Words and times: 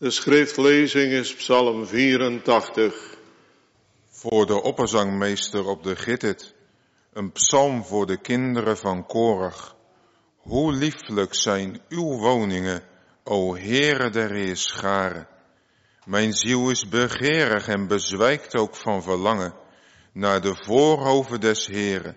De 0.00 0.10
schriftlezing 0.10 1.12
is 1.12 1.34
Psalm 1.34 1.86
84. 1.86 3.16
Voor 4.08 4.46
de 4.46 4.62
opperzangmeester 4.62 5.66
op 5.66 5.82
de 5.82 5.96
Gittit, 5.96 6.54
een 7.12 7.32
psalm 7.32 7.84
voor 7.84 8.06
de 8.06 8.20
kinderen 8.20 8.76
van 8.76 9.06
Korach. 9.06 9.76
Hoe 10.36 10.72
lieflijk 10.72 11.34
zijn 11.34 11.80
uw 11.88 12.18
woningen, 12.18 12.82
o 13.24 13.56
Heere 13.56 14.10
der 14.10 14.30
Heerscharen. 14.30 15.28
Mijn 16.04 16.32
ziel 16.32 16.70
is 16.70 16.88
begeerig 16.88 17.68
en 17.68 17.86
bezwijkt 17.86 18.56
ook 18.56 18.76
van 18.76 19.02
verlangen 19.02 19.54
naar 20.12 20.40
de 20.40 20.54
voorhoven 20.54 21.40
des 21.40 21.66
Heeren. 21.66 22.16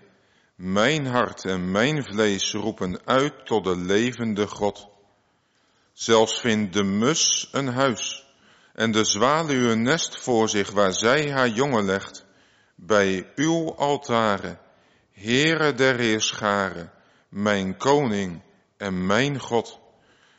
Mijn 0.56 1.06
hart 1.06 1.44
en 1.44 1.70
mijn 1.70 2.04
vlees 2.04 2.52
roepen 2.52 3.00
uit 3.04 3.46
tot 3.46 3.64
de 3.64 3.76
levende 3.76 4.46
God. 4.46 4.92
Zelfs 5.94 6.40
vindt 6.40 6.72
de 6.72 6.82
mus 6.82 7.48
een 7.52 7.68
huis 7.68 8.26
en 8.72 8.90
de 8.90 9.04
zwaluw 9.04 9.70
een 9.70 9.82
nest 9.82 10.18
voor 10.18 10.48
zich 10.48 10.70
waar 10.70 10.92
zij 10.92 11.30
haar 11.30 11.48
jongen 11.48 11.84
legt, 11.84 12.24
bij 12.74 13.32
uw 13.34 13.74
altaren, 13.74 14.58
Heere 15.12 15.74
der 15.74 15.98
Heerscharen, 15.98 16.92
mijn 17.28 17.76
koning 17.76 18.42
en 18.76 19.06
mijn 19.06 19.40
God. 19.40 19.80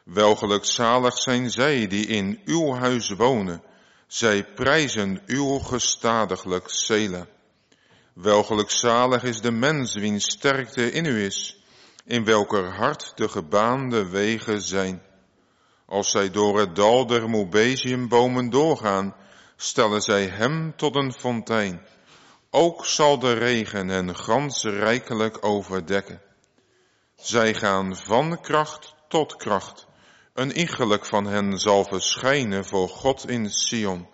Welgelukzalig 0.04 1.18
zijn 1.18 1.50
zij 1.50 1.88
die 1.88 2.06
in 2.06 2.42
uw 2.46 2.74
huis 2.74 3.10
wonen, 3.10 3.64
zij 4.08 4.46
prijzen 4.46 5.22
uw 5.26 5.60
gestadiglijk 5.60 6.70
Sela. 6.70 7.28
Welgelukzalig 8.14 9.24
is 9.24 9.42
de 9.42 9.52
mens 9.52 9.94
wiens 9.94 10.32
sterkte 10.32 10.92
in 10.92 11.06
u 11.06 11.24
is, 11.24 11.64
in 12.06 12.26
welker 12.26 12.76
hart 12.76 13.12
de 13.16 13.30
gebaande 13.30 14.10
wegen 14.10 14.62
zijn. 14.62 15.02
Als 15.86 16.12
zij 16.12 16.32
door 16.32 16.60
het 16.60 16.76
dal 16.76 17.06
der 17.06 17.30
Mobeziumbomen 17.30 18.50
doorgaan, 18.50 19.16
stellen 19.56 20.02
zij 20.02 20.26
hem 20.28 20.76
tot 20.76 20.96
een 20.96 21.14
fontein. 21.14 21.86
Ook 22.50 22.86
zal 22.86 23.20
de 23.20 23.34
regen 23.34 23.88
hen 23.88 24.16
gans 24.16 24.64
rijkelijk 24.64 25.46
overdekken. 25.46 26.22
Zij 27.16 27.54
gaan 27.54 27.98
van 27.98 28.42
kracht 28.42 28.96
tot 29.08 29.36
kracht. 29.36 29.88
Een 30.34 30.58
iegelijk 30.58 31.06
van 31.06 31.26
hen 31.26 31.58
zal 31.58 31.84
verschijnen 31.84 32.66
voor 32.66 32.90
God 32.90 33.30
in 33.30 33.50
Sion. 33.50 34.08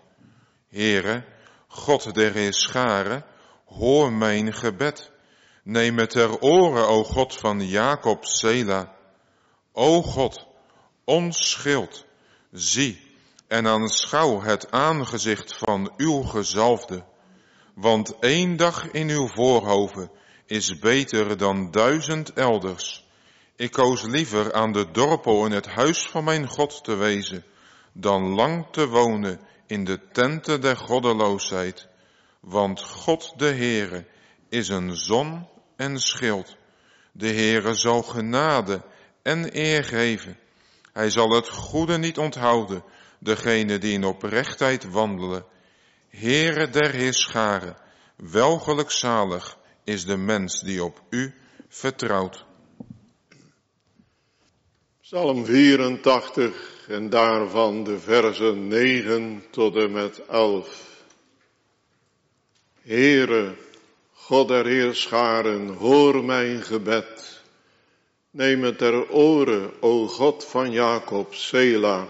Heere, 0.69 1.25
God 1.67 2.13
der 2.13 2.33
Heerscharen, 2.33 3.25
hoor 3.65 4.13
mijn 4.13 4.53
gebed. 4.53 5.11
Neem 5.63 5.97
het 5.97 6.09
ter 6.09 6.39
oren, 6.39 6.87
o 6.87 7.03
God 7.03 7.35
van 7.35 7.67
Jacob 7.67 8.25
Sela. 8.25 8.95
O 9.73 10.01
God, 10.01 10.47
ons 11.11 11.49
schild, 11.49 12.05
zie 12.51 13.01
en 13.47 13.67
aanschouw 13.67 14.41
het 14.41 14.71
aangezicht 14.71 15.55
van 15.57 15.93
uw 15.97 16.21
gezalfde. 16.21 17.03
Want 17.73 18.19
één 18.19 18.55
dag 18.55 18.91
in 18.91 19.09
uw 19.09 19.27
voorhoven 19.27 20.11
is 20.45 20.79
beter 20.79 21.37
dan 21.37 21.71
duizend 21.71 22.33
elders. 22.33 23.07
Ik 23.55 23.71
koos 23.71 24.03
liever 24.03 24.53
aan 24.53 24.71
de 24.71 24.91
dorpel 24.91 25.45
in 25.45 25.51
het 25.51 25.67
huis 25.67 26.07
van 26.07 26.23
mijn 26.23 26.47
God 26.47 26.83
te 26.83 26.95
wezen, 26.95 27.43
dan 27.93 28.33
lang 28.33 28.67
te 28.71 28.87
wonen 28.87 29.39
in 29.67 29.83
de 29.83 29.99
tenten 30.11 30.61
der 30.61 30.77
goddeloosheid. 30.77 31.87
Want 32.39 32.81
God 32.81 33.33
de 33.37 33.51
Heere 33.53 34.05
is 34.49 34.67
een 34.67 34.95
zon 34.95 35.47
en 35.75 35.99
schild. 35.99 36.57
De 37.11 37.27
Heere 37.27 37.73
zal 37.73 38.03
genade 38.03 38.81
en 39.21 39.57
eer 39.57 39.83
geven. 39.83 40.37
Hij 40.93 41.09
zal 41.09 41.29
het 41.29 41.49
goede 41.49 41.97
niet 41.97 42.17
onthouden, 42.17 42.83
degene 43.19 43.77
die 43.77 43.93
in 43.93 44.03
oprechtheid 44.03 44.91
wandelen. 44.91 45.45
Heere 46.09 46.69
der 46.69 46.91
Heerscharen, 46.91 47.75
welgelukzalig 48.15 49.57
is 49.83 50.05
de 50.05 50.17
mens 50.17 50.61
die 50.61 50.83
op 50.83 51.01
u 51.09 51.33
vertrouwt. 51.67 52.45
Psalm 55.01 55.45
84 55.45 56.87
en 56.87 57.09
daarvan 57.09 57.83
de 57.83 57.99
versen 57.99 58.67
9 58.67 59.43
tot 59.51 59.75
en 59.75 59.91
met 59.91 60.25
11. 60.25 61.03
Heere, 62.81 63.55
God 64.13 64.47
der 64.47 64.65
Heerscharen, 64.65 65.67
hoor 65.67 66.23
mijn 66.23 66.63
gebed. 66.63 67.40
Neem 68.31 68.63
het 68.63 68.77
ter 68.77 69.09
oren, 69.09 69.71
o 69.79 70.07
God 70.07 70.45
van 70.45 70.71
Jacob, 70.71 71.33
Sela. 71.33 72.07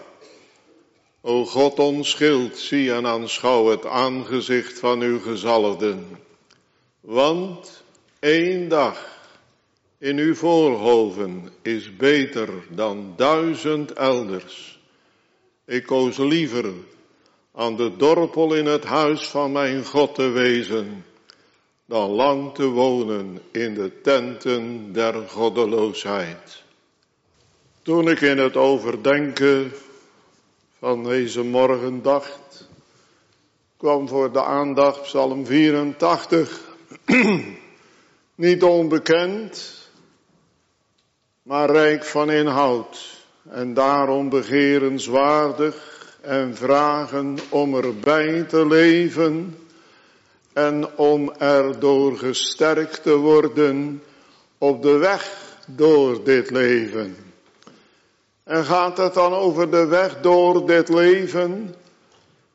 O 1.22 1.46
God 1.46 1.80
onschild, 1.80 2.58
zie 2.58 2.92
en 2.94 3.08
aanschouw 3.08 3.70
het 3.70 3.86
aangezicht 3.86 4.80
van 4.80 5.02
uw 5.02 5.20
gezalfden. 5.20 6.20
Want 7.00 7.84
één 8.20 8.68
dag 8.68 9.20
in 9.98 10.18
uw 10.18 10.36
voorhoven 10.36 11.50
is 11.62 11.96
beter 11.96 12.50
dan 12.70 13.14
duizend 13.16 13.94
elders. 13.94 14.80
Ik 15.66 15.86
koos 15.86 16.18
liever 16.18 16.74
aan 17.54 17.76
de 17.76 17.96
dorpel 17.98 18.54
in 18.54 18.66
het 18.66 18.84
huis 18.84 19.28
van 19.28 19.52
mijn 19.52 19.86
God 19.86 20.16
te 20.16 20.30
wezen 20.30 21.06
dan 21.92 22.10
lang 22.10 22.54
te 22.54 22.66
wonen 22.66 23.40
in 23.52 23.74
de 23.74 24.02
tenten 24.02 24.94
der 24.94 25.14
goddeloosheid. 25.14 26.64
Toen 27.82 28.10
ik 28.10 28.22
in 28.22 28.38
het 28.38 28.58
overdenken 28.58 29.72
van 30.80 31.04
deze 31.04 31.44
morgen 31.44 32.02
dacht, 32.02 32.68
kwam 33.78 34.08
voor 34.08 34.32
de 34.32 34.44
aandacht 34.44 35.02
Psalm 35.02 35.46
84, 35.46 36.62
niet 38.36 38.64
onbekend, 38.64 39.78
maar 41.44 41.72
rijk 41.72 42.06
van 42.06 42.32
inhoud 42.32 43.24
en 43.50 43.74
daarom 43.74 44.30
begerenswaardig 44.30 46.08
en 46.22 46.56
vragen 46.56 47.38
om 47.50 47.76
erbij 47.76 48.44
te 48.44 48.68
leven 48.68 49.56
en 50.54 50.98
om 50.98 51.32
erdoor 51.32 52.18
gesterkt 52.18 53.04
te 53.04 53.16
worden 53.16 54.04
op 54.58 54.82
de 54.82 54.98
weg 54.98 55.40
door 55.68 56.24
dit 56.24 56.50
leven. 56.50 57.16
En 58.44 58.66
gaat 58.66 58.98
het 58.98 59.14
dan 59.14 59.34
over 59.34 59.72
de 59.72 59.86
weg 59.86 60.22
door 60.22 60.66
dit 60.66 60.90
leven, 60.90 61.76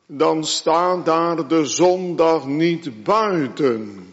dan 0.05 0.43
staat 0.43 1.05
daar 1.05 1.47
de 1.47 1.65
zondag 1.65 2.45
niet 2.45 3.03
buiten. 3.03 4.05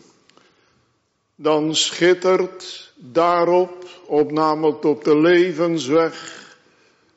Dan 1.37 1.75
schittert 1.75 2.93
daarop, 2.97 3.85
op 4.07 4.33
namelijk 4.33 4.85
op 4.85 5.05
de 5.05 5.19
levensweg, 5.19 6.43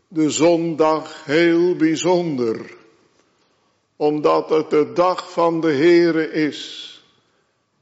de 0.07 0.29
zondag 0.29 1.25
heel 1.25 1.75
bijzonder 1.75 2.76
omdat 3.97 4.49
het 4.49 4.69
de 4.69 4.91
dag 4.93 5.31
van 5.31 5.61
de 5.61 5.71
Heere 5.71 6.31
is. 6.31 6.91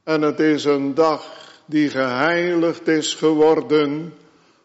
En 0.04 0.22
het 0.22 0.40
is 0.40 0.64
een 0.64 0.94
dag 0.94 1.36
die 1.66 1.88
geheiligd 1.88 2.88
is 2.88 3.14
geworden 3.14 4.14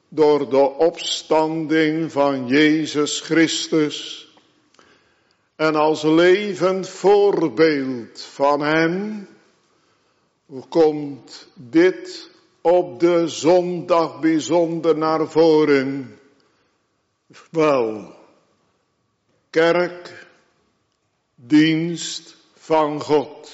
door 0.10 0.50
de 0.50 0.70
opstanding 0.70 2.12
van 2.12 2.48
Jezus 2.48 3.20
Christus. 3.20 4.28
En 5.56 5.76
als 5.76 6.04
levend 6.04 6.90
voorbeeld 6.90 8.22
van 8.22 8.62
Hem 8.62 9.28
komt 10.70 11.48
dit 11.54 12.30
op 12.62 13.00
de 13.00 13.28
zondag 13.28 14.20
bijzonder 14.20 14.98
naar 14.98 15.28
voren. 15.28 16.20
Wel, 17.52 18.16
kerk, 19.50 20.21
dienst 21.47 22.35
van 22.53 23.02
God. 23.02 23.52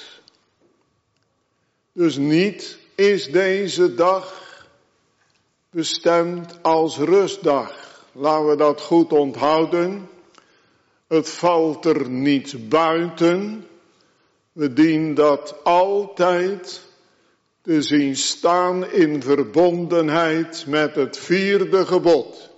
Dus 1.93 2.17
niet 2.17 2.77
is 2.95 3.31
deze 3.31 3.95
dag 3.95 4.45
bestemd 5.69 6.63
als 6.63 6.97
rustdag. 6.97 8.05
Laten 8.11 8.47
we 8.47 8.55
dat 8.55 8.81
goed 8.81 9.11
onthouden. 9.11 10.09
Het 11.07 11.29
valt 11.29 11.85
er 11.85 12.09
niet 12.09 12.69
buiten. 12.69 13.67
We 14.51 14.73
dienen 14.73 15.13
dat 15.13 15.63
altijd 15.63 16.81
te 17.61 17.81
zien 17.81 18.15
staan 18.15 18.91
in 18.91 19.23
verbondenheid 19.23 20.65
met 20.67 20.95
het 20.95 21.17
vierde 21.17 21.85
gebod. 21.85 22.49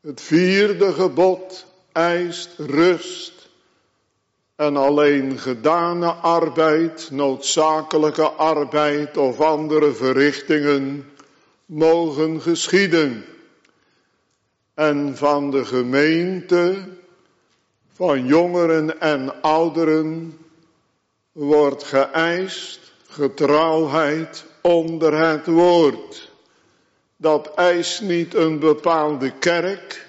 Het 0.00 0.20
vierde 0.20 0.92
gebod 0.92 1.66
eist 1.92 2.50
rust 2.58 3.39
en 4.60 4.76
alleen 4.76 5.38
gedane 5.38 6.10
arbeid, 6.12 7.08
noodzakelijke 7.10 8.28
arbeid 8.28 9.16
of 9.16 9.40
andere 9.40 9.92
verrichtingen 9.92 11.12
mogen 11.66 12.40
geschieden. 12.40 13.24
En 14.74 15.16
van 15.16 15.50
de 15.50 15.64
gemeente 15.64 16.76
van 17.92 18.26
jongeren 18.26 19.00
en 19.00 19.42
ouderen 19.42 20.38
wordt 21.32 21.84
geëist 21.84 22.92
getrouwheid 23.08 24.44
onder 24.60 25.18
het 25.28 25.46
woord. 25.46 26.30
Dat 27.16 27.54
eist 27.54 28.00
niet 28.00 28.34
een 28.34 28.58
bepaalde 28.58 29.30
kerk, 29.38 30.06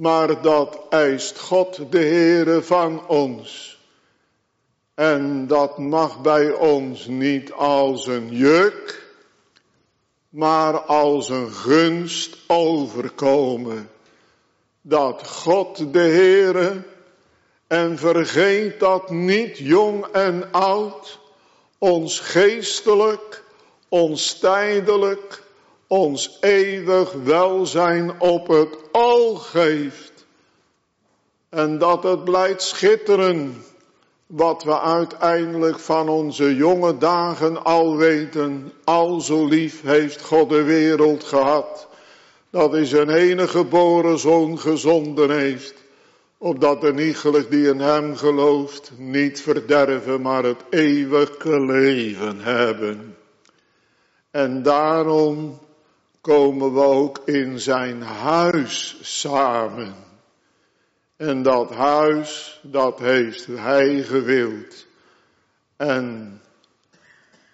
maar 0.00 0.42
dat 0.42 0.80
eist 0.88 1.38
God 1.38 1.92
de 1.92 1.98
Heere 1.98 2.62
van 2.62 3.06
ons. 3.06 3.78
En 4.94 5.46
dat 5.46 5.78
mag 5.78 6.20
bij 6.20 6.52
ons 6.52 7.06
niet 7.06 7.52
als 7.52 8.06
een 8.06 8.28
juk, 8.28 9.06
maar 10.28 10.80
als 10.80 11.28
een 11.28 11.50
gunst 11.50 12.36
overkomen. 12.46 13.90
Dat 14.80 15.26
God 15.26 15.92
de 15.92 15.98
Heere, 15.98 16.82
en 17.66 17.98
vergeet 17.98 18.80
dat 18.80 19.10
niet 19.10 19.58
jong 19.58 20.06
en 20.06 20.52
oud, 20.52 21.18
ons 21.78 22.20
geestelijk, 22.20 23.42
ons 23.88 24.38
tijdelijk, 24.38 25.42
ons 25.90 26.38
eeuwig 26.40 27.12
welzijn 27.12 28.20
op 28.20 28.48
het 28.48 28.78
oog 28.92 29.50
geeft. 29.50 30.26
En 31.48 31.78
dat 31.78 32.02
het 32.02 32.24
blijft 32.24 32.62
schitteren 32.62 33.64
wat 34.26 34.64
we 34.64 34.80
uiteindelijk 34.80 35.78
van 35.78 36.08
onze 36.08 36.54
jonge 36.54 36.98
dagen 36.98 37.64
al 37.64 37.96
weten. 37.96 38.72
Al 38.84 39.20
zo 39.20 39.46
lief 39.46 39.82
heeft 39.82 40.22
God 40.22 40.48
de 40.48 40.62
wereld 40.62 41.24
gehad. 41.24 41.88
Dat 42.50 42.72
hij 42.72 42.84
zijn 42.84 43.10
enige 43.10 43.48
geboren 43.48 44.18
zoon 44.18 44.58
gezonden 44.58 45.30
heeft. 45.30 45.74
Opdat 46.38 46.80
de 46.80 46.92
niegelig 46.92 47.48
die 47.48 47.68
in 47.68 47.80
hem 47.80 48.16
gelooft 48.16 48.90
niet 48.96 49.40
verderven, 49.40 50.20
maar 50.20 50.44
het 50.44 50.60
eeuwige 50.68 51.60
leven 51.60 52.40
hebben. 52.40 53.16
En 54.30 54.62
daarom 54.62 55.58
komen 56.20 56.74
we 56.74 56.80
ook 56.80 57.18
in 57.24 57.60
zijn 57.60 58.02
huis 58.02 58.98
samen. 59.02 59.94
En 61.16 61.42
dat 61.42 61.70
huis, 61.70 62.60
dat 62.62 62.98
heeft 62.98 63.46
hij 63.46 64.02
gewild. 64.02 64.86
En 65.76 66.40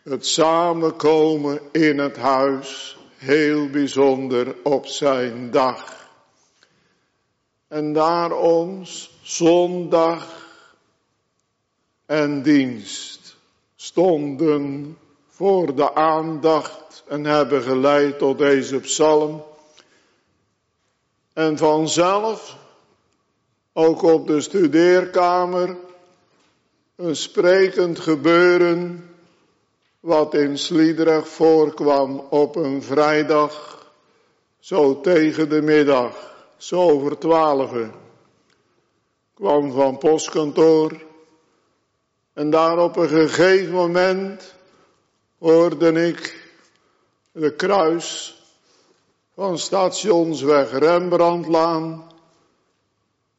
het 0.03 0.27
samenkomen 0.27 1.61
in 1.73 1.99
het 1.99 2.17
huis, 2.17 2.99
heel 3.17 3.71
bijzonder 3.71 4.57
op 4.63 4.87
zijn 4.87 5.51
dag. 5.51 6.09
En 7.69 7.93
daarom 7.93 8.83
zondag 9.23 10.45
en 12.07 12.43
dienst 12.43 13.37
stonden 13.77 14.97
voor 15.29 15.75
de 15.75 15.95
aandacht 15.95 16.86
en 17.07 17.25
hebben 17.25 17.63
geleid 17.63 18.19
tot 18.19 18.39
deze 18.39 18.81
psalm. 18.81 19.45
En 21.33 21.59
vanzelf 21.59 22.57
ook 23.73 24.03
op 24.03 24.27
de 24.27 24.41
studeerkamer 24.41 25.77
een 26.97 27.17
sprekend 27.17 27.99
gebeuren 27.99 29.11
wat 30.01 30.35
in 30.35 30.59
Sliedrecht 30.59 31.29
voorkwam 31.29 32.19
op 32.31 32.57
een 32.57 32.83
vrijdag, 32.83 33.85
zo 34.59 35.01
tegen 35.01 35.49
de 35.49 35.63
middag, 35.63 36.35
zo 36.57 36.81
over 36.81 37.19
twaalfen. 37.19 37.93
Kwam 39.35 39.73
van 39.73 39.99
postkantoor 39.99 41.05
en 42.33 42.51
daar 42.51 42.79
op 42.79 42.97
een 42.97 43.09
gegeven 43.09 43.73
moment 43.73 44.55
hoorde 45.39 46.07
ik 46.07 46.46
de 47.41 47.53
kruis 47.53 48.35
van 49.35 49.59
stationsweg 49.59 50.79
Rembrandtlaan 50.79 52.13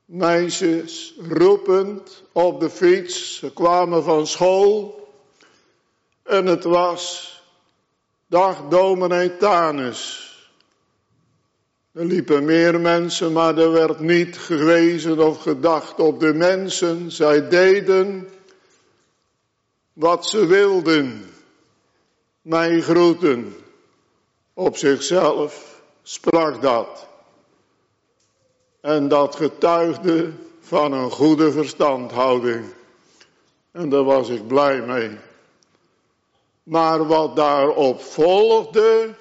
meisjes 0.06 1.14
roepend 1.30 2.24
op 2.32 2.60
de 2.60 2.70
fiets. 2.70 3.38
Ze 3.38 3.54
kwamen 3.54 4.04
van 4.04 4.28
school. 4.28 5.08
En 6.24 6.46
het 6.46 6.64
was 6.64 7.34
dag 8.28 8.68
dominee. 8.70 9.32
Er 9.40 10.06
liepen 11.92 12.46
meer 12.46 12.80
mensen, 12.80 13.32
maar 13.32 13.58
er 13.58 13.72
werd 13.72 14.00
niet 14.00 14.38
gewezen 14.38 15.20
of 15.20 15.42
gedacht 15.42 16.00
op 16.00 16.20
de 16.20 16.34
mensen. 16.34 17.12
Zij 17.12 17.50
deden 17.50 18.28
wat 19.94 20.28
ze 20.28 20.46
wilden. 20.46 21.26
Mij 22.42 22.82
groeten. 22.82 23.56
Op 24.58 24.78
zichzelf 24.78 25.82
sprak 26.04 26.62
dat. 26.62 27.08
En 28.82 29.08
dat 29.08 29.36
getuigde 29.36 30.32
van 30.60 30.92
een 30.92 31.12
goede 31.12 31.52
verstandhouding. 31.52 32.66
En 33.72 33.90
daar 33.90 34.04
was 34.04 34.30
ik 34.30 34.48
blij 34.48 34.82
mee. 34.82 35.18
Maar 36.64 37.08
wat 37.08 37.36
daarop 37.36 38.02
volgde, 38.02 39.14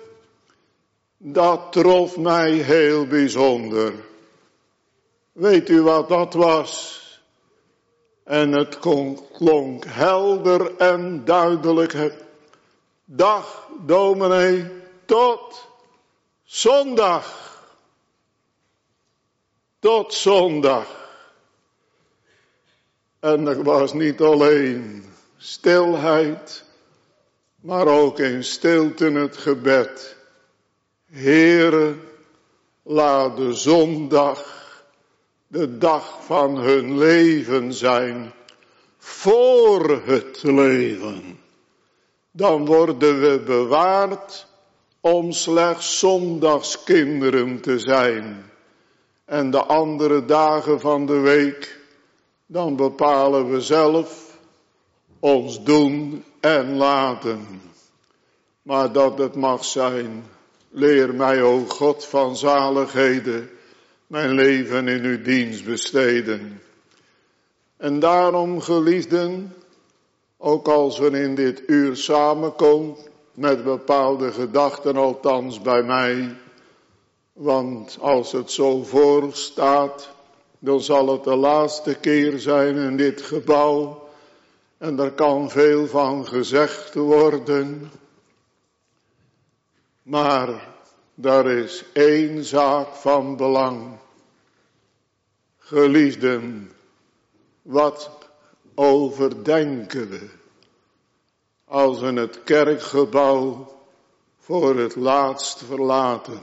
dat 1.16 1.72
trof 1.72 2.16
mij 2.16 2.52
heel 2.52 3.06
bijzonder. 3.06 3.92
Weet 5.32 5.68
u 5.68 5.82
wat 5.82 6.08
dat 6.08 6.34
was? 6.34 7.00
En 8.24 8.52
het 8.52 8.78
klonk 9.32 9.84
helder 9.86 10.76
en 10.76 11.24
duidelijk. 11.24 12.14
Dag, 13.04 13.68
dominee, 13.86 14.75
tot 15.06 15.68
zondag 16.44 17.46
tot 19.86 20.14
zondag. 20.14 20.86
En 23.20 23.46
er 23.46 23.62
was 23.62 23.92
niet 23.92 24.20
alleen 24.20 25.04
stilheid, 25.36 26.64
maar 27.60 27.86
ook 27.86 28.18
in 28.18 28.44
stilte 28.44 29.10
het 29.10 29.36
gebed. 29.36 30.16
Heere, 31.06 31.94
laat 32.82 33.36
de 33.36 33.52
zondag 33.52 34.54
de 35.46 35.78
dag 35.78 36.24
van 36.24 36.56
hun 36.56 36.98
leven 36.98 37.72
zijn 37.72 38.32
voor 38.98 40.02
het 40.04 40.42
leven. 40.42 41.40
Dan 42.30 42.66
worden 42.66 43.20
we 43.20 43.38
bewaard 43.38 44.46
om 45.06 45.32
slechts 45.32 45.98
zondagskinderen 45.98 47.60
te 47.60 47.78
zijn 47.78 48.44
en 49.24 49.50
de 49.50 49.64
andere 49.64 50.24
dagen 50.24 50.80
van 50.80 51.06
de 51.06 51.18
week, 51.18 51.80
dan 52.46 52.76
bepalen 52.76 53.50
we 53.50 53.60
zelf 53.60 54.38
ons 55.20 55.64
doen 55.64 56.24
en 56.40 56.76
laten. 56.76 57.60
Maar 58.62 58.92
dat 58.92 59.18
het 59.18 59.34
mag 59.34 59.64
zijn, 59.64 60.24
leer 60.70 61.14
mij, 61.14 61.42
o 61.42 61.64
God 61.68 62.04
van 62.04 62.36
zaligheden, 62.36 63.50
mijn 64.06 64.30
leven 64.30 64.88
in 64.88 65.04
uw 65.04 65.22
dienst 65.22 65.64
besteden. 65.64 66.62
En 67.76 67.98
daarom, 67.98 68.60
geliefden, 68.60 69.54
ook 70.38 70.68
als 70.68 70.98
we 70.98 71.10
in 71.10 71.34
dit 71.34 71.62
uur 71.66 71.96
samenkomen, 71.96 72.96
met 73.36 73.64
bepaalde 73.64 74.32
gedachten, 74.32 74.96
althans 74.96 75.62
bij 75.62 75.82
mij, 75.82 76.36
want 77.32 77.98
als 78.00 78.32
het 78.32 78.50
zo 78.50 78.82
voor 78.82 79.32
staat, 79.32 80.10
dan 80.58 80.80
zal 80.80 81.08
het 81.08 81.24
de 81.24 81.36
laatste 81.36 81.94
keer 81.94 82.38
zijn 82.38 82.76
in 82.76 82.96
dit 82.96 83.22
gebouw. 83.22 84.08
En 84.78 84.98
er 84.98 85.12
kan 85.12 85.50
veel 85.50 85.86
van 85.86 86.26
gezegd 86.26 86.94
worden. 86.94 87.90
Maar 90.02 90.68
daar 91.14 91.46
is 91.46 91.84
één 91.92 92.44
zaak 92.44 92.94
van 92.94 93.36
belang. 93.36 93.98
Geliefden, 95.58 96.72
wat 97.62 98.10
overdenken 98.74 100.08
we 100.08 100.35
als 101.68 102.00
we 102.00 102.12
het 102.12 102.42
kerkgebouw 102.44 103.72
voor 104.38 104.78
het 104.78 104.96
laatst 104.96 105.62
verlaten? 105.64 106.40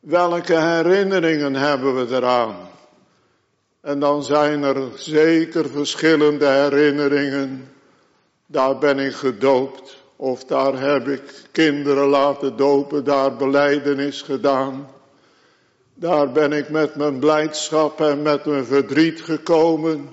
Welke 0.00 0.60
herinneringen 0.60 1.54
hebben 1.54 1.94
we 1.94 2.16
eraan? 2.16 2.56
En 3.80 4.00
dan 4.00 4.22
zijn 4.22 4.62
er 4.62 4.90
zeker 4.94 5.68
verschillende 5.68 6.46
herinneringen. 6.46 7.72
Daar 8.46 8.78
ben 8.78 8.98
ik 8.98 9.14
gedoopt. 9.14 9.96
Of 10.16 10.44
daar 10.44 10.80
heb 10.80 11.08
ik 11.08 11.22
kinderen 11.52 12.08
laten 12.08 12.56
dopen, 12.56 13.04
daar 13.04 13.36
beleidenis 13.36 14.22
gedaan. 14.22 14.88
Daar 15.94 16.32
ben 16.32 16.52
ik 16.52 16.68
met 16.68 16.94
mijn 16.94 17.18
blijdschap 17.18 18.00
en 18.00 18.22
met 18.22 18.44
mijn 18.44 18.64
verdriet 18.64 19.22
gekomen. 19.22 20.08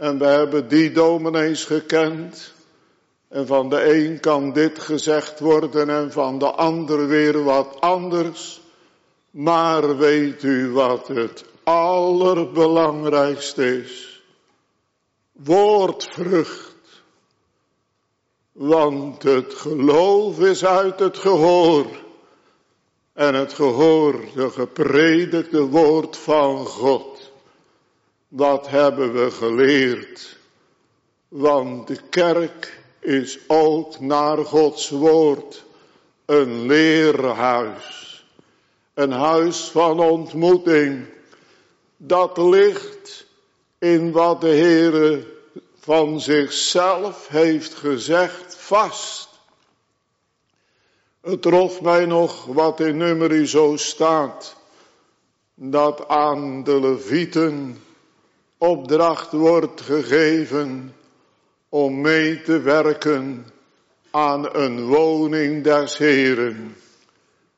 En 0.00 0.18
we 0.18 0.24
hebben 0.24 0.68
die 0.68 0.92
dominees 0.92 1.64
gekend. 1.64 2.52
En 3.28 3.46
van 3.46 3.68
de 3.68 3.94
een 3.94 4.20
kan 4.20 4.52
dit 4.52 4.78
gezegd 4.78 5.40
worden 5.40 5.90
en 5.90 6.12
van 6.12 6.38
de 6.38 6.50
ander 6.50 7.06
weer 7.06 7.44
wat 7.44 7.76
anders. 7.80 8.60
Maar 9.30 9.96
weet 9.96 10.42
u 10.42 10.70
wat 10.70 11.08
het 11.08 11.44
allerbelangrijkste 11.62 13.82
is? 13.82 14.22
Woordvrucht. 15.32 16.74
Want 18.52 19.22
het 19.22 19.54
geloof 19.54 20.40
is 20.40 20.64
uit 20.64 20.98
het 20.98 21.18
gehoor. 21.18 21.86
En 23.12 23.34
het 23.34 23.52
gehoor, 23.52 24.20
de 24.34 24.50
gepredikte 24.50 25.66
woord 25.66 26.16
van 26.16 26.66
God. 26.66 27.09
Wat 28.30 28.68
hebben 28.68 29.12
we 29.12 29.30
geleerd? 29.30 30.36
Want 31.28 31.86
de 31.86 31.98
kerk 32.08 32.80
is 32.98 33.38
ook 33.46 34.00
naar 34.00 34.38
Gods 34.38 34.88
woord 34.88 35.64
een 36.24 36.66
leerhuis. 36.66 38.24
Een 38.94 39.12
huis 39.12 39.68
van 39.70 40.00
ontmoeting. 40.00 41.06
Dat 41.96 42.38
ligt 42.38 43.26
in 43.78 44.12
wat 44.12 44.40
de 44.40 44.48
Heere 44.48 45.26
van 45.78 46.20
zichzelf 46.20 47.28
heeft 47.28 47.74
gezegd 47.74 48.54
vast. 48.56 49.28
Het 51.20 51.42
trof 51.42 51.80
mij 51.80 52.06
nog 52.06 52.44
wat 52.44 52.80
in 52.80 52.96
nummer 52.96 53.46
zo 53.46 53.76
staat. 53.76 54.56
Dat 55.54 56.08
aan 56.08 56.64
de 56.64 56.80
levieten 56.80 57.82
opdracht 58.60 59.32
wordt 59.32 59.80
gegeven 59.80 60.94
om 61.68 62.00
mee 62.00 62.42
te 62.42 62.60
werken 62.60 63.46
aan 64.10 64.54
een 64.54 64.86
woning 64.86 65.64
des 65.64 65.96
Heren. 65.96 66.76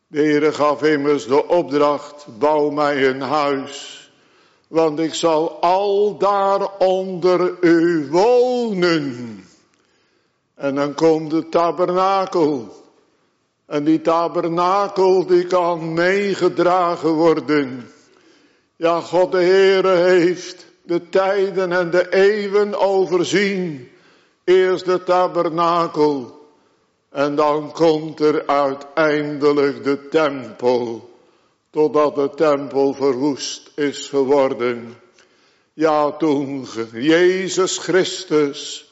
De 0.06 0.18
Heere 0.18 0.52
gaf 0.52 0.82
immers 0.82 1.26
de 1.26 1.49
opdracht, 1.49 2.26
bouw 2.38 2.71
mij 2.71 3.09
een 3.09 3.21
huis, 3.21 4.11
want 4.68 4.99
ik 4.99 5.14
zal 5.14 5.61
al 5.61 6.18
daar 6.18 6.78
onder 6.78 7.56
u 7.61 8.09
wonen. 8.11 9.44
En 10.54 10.75
dan 10.75 10.94
komt 10.94 11.30
de 11.30 11.49
tabernakel. 11.49 12.80
En 13.66 13.85
die 13.85 14.00
tabernakel 14.00 15.26
die 15.26 15.47
kan 15.47 15.92
meegedragen 15.92 17.12
worden. 17.12 17.90
Ja, 18.76 19.00
God 19.00 19.32
de 19.32 19.42
Heere 19.42 19.97
heeft 19.97 20.71
de 20.83 21.09
tijden 21.09 21.73
en 21.73 21.91
de 21.91 22.12
eeuwen 22.15 22.79
overzien. 22.79 23.91
Eerst 24.45 24.85
de 24.85 25.03
tabernakel. 25.03 26.41
En 27.11 27.35
dan 27.35 27.73
komt 27.73 28.21
er 28.21 28.47
uiteindelijk 28.47 29.85
de 29.85 30.09
tempel. 30.09 31.11
Totdat 31.71 32.15
de 32.15 32.31
tempel 32.35 32.95
verwoest 32.95 33.71
is 33.75 34.09
geworden. 34.09 34.97
Ja, 35.73 36.12
toen 36.12 36.67
Jezus 36.93 37.79
Christus 37.79 38.91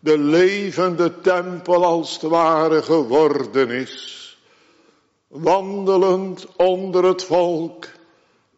de 0.00 0.18
levende 0.18 1.20
tempel 1.20 1.84
als 1.84 2.12
het 2.12 2.22
ware 2.22 2.82
geworden 2.82 3.70
is. 3.70 4.14
Wandelend 5.28 6.46
onder 6.56 7.04
het 7.04 7.24
volk 7.24 7.86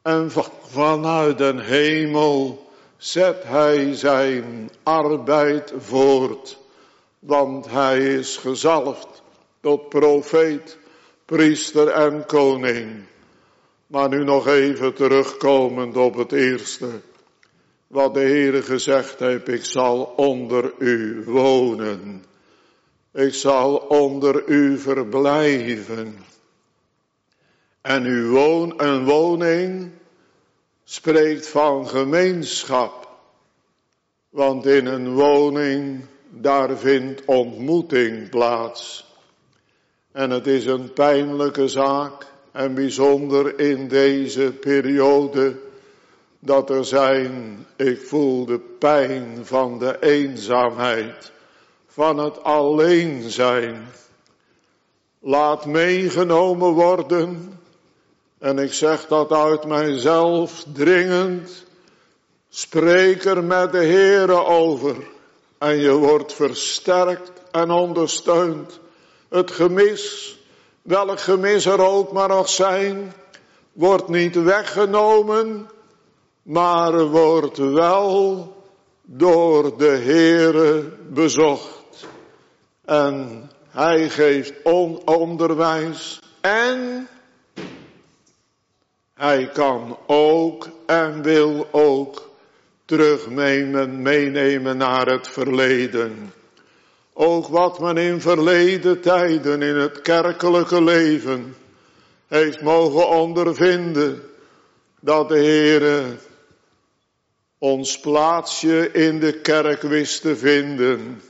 en 0.02 0.30
vanuit 0.68 1.38
den 1.38 1.58
hemel 1.58 2.67
zet 2.98 3.42
hij 3.44 3.94
zijn 3.94 4.70
arbeid 4.82 5.72
voort. 5.76 6.58
Want 7.18 7.70
hij 7.70 8.14
is 8.14 8.36
gezalfd 8.36 9.22
tot 9.60 9.88
profeet, 9.88 10.78
priester 11.24 11.88
en 11.88 12.26
koning. 12.26 13.04
Maar 13.86 14.08
nu 14.08 14.24
nog 14.24 14.46
even 14.46 14.94
terugkomend 14.94 15.96
op 15.96 16.14
het 16.14 16.32
eerste. 16.32 17.00
Wat 17.86 18.14
de 18.14 18.20
Heere 18.20 18.62
gezegd 18.62 19.18
heeft, 19.18 19.48
ik 19.48 19.64
zal 19.64 20.02
onder 20.16 20.72
u 20.78 21.22
wonen. 21.24 22.24
Ik 23.12 23.34
zal 23.34 23.76
onder 23.76 24.48
u 24.48 24.78
verblijven. 24.78 26.18
En 27.80 28.04
uw 28.04 28.30
woon, 28.30 28.74
een 28.76 29.04
woning 29.04 29.90
spreekt 30.90 31.48
van 31.48 31.88
gemeenschap. 31.88 33.08
Want 34.28 34.66
in 34.66 34.86
een 34.86 35.14
woning, 35.14 36.04
daar 36.28 36.78
vindt 36.78 37.24
ontmoeting 37.24 38.28
plaats. 38.28 39.06
En 40.12 40.30
het 40.30 40.46
is 40.46 40.66
een 40.66 40.92
pijnlijke 40.92 41.68
zaak 41.68 42.26
en 42.52 42.74
bijzonder 42.74 43.58
in 43.58 43.88
deze 43.88 44.52
periode 44.60 45.56
dat 46.38 46.70
er 46.70 46.84
zijn, 46.84 47.66
ik 47.76 48.00
voel 48.00 48.44
de 48.44 48.58
pijn 48.58 49.46
van 49.46 49.78
de 49.78 49.96
eenzaamheid, 50.00 51.32
van 51.86 52.18
het 52.18 52.42
alleen 52.42 53.30
zijn. 53.30 53.86
Laat 55.20 55.66
meegenomen 55.66 56.72
worden 56.72 57.57
en 58.38 58.58
ik 58.58 58.72
zeg 58.72 59.06
dat 59.06 59.32
uit 59.32 59.64
mijzelf 59.64 60.64
dringend. 60.72 61.64
Spreek 62.48 63.24
er 63.24 63.44
met 63.44 63.72
de 63.72 63.84
Heere 63.84 64.44
over. 64.44 64.96
En 65.58 65.76
je 65.76 65.92
wordt 65.92 66.32
versterkt 66.32 67.32
en 67.50 67.70
ondersteund. 67.70 68.80
Het 69.28 69.50
gemis, 69.50 70.36
welk 70.82 71.20
gemis 71.20 71.66
er 71.66 71.80
ook 71.80 72.12
maar 72.12 72.28
nog 72.28 72.48
zijn, 72.48 73.12
wordt 73.72 74.08
niet 74.08 74.42
weggenomen, 74.42 75.70
maar 76.42 77.06
wordt 77.06 77.56
wel 77.56 78.52
door 79.02 79.78
de 79.78 79.84
Heere 79.86 80.92
bezocht. 81.08 82.06
En 82.84 83.50
hij 83.68 84.08
geeft 84.08 84.52
onderwijs 85.04 86.18
en 86.40 87.08
hij 89.18 89.48
kan 89.48 89.98
ook 90.06 90.68
en 90.86 91.22
wil 91.22 91.68
ook 91.70 92.30
terug 92.84 93.28
meenemen 93.28 94.76
naar 94.76 95.06
het 95.06 95.28
verleden. 95.28 96.32
Ook 97.12 97.46
wat 97.46 97.80
men 97.80 97.96
in 97.96 98.20
verleden 98.20 99.00
tijden 99.00 99.62
in 99.62 99.76
het 99.76 100.00
kerkelijke 100.00 100.82
leven 100.82 101.56
heeft 102.26 102.62
mogen 102.62 103.08
ondervinden. 103.08 104.22
Dat 105.00 105.28
de 105.28 105.38
Heere 105.38 106.02
ons 107.58 108.00
plaatsje 108.00 108.90
in 108.92 109.20
de 109.20 109.40
kerk 109.40 109.82
wist 109.82 110.22
te 110.22 110.36
vinden. 110.36 111.22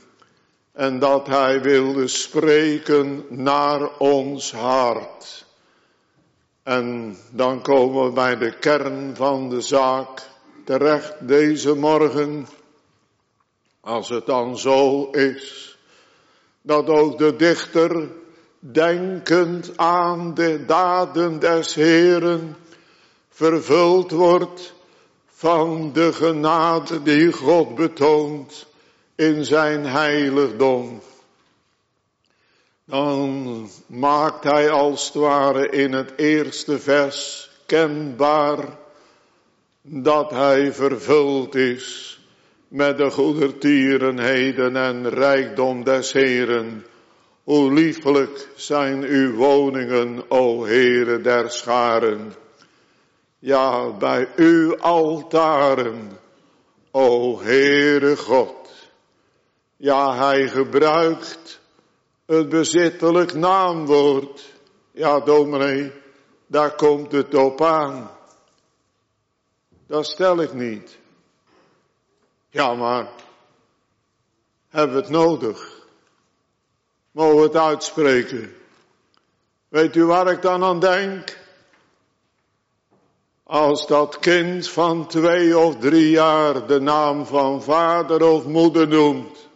En 0.73 0.99
dat 0.99 1.27
Hij 1.27 1.61
wilde 1.61 2.07
spreken 2.07 3.25
naar 3.29 3.97
ons 3.97 4.51
hart. 4.51 5.47
En 6.69 7.17
dan 7.31 7.61
komen 7.61 8.05
we 8.05 8.11
bij 8.11 8.37
de 8.37 8.57
kern 8.59 9.15
van 9.15 9.49
de 9.49 9.61
zaak 9.61 10.29
terecht 10.63 11.27
deze 11.27 11.75
morgen. 11.75 12.47
Als 13.81 14.09
het 14.09 14.25
dan 14.25 14.57
zo 14.57 15.09
is 15.11 15.77
dat 16.61 16.87
ook 16.87 17.17
de 17.17 17.35
dichter 17.35 18.09
denkend 18.59 19.77
aan 19.77 20.33
de 20.33 20.65
daden 20.65 21.39
des 21.39 21.73
Heren 21.73 22.55
vervuld 23.29 24.11
wordt 24.11 24.73
van 25.25 25.93
de 25.93 26.13
genade 26.13 27.03
die 27.03 27.31
God 27.31 27.75
betoont 27.75 28.65
in 29.15 29.45
zijn 29.45 29.85
heiligdom 29.85 31.01
dan 32.89 33.69
maakt 33.85 34.43
hij 34.43 34.69
als 34.69 35.05
het 35.05 35.13
ware 35.13 35.69
in 35.69 35.93
het 35.93 36.13
eerste 36.15 36.79
vers 36.79 37.49
kenbaar 37.65 38.77
dat 39.81 40.31
hij 40.31 40.73
vervuld 40.73 41.55
is 41.55 42.19
met 42.67 42.97
de 42.97 43.11
goedertierenheden 43.11 44.75
en 44.75 45.09
rijkdom 45.09 45.83
des 45.83 46.11
Heren. 46.11 46.85
Hoe 47.43 47.73
liefelijk 47.73 48.47
zijn 48.55 49.03
uw 49.03 49.35
woningen, 49.35 50.23
o 50.27 50.65
Heere 50.65 51.21
der 51.21 51.51
scharen. 51.51 52.33
Ja, 53.39 53.91
bij 53.91 54.27
uw 54.35 54.77
altaren, 54.77 56.11
o 56.91 57.39
Heere 57.41 58.17
God. 58.17 58.55
Ja, 59.77 60.15
hij 60.15 60.47
gebruikt 60.47 61.58
het 62.37 62.49
bezittelijk 62.49 63.33
naamwoord. 63.33 64.53
Ja, 64.91 65.19
dominee, 65.19 65.91
daar 66.47 66.75
komt 66.75 67.11
het 67.11 67.35
op 67.35 67.61
aan. 67.61 68.11
Dat 69.87 70.05
stel 70.05 70.41
ik 70.41 70.53
niet. 70.53 70.97
Ja, 72.49 72.73
maar 72.73 73.09
hebben 74.67 74.95
we 74.95 75.01
het 75.01 75.11
nodig? 75.11 75.87
Mogen 77.11 77.35
we 77.35 77.43
het 77.43 77.55
uitspreken? 77.55 78.55
Weet 79.67 79.95
u 79.95 80.05
waar 80.05 80.27
ik 80.27 80.41
dan 80.41 80.63
aan 80.63 80.79
denk? 80.79 81.37
Als 83.43 83.87
dat 83.87 84.19
kind 84.19 84.69
van 84.69 85.07
twee 85.07 85.57
of 85.57 85.75
drie 85.75 86.09
jaar 86.09 86.67
de 86.67 86.79
naam 86.79 87.25
van 87.25 87.63
vader 87.63 88.23
of 88.23 88.45
moeder 88.45 88.87
noemt. 88.87 89.48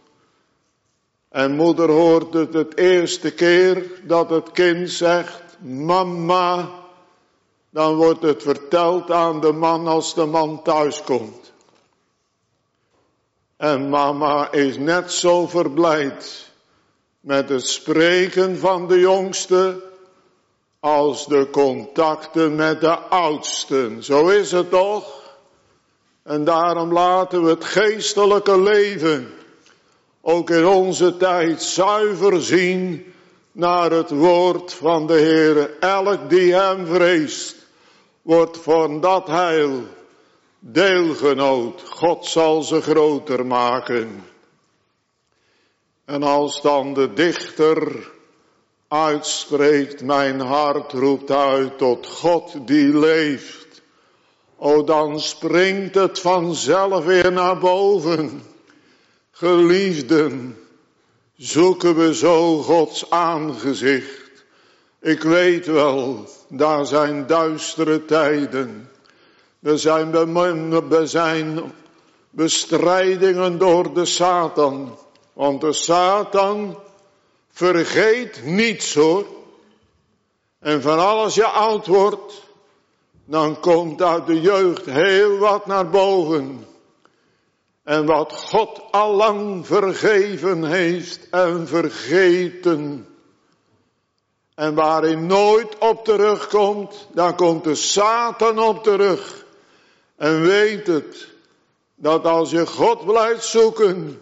En 1.34 1.56
moeder 1.56 1.90
hoort 1.90 2.34
het 2.34 2.52
het 2.52 2.76
eerste 2.76 3.30
keer 3.30 3.90
dat 4.02 4.30
het 4.30 4.50
kind 4.52 4.90
zegt, 4.90 5.42
mama, 5.60 6.70
dan 7.70 7.94
wordt 7.94 8.22
het 8.22 8.42
verteld 8.42 9.10
aan 9.10 9.40
de 9.40 9.52
man 9.52 9.86
als 9.86 10.14
de 10.14 10.24
man 10.24 10.62
thuiskomt. 10.62 11.52
En 13.56 13.88
mama 13.88 14.52
is 14.52 14.78
net 14.78 15.12
zo 15.12 15.46
verblijd 15.46 16.50
met 17.20 17.48
het 17.48 17.68
spreken 17.68 18.58
van 18.58 18.88
de 18.88 18.98
jongste 18.98 19.82
als 20.80 21.26
de 21.26 21.48
contacten 21.50 22.54
met 22.54 22.80
de 22.80 22.98
oudsten. 22.98 24.04
Zo 24.04 24.28
is 24.28 24.50
het 24.50 24.70
toch? 24.70 25.22
En 26.22 26.44
daarom 26.44 26.92
laten 26.92 27.42
we 27.42 27.50
het 27.50 27.64
geestelijke 27.64 28.60
leven 28.60 29.42
ook 30.26 30.50
in 30.50 30.66
onze 30.66 31.16
tijd 31.16 31.62
zuiver 31.62 32.42
zien 32.42 33.12
naar 33.52 33.90
het 33.90 34.10
woord 34.10 34.72
van 34.72 35.06
de 35.06 35.14
Heer. 35.14 35.78
Elk 35.80 36.30
die 36.30 36.54
hem 36.54 36.86
vreest, 36.86 37.56
wordt 38.22 38.58
van 38.58 39.00
dat 39.00 39.26
heil 39.26 39.82
deelgenoot. 40.58 41.82
God 41.88 42.26
zal 42.26 42.62
ze 42.62 42.80
groter 42.80 43.46
maken. 43.46 44.24
En 46.04 46.22
als 46.22 46.62
dan 46.62 46.94
de 46.94 47.12
dichter 47.12 48.10
uitspreekt, 48.88 50.02
mijn 50.02 50.40
hart 50.40 50.92
roept 50.92 51.30
uit 51.30 51.78
tot 51.78 52.06
God 52.06 52.66
die 52.66 52.98
leeft. 52.98 53.82
O 54.56 54.84
dan 54.84 55.20
springt 55.20 55.94
het 55.94 56.20
vanzelf 56.20 57.04
weer 57.04 57.32
naar 57.32 57.58
boven. 57.58 58.53
Geliefden, 59.36 60.58
zoeken 61.36 61.96
we 61.96 62.14
zo 62.14 62.62
Gods 62.62 63.10
aangezicht. 63.10 64.44
Ik 65.00 65.22
weet 65.22 65.66
wel, 65.66 66.28
daar 66.48 66.86
zijn 66.86 67.26
duistere 67.26 68.04
tijden. 68.04 68.90
Er 69.62 69.78
zijn, 69.78 70.12
zijn 71.04 71.72
bestrijdingen 72.30 73.58
door 73.58 73.94
de 73.94 74.04
Satan. 74.04 74.98
Want 75.32 75.60
de 75.60 75.72
Satan 75.72 76.78
vergeet 77.50 78.40
niets 78.44 78.94
hoor. 78.94 79.26
En 80.58 80.82
van 80.82 80.98
alles 80.98 81.34
je 81.34 81.46
oud 81.46 81.86
wordt, 81.86 82.42
dan 83.24 83.60
komt 83.60 84.02
uit 84.02 84.26
de 84.26 84.40
jeugd 84.40 84.84
heel 84.84 85.38
wat 85.38 85.66
naar 85.66 85.90
boven. 85.90 86.66
En 87.84 88.06
wat 88.06 88.32
God 88.32 88.82
allang 88.90 89.66
vergeven 89.66 90.64
heeft 90.64 91.28
en 91.30 91.68
vergeten. 91.68 93.08
En 94.54 94.74
waarin 94.74 95.26
nooit 95.26 95.78
op 95.78 96.04
terugkomt, 96.04 97.08
dan 97.12 97.36
komt 97.36 97.64
de 97.64 97.74
Satan 97.74 98.58
op 98.58 98.82
terug. 98.82 99.44
En 100.16 100.42
weet 100.42 100.86
het, 100.86 101.28
dat 101.94 102.24
als 102.24 102.50
je 102.50 102.66
God 102.66 103.04
blijft 103.04 103.44
zoeken, 103.44 104.20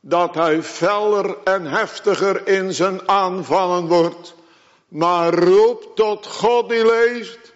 dat 0.00 0.34
hij 0.34 0.62
feller 0.62 1.36
en 1.44 1.64
heftiger 1.64 2.48
in 2.48 2.72
zijn 2.72 3.08
aanvallen 3.08 3.86
wordt. 3.86 4.34
Maar 4.88 5.34
roep 5.34 5.92
tot 5.94 6.26
God 6.26 6.68
die 6.68 6.86
leeft 6.86 7.52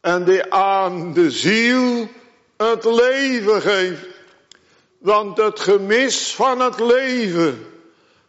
en 0.00 0.24
die 0.24 0.52
aan 0.52 1.12
de 1.12 1.30
ziel 1.30 2.08
het 2.56 2.84
leven 2.84 3.62
geeft. 3.62 4.15
Want 5.06 5.36
het 5.36 5.60
gemis 5.60 6.34
van 6.34 6.60
het 6.60 6.80
leven, 6.80 7.66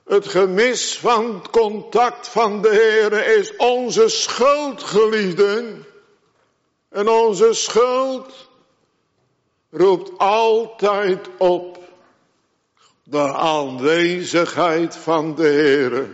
het 0.06 0.28
gemis 0.28 0.98
van 0.98 1.36
het 1.36 1.50
contact 1.50 2.28
van 2.28 2.62
de 2.62 2.70
Heer 2.70 3.38
is 3.38 3.56
onze 3.56 4.10
schuld, 4.10 4.84
geliefden. 4.84 5.86
En 6.90 7.10
onze 7.10 7.54
schuld 7.54 8.50
roept 9.70 10.18
altijd 10.18 11.30
op 11.38 11.80
de 13.04 13.34
aanwezigheid 13.34 14.96
van 14.96 15.36
de 15.36 15.48
Heer. 15.48 16.08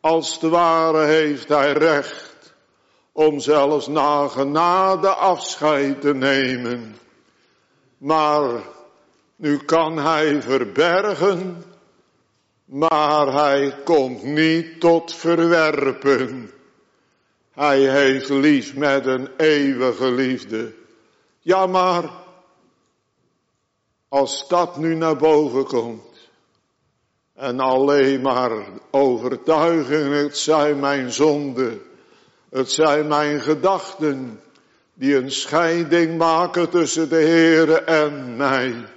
Als 0.00 0.32
het 0.40 0.50
ware 0.50 1.04
heeft 1.04 1.48
hij 1.48 1.72
recht 1.72 2.54
om 3.12 3.40
zelfs 3.40 3.86
na 3.86 4.28
genade 4.28 5.08
afscheid 5.08 6.00
te 6.00 6.14
nemen. 6.14 6.98
Maar 7.98 8.80
nu 9.42 9.56
kan 9.56 9.98
hij 9.98 10.42
verbergen, 10.42 11.64
maar 12.64 13.32
hij 13.32 13.74
komt 13.84 14.22
niet 14.22 14.80
tot 14.80 15.14
verwerpen. 15.14 16.50
Hij 17.52 17.78
heeft 17.78 18.28
lief 18.28 18.74
met 18.74 19.06
een 19.06 19.28
eeuwige 19.36 20.10
liefde. 20.12 20.72
Ja, 21.40 21.66
maar 21.66 22.10
als 24.08 24.48
dat 24.48 24.76
nu 24.76 24.94
naar 24.94 25.16
boven 25.16 25.64
komt 25.64 26.30
en 27.34 27.60
alleen 27.60 28.20
maar 28.20 28.66
overtuiging, 28.90 30.14
het 30.14 30.38
zijn 30.38 30.80
mijn 30.80 31.12
zonden, 31.12 31.82
het 32.50 32.70
zijn 32.70 33.08
mijn 33.08 33.40
gedachten 33.40 34.40
die 34.94 35.16
een 35.16 35.30
scheiding 35.30 36.18
maken 36.18 36.70
tussen 36.70 37.08
de 37.08 37.20
Heere 37.20 37.80
en 37.80 38.36
mij 38.36 38.91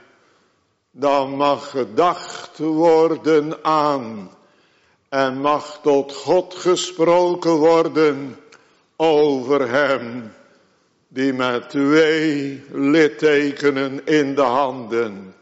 dan 0.98 1.36
mag 1.36 1.70
gedacht 1.70 2.58
worden 2.58 3.64
aan 3.64 4.32
en 5.10 5.42
mag 5.42 5.80
tot 5.84 6.14
God 6.14 6.56
gesproken 6.56 7.52
worden 7.52 8.40
over 8.96 9.70
hem 9.70 10.34
die 11.08 11.34
met 11.34 11.70
twee 11.70 12.64
littekenen 12.72 14.06
in 14.06 14.36
de 14.36 14.42
handen 14.42 15.36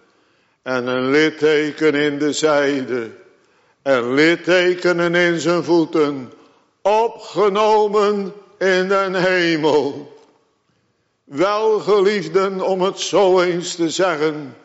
en 0.61 0.87
een 0.87 1.09
litteken 1.09 1.93
in 1.93 2.17
de 2.17 2.33
zijde 2.33 3.11
en 3.81 4.13
littekenen 4.13 5.15
in 5.15 5.39
zijn 5.39 5.63
voeten 5.63 6.31
opgenomen 6.81 8.33
in 8.57 8.87
den 8.87 9.15
hemel. 9.15 10.11
Welgeliefden 11.23 12.61
om 12.61 12.81
het 12.81 12.99
zo 12.99 13.41
eens 13.41 13.75
te 13.75 13.89
zeggen, 13.89 14.55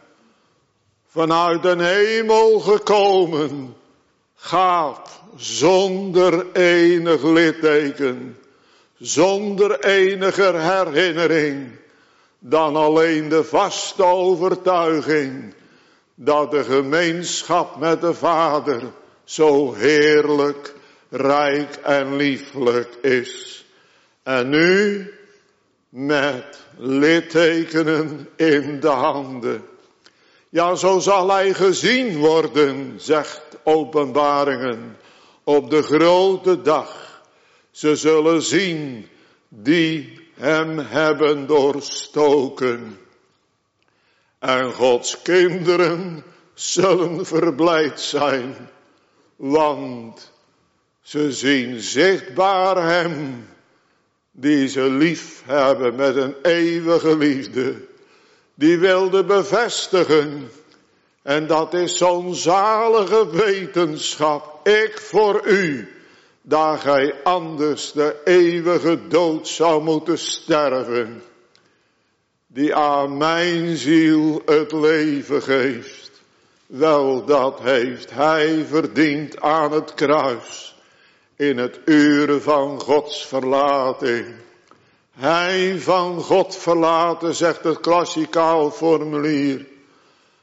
vanuit 1.08 1.62
de 1.62 1.76
hemel 1.82 2.60
gekomen, 2.60 3.76
gaat 4.34 5.20
zonder 5.36 6.52
enig 6.52 7.22
litteken, 7.22 8.38
zonder 8.98 9.84
enige 9.84 10.52
herinnering, 10.56 11.70
dan 12.38 12.76
alleen 12.76 13.28
de 13.28 13.44
vaste 13.44 14.04
overtuiging 14.04 15.54
dat 16.14 16.50
de 16.50 16.64
gemeenschap 16.64 17.76
met 17.76 18.00
de 18.00 18.14
Vader 18.14 18.82
zo 19.24 19.74
heerlijk, 19.74 20.74
rijk 21.08 21.76
en 21.76 22.16
lieflijk 22.16 22.94
is. 23.02 23.64
En 24.22 24.48
nu 24.48 25.10
met 25.88 26.58
littekenen 26.76 28.28
in 28.36 28.80
de 28.80 28.88
handen 28.88 29.62
ja, 30.50 30.74
zo 30.74 30.98
zal 30.98 31.30
hij 31.30 31.54
gezien 31.54 32.16
worden, 32.16 32.94
zegt 33.00 33.42
openbaringen, 33.62 34.96
op 35.44 35.70
de 35.70 35.82
grote 35.82 36.62
dag. 36.62 37.22
Ze 37.70 37.96
zullen 37.96 38.42
zien 38.42 39.08
die 39.48 40.20
hem 40.34 40.78
hebben 40.78 41.46
doorstoken. 41.46 42.98
En 44.38 44.72
Gods 44.72 45.22
kinderen 45.22 46.24
zullen 46.54 47.26
verblijd 47.26 48.00
zijn, 48.00 48.70
want 49.36 50.32
ze 51.00 51.32
zien 51.32 51.80
zichtbaar 51.80 52.82
hem, 52.82 53.48
die 54.30 54.68
ze 54.68 54.82
lief 54.82 55.42
hebben 55.44 55.94
met 55.94 56.16
een 56.16 56.34
eeuwige 56.42 57.16
liefde 57.16 57.87
die 58.58 58.78
wilde 58.78 59.24
bevestigen. 59.24 60.50
En 61.22 61.46
dat 61.46 61.74
is 61.74 61.96
zo'n 61.96 62.34
zalige 62.34 63.30
wetenschap. 63.30 64.66
Ik 64.68 65.00
voor 65.00 65.46
u 65.46 65.88
daar 66.42 66.78
gij 66.78 67.14
anders 67.22 67.92
de 67.92 68.16
eeuwige 68.24 68.98
dood 69.08 69.48
zou 69.48 69.82
moeten 69.82 70.18
sterven, 70.18 71.22
die 72.46 72.74
aan 72.74 73.16
mijn 73.16 73.76
ziel 73.76 74.42
het 74.44 74.72
leven 74.72 75.42
geeft. 75.42 76.10
Wel, 76.66 77.24
dat 77.24 77.60
heeft 77.60 78.10
hij 78.10 78.64
verdiend 78.68 79.40
aan 79.40 79.72
het 79.72 79.94
kruis, 79.94 80.76
in 81.36 81.58
het 81.58 81.80
uren 81.84 82.42
van 82.42 82.80
Gods 82.80 83.26
verlating. 83.26 84.26
Hij 85.18 85.78
van 85.78 86.20
God 86.20 86.56
verlaten, 86.56 87.34
zegt 87.34 87.64
het 87.64 87.80
klassikaal 87.80 88.70
formulier. 88.70 89.66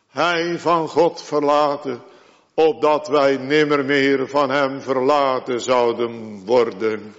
Hij 0.10 0.60
van 0.60 0.88
God 0.88 1.22
verlaten, 1.22 2.02
opdat 2.54 3.08
wij 3.08 3.38
nimmer 3.38 3.86
meer 3.86 4.28
van 4.28 4.50
hem 4.50 4.82
verlaten 4.82 5.62
zouden 5.62 6.46
worden. 6.46 7.16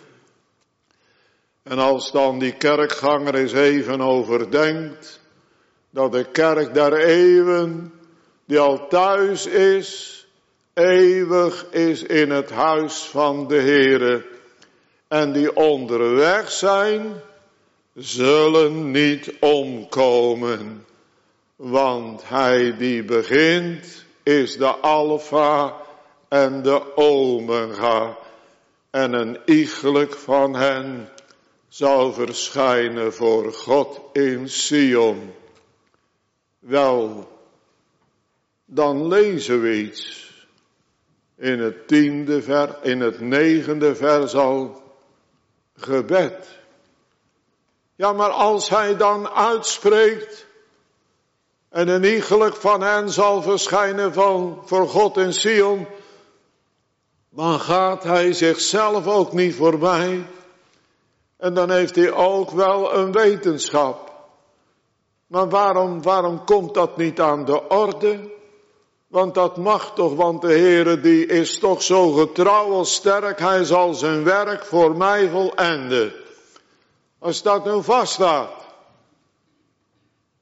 En 1.62 1.79
als 1.79 2.11
dan 2.11 2.38
die 2.38 2.53
kerkganger 2.53 3.35
eens 3.35 3.53
even 3.53 4.01
overdenkt, 4.01 5.21
dat 5.90 6.12
de 6.12 6.25
kerk 6.25 6.75
der 6.75 6.92
eeuwen, 6.92 7.92
die 8.45 8.59
al 8.59 8.88
thuis 8.88 9.47
is, 9.47 10.21
eeuwig 10.75 11.66
is 11.71 12.03
in 12.03 12.31
het 12.31 12.51
huis 12.51 13.03
van 13.03 13.47
de 13.49 13.61
Heere, 13.61 14.27
en 15.09 15.33
die 15.33 15.57
onderweg 15.57 16.51
zijn, 16.51 17.23
zullen 17.97 18.91
niet 18.91 19.33
omkomen, 19.41 20.87
want 21.57 22.29
hij 22.29 22.77
die 22.77 23.05
begint 23.05 24.05
is 24.23 24.57
de 24.57 24.67
alfa 24.67 25.77
en 26.29 26.63
de 26.63 26.97
omega 26.97 28.19
en 28.91 29.13
een 29.13 29.39
iegelijk 29.45 30.15
van 30.15 30.55
hen 30.55 31.09
zal 31.69 32.13
verschijnen 32.13 33.15
voor 33.15 33.53
God 33.53 34.01
in 34.13 34.49
Sion. 34.49 35.35
Wel, 36.59 37.31
dan 38.65 39.09
lezen 39.09 39.61
we 39.61 39.77
iets 39.77 40.35
in 41.37 41.59
het 41.59 41.89
tiende 41.89 42.43
vers, 42.43 42.73
in 42.83 43.01
het 43.01 43.21
negende 43.21 43.95
vers 43.95 44.35
al 44.35 44.83
gebed. 45.75 46.56
Ja, 47.97 48.13
maar 48.13 48.31
als 48.31 48.69
hij 48.69 48.97
dan 48.97 49.29
uitspreekt 49.29 50.47
en 51.69 51.89
een 51.89 52.05
iegelijk 52.05 52.57
van 52.57 52.81
hen 52.81 53.11
zal 53.11 53.43
verschijnen 53.43 54.13
van, 54.13 54.63
voor 54.65 54.89
God 54.89 55.17
in 55.17 55.33
Sion, 55.33 55.87
dan 57.31 57.61
gaat 57.61 58.03
hij 58.03 58.33
zichzelf 58.33 59.07
ook 59.07 59.33
niet 59.33 59.55
voorbij. 59.55 60.27
En 61.37 61.55
dan 61.55 61.71
heeft 61.71 61.97
hij 61.97 62.13
ook 62.13 62.51
wel 62.51 62.95
een 62.95 63.13
wetenschap. 63.13 64.13
Maar 65.27 65.49
waarom, 65.49 66.03
waarom 66.03 66.45
komt 66.45 66.75
dat 66.75 66.97
niet 66.97 67.21
aan 67.21 67.45
de 67.45 67.69
orde? 67.69 68.35
Want 69.07 69.35
dat 69.35 69.57
mag 69.57 69.95
toch, 69.95 70.15
want 70.15 70.41
de 70.41 70.53
Heere 70.53 71.01
die 71.01 71.27
is 71.27 71.59
toch 71.59 71.83
zo 71.83 72.13
getrouw 72.13 72.73
als 72.73 72.95
sterk, 72.95 73.39
hij 73.39 73.65
zal 73.65 73.95
zijn 73.95 74.25
werk 74.25 74.65
voor 74.65 74.97
mij 74.97 75.29
volenden. 75.29 76.26
Als 77.19 77.43
dat 77.43 77.65
nu 77.65 77.83
vaststaat. 77.83 78.65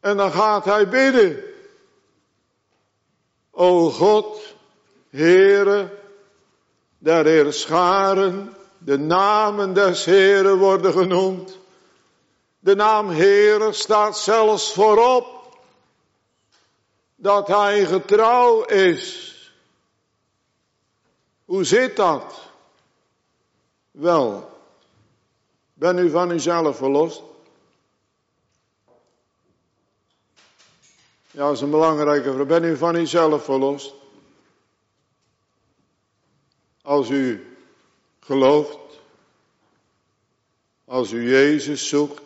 En 0.01 0.17
dan 0.17 0.33
gaat 0.33 0.65
hij 0.65 0.89
bidden. 0.89 1.43
O 3.51 3.91
God, 3.91 4.55
Heere, 5.11 5.91
der 6.99 7.25
Heer 7.25 7.53
scharen, 7.53 8.57
de 8.79 8.99
namen 8.99 9.75
des 9.75 10.05
Heeren 10.05 10.59
worden 10.59 10.93
genoemd. 10.93 11.59
De 12.59 12.75
naam 12.75 13.09
Heere 13.09 13.73
staat 13.73 14.19
zelfs 14.19 14.73
voorop 14.73 15.35
dat 17.17 17.49
hij 17.49 17.85
getrouw 17.85 18.65
is. 18.65 19.33
Hoe 21.45 21.65
zit 21.65 21.97
dat? 21.97 22.35
Wel, 23.91 24.54
ben 25.75 25.99
u 25.99 26.11
van 26.11 26.31
uzelf 26.31 26.77
verlost? 26.77 27.23
Ja, 31.31 31.47
dat 31.47 31.53
is 31.53 31.61
een 31.61 31.71
belangrijke 31.71 32.33
vraag. 32.33 32.47
Ben 32.47 32.65
u 32.65 32.77
van 32.77 32.95
uzelf 32.95 33.45
verlost? 33.45 33.95
Als 36.83 37.11
u 37.11 37.57
gelooft, 38.21 38.79
als 40.85 41.13
u 41.13 41.31
Jezus 41.31 41.89
zoekt, 41.89 42.23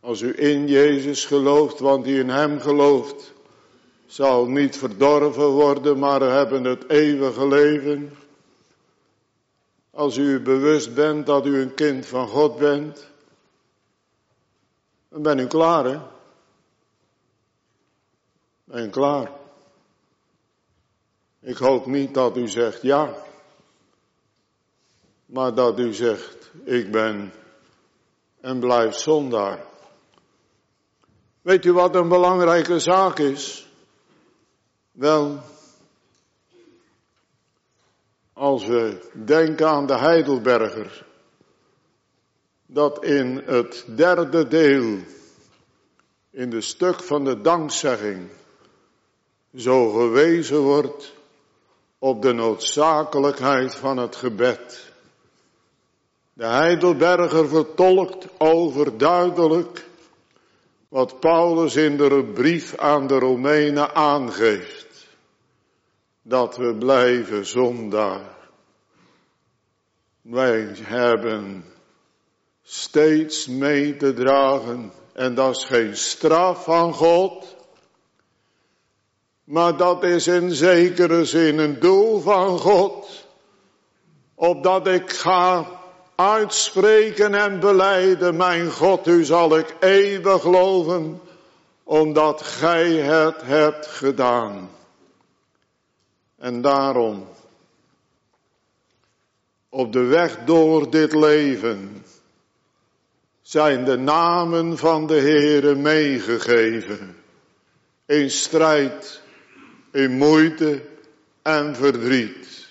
als 0.00 0.20
u 0.20 0.42
in 0.42 0.68
Jezus 0.68 1.24
gelooft, 1.24 1.78
want 1.78 2.04
die 2.04 2.18
in 2.18 2.28
Hem 2.28 2.60
gelooft, 2.60 3.32
zal 4.06 4.46
niet 4.46 4.76
verdorven 4.76 5.48
worden, 5.48 5.98
maar 5.98 6.20
hebben 6.20 6.64
het 6.64 6.90
eeuwige 6.90 7.48
leven. 7.48 8.16
Als 9.98 10.16
u 10.16 10.40
bewust 10.40 10.94
bent 10.94 11.26
dat 11.26 11.46
u 11.46 11.60
een 11.60 11.74
kind 11.74 12.06
van 12.06 12.28
God 12.28 12.58
bent, 12.58 13.10
dan 15.08 15.22
ben 15.22 15.38
u 15.38 15.46
klaar, 15.46 15.84
hè? 15.84 16.00
Ben 18.64 18.90
klaar? 18.90 19.30
Ik 21.40 21.56
hoop 21.56 21.86
niet 21.86 22.14
dat 22.14 22.36
u 22.36 22.48
zegt 22.48 22.82
ja, 22.82 23.14
maar 25.26 25.54
dat 25.54 25.78
u 25.78 25.92
zegt, 25.92 26.50
ik 26.64 26.90
ben 26.90 27.32
en 28.40 28.58
blijf 28.60 28.94
zondaar. 28.94 29.64
Weet 31.42 31.64
u 31.64 31.72
wat 31.72 31.94
een 31.94 32.08
belangrijke 32.08 32.78
zaak 32.78 33.18
is? 33.18 33.68
Wel, 34.92 35.42
als 38.38 38.66
we 38.66 38.96
denken 39.12 39.68
aan 39.68 39.86
de 39.86 39.96
Heidelberger, 39.98 41.04
dat 42.66 43.04
in 43.04 43.42
het 43.44 43.84
derde 43.86 44.48
deel, 44.48 44.98
in 46.30 46.50
de 46.50 46.60
stuk 46.60 47.02
van 47.02 47.24
de 47.24 47.40
dankzegging, 47.40 48.28
zo 49.54 49.90
gewezen 49.90 50.58
wordt 50.58 51.12
op 51.98 52.22
de 52.22 52.32
noodzakelijkheid 52.32 53.74
van 53.74 53.96
het 53.96 54.16
gebed. 54.16 54.92
De 56.32 56.46
Heidelberger 56.46 57.48
vertolkt 57.48 58.26
overduidelijk 58.38 59.86
wat 60.88 61.20
Paulus 61.20 61.76
in 61.76 61.96
de 61.96 62.30
brief 62.34 62.76
aan 62.76 63.06
de 63.06 63.18
Romeinen 63.18 63.94
aangeeft. 63.94 64.87
Dat 66.28 66.56
we 66.56 66.74
blijven 66.74 67.46
zondaar. 67.46 68.36
Wij 70.20 70.68
hebben 70.82 71.64
steeds 72.62 73.46
mee 73.46 73.96
te 73.96 74.14
dragen. 74.14 74.92
En 75.12 75.34
dat 75.34 75.56
is 75.56 75.64
geen 75.64 75.96
straf 75.96 76.64
van 76.64 76.94
God. 76.94 77.56
Maar 79.44 79.76
dat 79.76 80.04
is 80.04 80.26
in 80.26 80.50
zekere 80.50 81.24
zin 81.24 81.58
een 81.58 81.80
doel 81.80 82.20
van 82.20 82.58
God. 82.58 83.26
Opdat 84.34 84.86
ik 84.86 85.10
ga 85.10 85.66
uitspreken 86.14 87.34
en 87.34 87.60
beleiden, 87.60 88.36
mijn 88.36 88.70
God, 88.70 89.06
u 89.06 89.24
zal 89.24 89.58
ik 89.58 89.76
eeuwig 89.80 90.42
geloven, 90.42 91.20
omdat 91.84 92.42
gij 92.42 92.90
het 92.92 93.42
hebt 93.42 93.86
gedaan. 93.86 94.76
En 96.38 96.60
daarom, 96.60 97.26
op 99.68 99.92
de 99.92 100.02
weg 100.02 100.38
door 100.44 100.90
dit 100.90 101.14
leven, 101.14 102.04
zijn 103.42 103.84
de 103.84 103.96
namen 103.96 104.78
van 104.78 105.06
de 105.06 105.20
Heere 105.20 105.74
meegegeven. 105.74 107.16
In 108.06 108.30
strijd, 108.30 109.22
in 109.92 110.10
moeite 110.10 110.82
en 111.42 111.76
verdriet. 111.76 112.66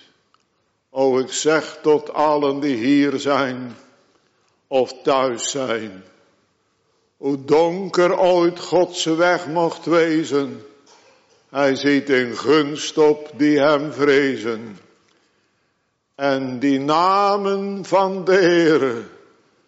O, 0.90 1.18
ik 1.18 1.32
zeg 1.32 1.78
tot 1.82 2.12
allen 2.12 2.60
die 2.60 2.76
hier 2.76 3.18
zijn 3.18 3.76
of 4.66 5.02
thuis 5.02 5.50
zijn. 5.50 6.04
Hoe 7.16 7.44
donker 7.44 8.18
ooit 8.18 8.60
Gods 8.60 9.04
weg 9.04 9.46
mocht 9.46 9.84
wezen, 9.84 10.62
hij 11.50 11.74
ziet 11.74 12.10
in 12.10 12.36
gunst 12.36 12.98
op 12.98 13.30
die 13.36 13.58
hem 13.58 13.92
vrezen. 13.92 14.78
En 16.14 16.58
die 16.58 16.78
namen 16.80 17.84
van 17.84 18.24
de 18.24 18.32
Heere 18.32 19.02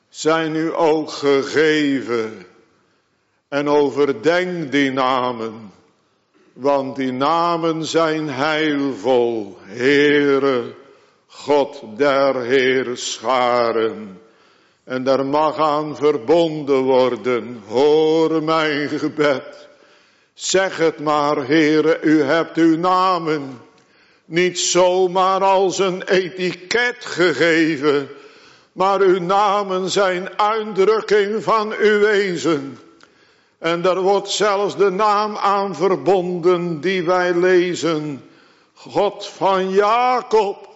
zijn 0.08 0.54
u 0.54 0.74
ook 0.74 1.10
gegeven. 1.10 2.46
En 3.48 3.68
overdenk 3.68 4.72
die 4.72 4.92
namen, 4.92 5.72
want 6.52 6.96
die 6.96 7.12
namen 7.12 7.84
zijn 7.84 8.28
heilvol, 8.28 9.58
Heere 9.62 10.74
God 11.26 11.82
der 11.96 12.40
Heerscharen. 12.40 14.20
En 14.84 15.04
daar 15.04 15.26
mag 15.26 15.56
aan 15.56 15.96
verbonden 15.96 16.82
worden, 16.82 17.62
hoor 17.66 18.42
mijn 18.42 18.88
gebed. 18.88 19.69
Zeg 20.40 20.76
het 20.76 20.98
maar, 20.98 21.36
Heere, 21.46 22.00
u 22.02 22.22
hebt 22.22 22.56
uw 22.56 22.76
namen 22.76 23.60
niet 24.24 24.58
zomaar 24.58 25.42
als 25.42 25.78
een 25.78 26.02
etiket 26.02 26.96
gegeven, 26.98 28.08
maar 28.72 29.00
uw 29.00 29.20
namen 29.20 29.90
zijn 29.90 30.38
uitdrukking 30.38 31.42
van 31.42 31.72
uw 31.72 31.98
wezen. 31.98 32.78
En 33.58 33.82
daar 33.82 34.00
wordt 34.00 34.28
zelfs 34.28 34.76
de 34.76 34.90
naam 34.90 35.36
aan 35.36 35.76
verbonden 35.76 36.80
die 36.80 37.04
wij 37.04 37.34
lezen. 37.34 38.24
God 38.74 39.26
van 39.26 39.70
Jacob. 39.70 40.68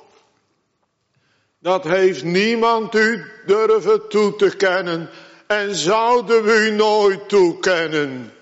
Dat 1.59 1.85
heeft 1.85 2.24
niemand 2.24 2.94
u 2.94 3.24
durven 3.46 4.09
toe 4.09 4.37
te 4.37 4.57
kennen 4.57 5.11
en 5.46 5.74
zouden 5.74 6.44
we 6.44 6.53
u 6.53 6.70
nooit 6.70 7.29
toekennen. 7.29 8.33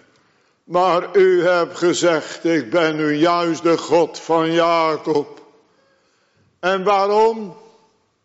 Maar 0.65 1.17
u 1.17 1.43
hebt 1.45 1.79
gezegd, 1.79 2.45
ik 2.45 2.71
ben 2.71 2.97
nu 2.97 3.15
juist 3.15 3.63
de 3.63 3.79
God 3.79 4.19
van 4.19 4.53
Jacob. 4.53 5.41
En 6.61 6.85
waarom? 6.85 7.57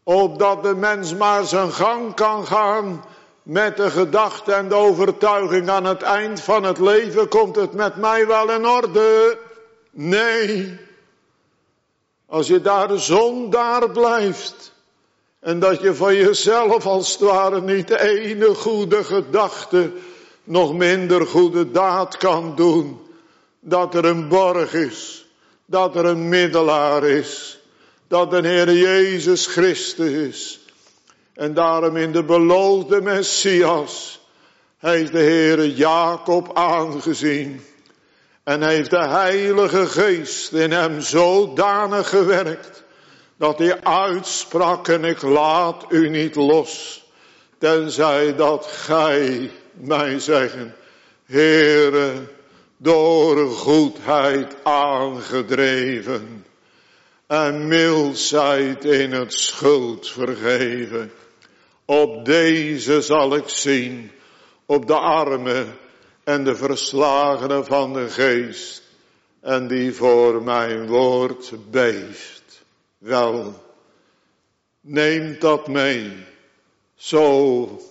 Opdat 0.04 0.64
de 0.64 0.76
mens 0.76 1.16
maar 1.16 1.46
zijn 1.46 1.72
gang 1.72 2.14
kan 2.14 2.48
gaan 2.48 3.04
met 3.44 3.78
de 3.78 3.92
gedachte 3.92 4.54
en 4.54 4.70
de 4.70 4.76
overtuiging 4.76 5.70
aan 5.70 5.86
het 5.86 6.02
eind 6.02 6.42
van 6.42 6.64
het 6.64 6.80
leven 6.80 7.28
komt 7.28 7.56
het 7.56 7.74
met 7.74 7.96
mij 7.96 8.28
wel 8.28 8.52
in 8.52 8.68
orde. 8.68 9.38
Nee. 9.92 10.80
Als 12.26 12.48
je 12.48 12.62
daar 12.62 13.00
zondaar 13.00 13.90
blijft 13.90 14.74
en 15.40 15.60
dat 15.60 15.82
je 15.82 15.96
van 15.96 16.16
jezelf 16.16 16.86
als 16.86 17.12
het 17.12 17.22
ware 17.22 17.62
niet 17.62 17.88
de 17.88 18.00
ene 18.00 18.56
goede 18.56 19.04
gedachte 19.04 19.92
nog 20.48 20.74
minder 20.74 21.26
goede 21.26 21.72
daad 21.72 22.18
kan 22.18 22.56
doen. 22.56 23.00
Dat 23.60 23.96
er 23.96 24.06
een 24.06 24.28
borg 24.28 24.74
is. 24.74 25.26
Dat 25.66 25.96
er 25.96 26.06
een 26.06 26.30
middelaar 26.30 27.04
is. 27.04 27.60
Dat 28.08 28.32
de 28.32 28.48
Heer 28.48 28.74
Jezus 28.74 29.48
Christus 29.48 30.12
is. 30.12 30.60
En 31.34 31.54
daarom 31.54 31.98
in 31.98 32.12
de 32.12 32.24
beloofde 32.24 33.02
Messias 33.02 34.20
heeft 34.78 35.12
de 35.12 35.20
Heer 35.20 35.66
Jacob 35.66 36.58
aangezien. 36.58 37.62
En 38.44 38.62
heeft 38.62 38.90
de 38.90 39.08
Heilige 39.08 39.88
Geest 39.88 40.52
in 40.52 40.72
hem 40.72 41.02
zodanig 41.02 42.10
gewerkt. 42.10 42.84
Dat 43.38 43.58
hij 43.58 43.84
uitsprak 43.84 44.88
en 44.88 45.04
ik 45.04 45.22
laat 45.22 45.86
u 45.90 46.10
niet 46.10 46.36
los. 46.36 47.06
Tenzij 47.58 48.36
dat 48.36 48.66
gij 48.66 49.52
mij 49.80 50.20
zeggen, 50.20 50.76
Heere, 51.26 52.14
door 52.78 53.50
goedheid 53.50 54.56
aangedreven 54.64 56.46
en 57.28 57.68
mildheid 57.68 58.86
in 58.86 59.12
het 59.12 59.34
schuld 59.34 60.10
vergeven. 60.10 61.12
Op 61.86 62.26
deze 62.26 63.02
zal 63.02 63.36
ik 63.36 63.50
zien, 63.50 64.12
op 64.66 64.88
de 64.88 64.98
armen 64.98 65.78
en 66.24 66.44
de 66.44 66.56
verslagenen 66.56 67.66
van 67.66 67.94
de 67.94 68.10
geest 68.10 68.84
en 69.42 69.68
die 69.68 69.94
voor 69.94 70.44
mijn 70.44 70.88
woord 70.88 71.54
beeft. 71.72 72.64
Wel, 72.98 73.64
neemt 74.82 75.42
dat 75.42 75.68
mee, 75.68 76.12
zo 76.96 77.82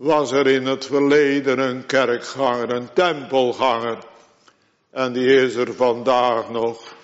was 0.00 0.32
er 0.32 0.46
in 0.46 0.66
het 0.66 0.86
verleden 0.86 1.58
een 1.58 1.86
kerkganger, 1.86 2.70
een 2.70 2.92
tempelganger. 2.92 3.98
En 4.90 5.12
die 5.12 5.34
is 5.34 5.54
er 5.54 5.74
vandaag 5.74 6.50
nog. 6.50 6.94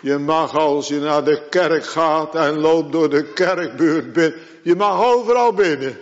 Je 0.00 0.18
mag 0.18 0.54
als 0.54 0.88
je 0.88 0.98
naar 0.98 1.24
de 1.24 1.48
kerk 1.48 1.84
gaat 1.84 2.34
en 2.34 2.58
loopt 2.58 2.92
door 2.92 3.10
de 3.10 3.32
kerkbuurt 3.32 4.12
binnen. 4.12 4.40
Je 4.62 4.76
mag 4.76 5.04
overal 5.04 5.52
binnen. 5.52 5.98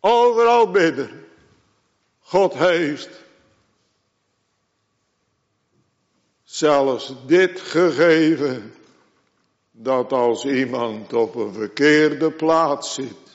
Overal 0.00 0.70
binnen. 0.70 1.26
God 2.20 2.54
heeft 2.54 3.10
zelfs 6.44 7.14
dit 7.26 7.60
gegeven. 7.60 8.74
Dat 9.70 10.12
als 10.12 10.44
iemand 10.44 11.12
op 11.12 11.34
een 11.34 11.52
verkeerde 11.52 12.30
plaats 12.30 12.94
zit 12.94 13.29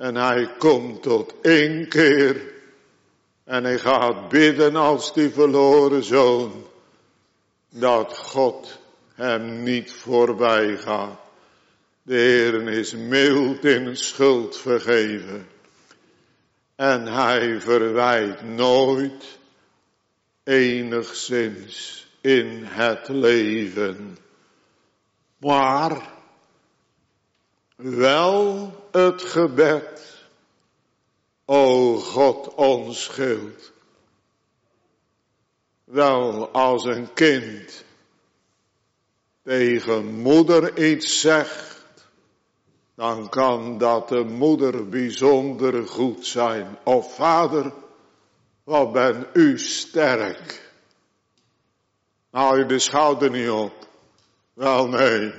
en 0.00 0.14
hij 0.14 0.50
komt 0.58 1.02
tot 1.02 1.34
één 1.42 1.88
keer. 1.88 2.52
En 3.44 3.64
hij 3.64 3.78
gaat 3.78 4.28
bidden 4.28 4.76
als 4.76 5.14
die 5.14 5.30
verloren 5.30 6.04
zoon. 6.04 6.66
Dat 7.68 8.18
God 8.18 8.78
hem 9.14 9.62
niet 9.62 9.92
voorbij 9.92 10.76
gaat. 10.76 11.20
De 12.02 12.14
Heer 12.14 12.68
is 12.68 12.94
mild 12.94 13.64
in 13.64 13.96
schuld 13.96 14.56
vergeven. 14.56 15.48
En 16.76 17.06
hij 17.06 17.60
verwijt 17.60 18.42
nooit 18.42 19.38
enigszins 20.44 22.06
in 22.20 22.64
het 22.64 23.08
leven. 23.08 24.18
Maar 25.36 26.19
wel 27.82 28.72
het 28.90 29.22
gebed. 29.22 30.18
O 31.44 31.96
God, 31.96 32.54
ons 32.54 33.02
schild. 33.02 33.72
Wel 35.84 36.48
als 36.48 36.84
een 36.84 37.12
kind 37.12 37.84
tegen 39.42 40.04
moeder 40.04 40.78
iets 40.90 41.20
zegt, 41.20 41.84
dan 42.94 43.28
kan 43.28 43.78
dat 43.78 44.08
de 44.08 44.24
moeder 44.24 44.88
bijzonder 44.88 45.86
goed 45.86 46.26
zijn. 46.26 46.78
Of 46.84 47.14
vader, 47.14 47.72
wat 48.64 48.92
ben 48.92 49.26
u 49.32 49.58
sterk. 49.58 50.72
Nou 52.30 52.58
je 52.58 52.66
de 52.66 52.78
schouder 52.78 53.30
niet 53.30 53.50
op. 53.50 53.88
Wel 54.52 54.88
nee. 54.88 55.32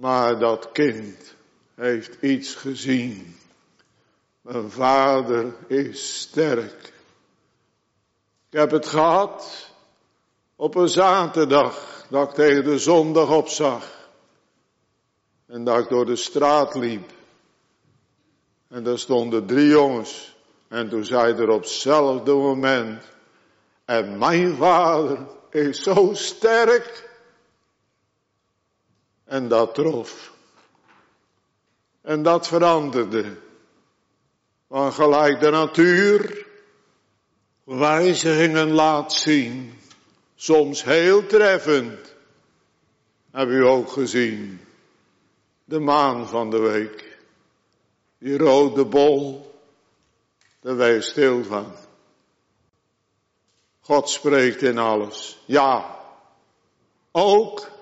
Maar 0.00 0.38
dat 0.38 0.72
kind 0.72 1.34
heeft 1.74 2.22
iets 2.22 2.54
gezien. 2.54 3.36
Mijn 4.40 4.70
vader 4.70 5.54
is 5.66 6.20
sterk. 6.20 6.92
Ik 8.50 8.58
heb 8.58 8.70
het 8.70 8.86
gehad 8.86 9.70
op 10.56 10.74
een 10.74 10.88
zaterdag 10.88 12.06
dat 12.10 12.28
ik 12.28 12.34
tegen 12.34 12.64
de 12.64 12.78
zondag 12.78 13.30
opzag. 13.30 14.08
En 15.46 15.64
dat 15.64 15.78
ik 15.78 15.88
door 15.88 16.06
de 16.06 16.16
straat 16.16 16.74
liep. 16.74 17.10
En 18.68 18.84
daar 18.84 18.98
stonden 18.98 19.46
drie 19.46 19.68
jongens. 19.68 20.36
En 20.68 20.88
toen 20.88 21.04
zei 21.04 21.34
er 21.34 21.48
op 21.48 21.60
hetzelfde 21.60 22.32
moment. 22.32 23.04
En 23.84 24.18
mijn 24.18 24.56
vader 24.56 25.26
is 25.50 25.82
zo 25.82 26.10
sterk. 26.12 27.09
En 29.40 29.48
dat 29.48 29.74
trof. 29.74 30.32
En 32.02 32.22
dat 32.22 32.46
veranderde. 32.46 33.36
Want 34.66 34.94
gelijk 34.94 35.40
de 35.40 35.50
natuur 35.50 36.46
wijzigingen 37.64 38.70
laat 38.70 39.12
zien. 39.12 39.78
Soms 40.34 40.84
heel 40.84 41.26
treffend. 41.26 42.14
Heb 43.30 43.48
u 43.48 43.66
ook 43.66 43.90
gezien. 43.90 44.60
De 45.64 45.78
maan 45.78 46.28
van 46.28 46.50
de 46.50 46.58
week. 46.58 47.18
Die 48.18 48.38
rode 48.38 48.84
bol. 48.84 49.54
Daar 50.60 50.76
wij 50.76 51.00
stil 51.00 51.44
van. 51.44 51.72
God 53.80 54.08
spreekt 54.08 54.62
in 54.62 54.78
alles. 54.78 55.38
Ja. 55.46 55.98
Ook 57.12 57.79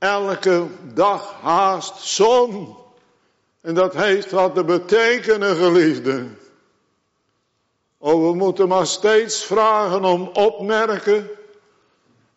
elke 0.00 0.66
dag 0.94 1.34
haast 1.40 2.00
zon. 2.00 2.76
En 3.60 3.74
dat 3.74 3.94
heeft 3.94 4.30
wat 4.30 4.54
te 4.54 4.64
betekenen, 4.64 5.56
geliefden. 5.56 6.38
Oh, 7.98 8.28
we 8.28 8.34
moeten 8.34 8.68
maar 8.68 8.86
steeds 8.86 9.44
vragen 9.44 10.04
om 10.04 10.30
opmerken 10.32 11.28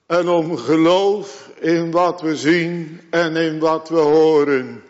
en 0.06 0.30
om 0.30 0.58
geloof 0.58 1.50
in 1.60 1.92
wat 1.92 2.22
we 2.22 2.36
zien 2.36 3.02
en 3.10 3.36
in 3.36 3.60
wat 3.60 3.90
we 3.90 4.00
horen. 4.00 4.84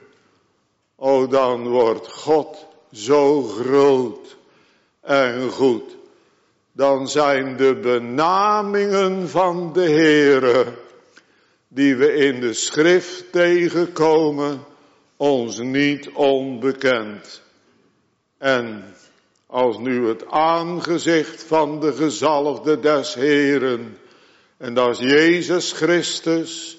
Oh, 0.96 1.30
dan 1.30 1.68
wordt 1.68 2.12
God 2.12 2.66
zo 2.92 3.42
groot 3.42 4.38
en 5.02 5.50
goed. 5.50 5.96
Dan 6.72 7.08
zijn 7.08 7.58
de 7.58 7.76
benamingen 7.76 9.30
van 9.30 9.74
de 9.74 9.90
Heere 9.90 10.83
die 11.74 11.96
we 11.96 12.14
in 12.14 12.40
de 12.40 12.54
schrift 12.54 13.32
tegenkomen, 13.32 14.64
ons 15.18 15.58
niet 15.58 16.10
onbekend. 16.10 17.42
En 18.38 18.96
als 19.48 19.78
nu 19.78 20.08
het 20.08 20.26
aangezicht 20.30 21.44
van 21.44 21.80
de 21.80 21.94
gezalfde 21.94 22.80
des 22.80 23.14
Heren, 23.14 23.98
en 24.58 24.78
is 24.78 25.00
Jezus 25.00 25.72
Christus, 25.72 26.78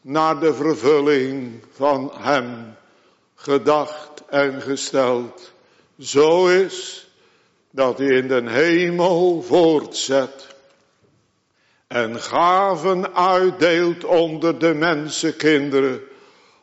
naar 0.00 0.40
de 0.40 0.54
vervulling 0.54 1.64
van 1.72 2.12
Hem 2.14 2.74
gedacht 3.34 4.22
en 4.28 4.62
gesteld, 4.62 5.52
zo 5.98 6.48
is 6.48 7.06
dat 7.70 7.98
hij 7.98 8.06
in 8.06 8.28
den 8.28 8.48
hemel 8.48 9.42
voortzet 9.42 10.51
en 11.92 12.20
gaven 12.20 13.14
uitdeelt 13.14 14.04
onder 14.04 14.58
de 14.58 14.74
mensenkinderen, 14.74 16.00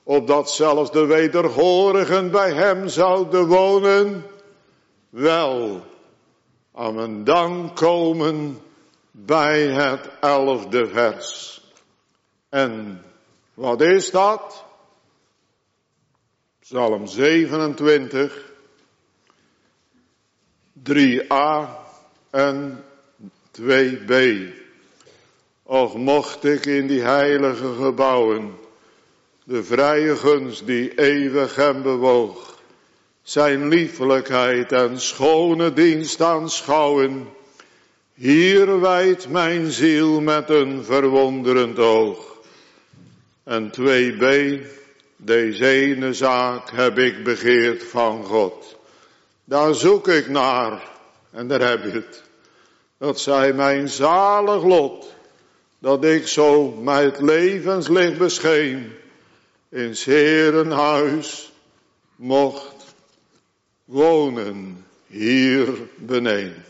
opdat 0.04 0.52
zelfs 0.52 0.92
de 0.92 1.06
wederhorigen 1.06 2.32
bij 2.32 2.54
hem 2.54 2.88
zouden 2.88 3.48
wonen, 3.48 4.26
wel 5.10 5.86
aan 6.74 6.98
een 6.98 7.24
dank 7.24 7.76
komen 7.76 8.60
bij 9.12 9.68
het 9.68 10.10
elfde 10.20 10.88
vers. 10.88 11.62
En 12.50 13.04
wat 13.54 13.82
is 13.82 14.12
dat? 14.12 14.65
Psalm 16.60 17.08
27, 17.08 18.52
3a 20.84 21.70
en 22.30 22.84
2b. 23.62 24.13
Och 25.69 25.95
mocht 25.95 26.45
ik 26.45 26.65
in 26.65 26.88
die 26.88 27.01
heilige 27.01 27.73
gebouwen 27.77 28.58
de 29.49 29.63
vrije 29.63 30.15
gunst 30.15 30.65
die 30.65 30.93
eeuwig 30.97 31.55
hem 31.55 31.82
bewoog, 31.82 32.58
zijn 33.21 33.67
liefelijkheid 33.67 34.71
en 34.71 34.99
schone 35.01 35.73
dienst 35.73 36.21
aanschouwen. 36.21 37.27
Hier 38.13 38.79
wijdt 38.79 39.29
mijn 39.29 39.71
ziel 39.71 40.21
met 40.21 40.49
een 40.49 40.84
verwonderend 40.84 41.79
oog. 41.79 42.38
En 43.43 43.71
2b, 43.71 44.25
deze 45.17 45.65
ene 45.65 46.13
zaak 46.13 46.71
heb 46.71 46.97
ik 46.97 47.23
begeerd 47.23 47.84
van 47.84 48.23
God. 48.23 48.77
Daar 49.43 49.73
zoek 49.73 50.08
ik 50.08 50.29
naar. 50.29 50.82
En 51.32 51.47
daar 51.47 51.69
heb 51.69 51.84
je 51.84 51.91
het. 51.91 52.23
Dat 52.97 53.19
zij 53.19 53.53
mijn 53.53 53.88
zalig 53.88 54.63
lot. 54.63 55.17
Dat 55.80 56.04
ik 56.04 56.28
zo 56.28 56.72
met 56.72 57.22
levenslicht 57.22 58.18
bescheen. 58.18 58.92
In 59.70 59.94
Herenhuis 60.04 61.52
mocht 62.15 62.96
wonen 63.86 64.86
hier 65.08 65.70
beneden. 65.96 66.68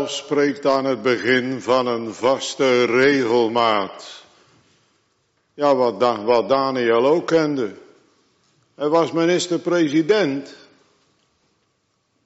Zelf 0.00 0.10
spreekt 0.10 0.66
aan 0.66 0.84
het 0.84 1.02
begin 1.02 1.60
van 1.60 1.86
een 1.86 2.14
vaste 2.14 2.84
regelmaat. 2.84 4.24
Ja, 5.54 5.74
wat, 5.74 6.22
wat 6.24 6.48
Daniel 6.48 7.06
ook 7.06 7.26
kende. 7.26 7.70
Hij 8.74 8.88
was 8.88 9.12
minister-president. 9.12 10.54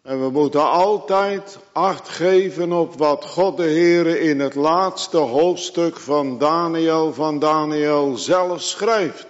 En 0.02 0.20
we 0.20 0.30
moeten 0.30 0.70
altijd 0.70 1.58
acht 1.72 2.08
geven 2.08 2.72
op 2.72 2.98
wat 2.98 3.24
God 3.24 3.56
de 3.56 3.62
Heere 3.62 4.20
in 4.20 4.40
het 4.40 4.54
laatste 4.54 5.16
hoofdstuk 5.16 5.96
van 5.96 6.38
Daniel 6.38 7.12
van 7.12 7.38
Daniel 7.38 8.16
zelf 8.16 8.62
schrijft. 8.62 9.26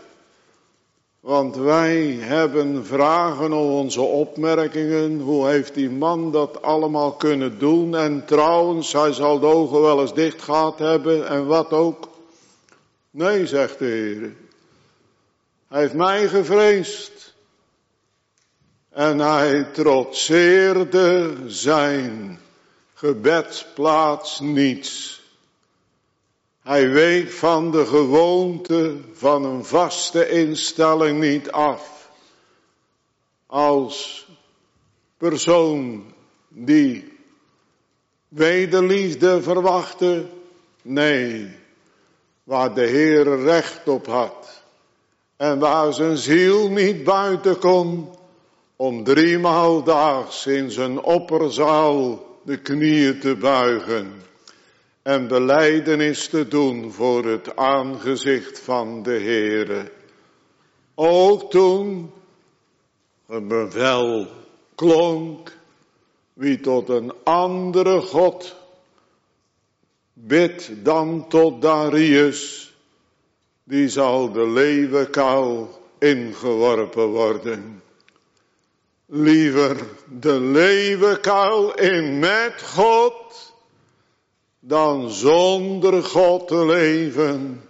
Want 1.24 1.56
wij 1.56 2.00
hebben 2.20 2.86
vragen 2.86 3.52
over 3.52 3.72
onze 3.72 4.00
opmerkingen. 4.00 5.20
Hoe 5.20 5.48
heeft 5.48 5.74
die 5.74 5.90
man 5.90 6.32
dat 6.32 6.62
allemaal 6.62 7.12
kunnen 7.12 7.58
doen? 7.58 7.96
En 7.96 8.24
trouwens, 8.26 8.92
hij 8.92 9.12
zal 9.12 9.38
de 9.38 9.46
ogen 9.46 9.80
wel 9.80 10.00
eens 10.00 10.14
dicht 10.14 10.42
gehad 10.42 10.78
hebben 10.78 11.28
en 11.28 11.46
wat 11.46 11.70
ook. 11.70 12.08
Nee, 13.10 13.46
zegt 13.46 13.78
de 13.78 13.84
Heer. 13.84 14.32
Hij 15.68 15.80
heeft 15.80 15.94
mij 15.94 16.28
gevreesd. 16.28 17.34
En 18.90 19.18
hij 19.18 19.64
trotseerde 19.64 21.36
zijn 21.46 22.40
gebedsplaats 22.94 24.40
niets. 24.40 25.13
Hij 26.64 26.90
week 26.90 27.30
van 27.30 27.70
de 27.70 27.86
gewoonte 27.86 28.96
van 29.12 29.44
een 29.44 29.64
vaste 29.64 30.28
instelling 30.28 31.20
niet 31.20 31.50
af. 31.50 32.10
Als 33.46 34.26
persoon 35.16 36.04
die 36.48 37.12
wederliefde 38.28 39.42
verwachtte. 39.42 40.26
Nee, 40.82 41.56
waar 42.44 42.74
de 42.74 42.86
Heer 42.86 43.40
recht 43.40 43.88
op 43.88 44.06
had. 44.06 44.62
En 45.36 45.58
waar 45.58 45.92
zijn 45.92 46.16
ziel 46.16 46.70
niet 46.70 47.04
buiten 47.04 47.58
kon. 47.58 48.08
Om 48.76 49.04
driemaal 49.04 49.82
daags 49.82 50.46
in 50.46 50.70
zijn 50.70 51.02
opperzaal 51.02 52.26
de 52.42 52.56
knieën 52.56 53.20
te 53.20 53.36
buigen. 53.36 54.22
En 55.04 55.28
beleidenis 55.28 56.28
te 56.28 56.48
doen 56.48 56.92
voor 56.92 57.24
het 57.24 57.56
aangezicht 57.56 58.60
van 58.60 59.02
de 59.02 59.10
Heere. 59.10 59.92
Ook 60.94 61.50
toen 61.50 62.12
een 63.26 63.48
bevel 63.48 64.28
klonk 64.74 65.56
wie 66.32 66.60
tot 66.60 66.88
een 66.88 67.12
andere 67.24 68.00
God 68.00 68.56
bidt 70.12 70.84
dan 70.84 71.28
tot 71.28 71.62
Darius, 71.62 72.74
die 73.64 73.88
zal 73.88 74.32
de 74.32 74.48
leeuwenkuil 74.48 75.80
ingeworpen 75.98 77.06
worden. 77.06 77.82
Liever 79.06 79.76
de 80.20 80.40
leeuwenkuil 80.40 81.74
in 81.74 82.18
met 82.18 82.62
God, 82.62 83.53
dan 84.66 85.10
zonder 85.10 86.02
God 86.02 86.48
te 86.48 86.66
leven 86.66 87.68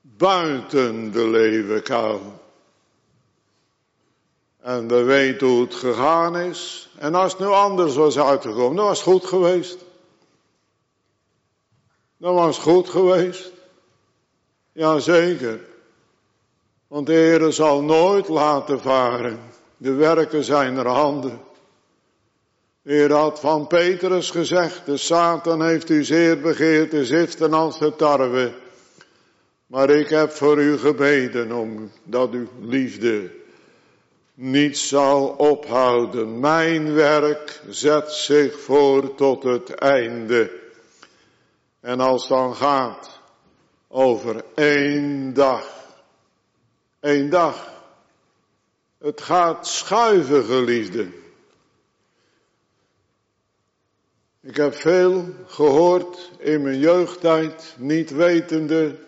buiten 0.00 1.12
de 1.12 1.28
leeuwenkuil. 1.28 2.20
En 4.60 4.88
we 4.88 5.02
weten 5.02 5.46
hoe 5.46 5.60
het 5.60 5.74
gegaan 5.74 6.36
is. 6.36 6.90
En 6.98 7.14
als 7.14 7.32
het 7.32 7.40
nu 7.40 7.46
anders 7.46 7.94
was 7.94 8.18
uitgekomen, 8.18 8.76
dan 8.76 8.86
was 8.86 8.98
het 8.98 9.08
goed 9.08 9.24
geweest. 9.24 9.78
Dan 12.16 12.34
was 12.34 12.56
het 12.56 12.64
goed 12.64 12.88
geweest. 12.88 13.52
Jazeker. 14.72 15.60
Want 16.86 17.06
de 17.06 17.12
Heer 17.12 17.52
zal 17.52 17.82
nooit 17.82 18.28
laten 18.28 18.80
varen. 18.80 19.40
De 19.76 19.92
werken 19.92 20.44
zijn 20.44 20.76
er 20.76 20.86
handen. 20.88 21.40
Heer 22.88 23.12
had 23.12 23.40
van 23.40 23.66
Petrus 23.66 24.30
gezegd, 24.30 24.86
de 24.86 24.96
Satan 24.96 25.62
heeft 25.62 25.90
u 25.90 26.04
zeer 26.04 26.40
begeerd, 26.40 26.90
de 26.90 27.04
ziften 27.04 27.52
als 27.52 27.78
de 27.78 27.96
tarwe. 27.96 28.52
Maar 29.66 29.90
ik 29.90 30.08
heb 30.08 30.30
voor 30.30 30.58
u 30.58 30.78
gebeden 30.78 31.52
om 31.52 31.90
dat 32.04 32.30
uw 32.30 32.48
liefde 32.60 33.30
niet 34.34 34.78
zal 34.78 35.26
ophouden. 35.28 36.40
Mijn 36.40 36.94
werk 36.94 37.62
zet 37.68 38.12
zich 38.12 38.60
voor 38.60 39.14
tot 39.14 39.42
het 39.42 39.70
einde. 39.74 40.50
En 41.80 42.00
als 42.00 42.28
dan 42.28 42.54
gaat 42.56 43.20
over 43.88 44.44
één 44.54 45.34
dag, 45.34 45.66
één 47.00 47.30
dag, 47.30 47.72
het 48.98 49.20
gaat 49.20 49.66
schuiven, 49.66 50.44
geliefden. 50.44 51.14
Ik 54.48 54.56
heb 54.56 54.74
veel 54.74 55.24
gehoord 55.46 56.30
in 56.38 56.62
mijn 56.62 56.78
jeugdtijd, 56.78 57.74
niet 57.78 58.10
wetende 58.10 58.98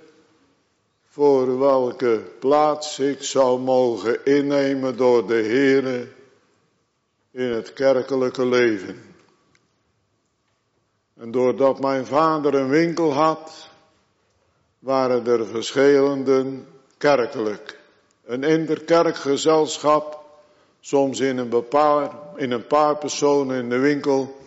voor 1.09 1.59
welke 1.59 2.23
plaats 2.39 2.99
ik 2.99 3.23
zou 3.23 3.61
mogen 3.61 4.25
innemen 4.25 4.97
door 4.97 5.27
de 5.27 5.35
Heere 5.35 6.09
in 7.31 7.49
het 7.51 7.73
kerkelijke 7.73 8.47
leven. 8.47 9.03
En 11.17 11.31
doordat 11.31 11.81
mijn 11.81 12.07
vader 12.07 12.55
een 12.55 12.69
winkel 12.69 13.13
had, 13.13 13.69
waren 14.79 15.27
er 15.27 15.47
verschillende 15.47 16.47
kerkelijk. 16.97 17.79
Een 18.25 18.45
interkerkgezelschap, 18.45 20.25
soms 20.81 21.21
in 21.21 21.39
een, 21.39 21.65
in 22.37 22.51
een 22.51 22.67
paar 22.67 22.97
personen 22.97 23.63
in 23.63 23.69
de 23.69 23.79
winkel, 23.79 24.39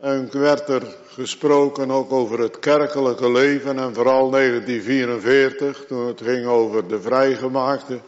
en 0.00 0.38
werd 0.38 0.68
er 0.68 0.96
gesproken 1.06 1.90
ook 1.90 2.12
over 2.12 2.38
het 2.40 2.58
kerkelijke 2.58 3.30
leven 3.30 3.78
en 3.78 3.94
vooral 3.94 4.30
1944 4.30 5.84
toen 5.86 6.06
het 6.06 6.20
ging 6.20 6.46
over 6.46 6.88
de 6.88 7.00
vrijgemaakte. 7.00 8.00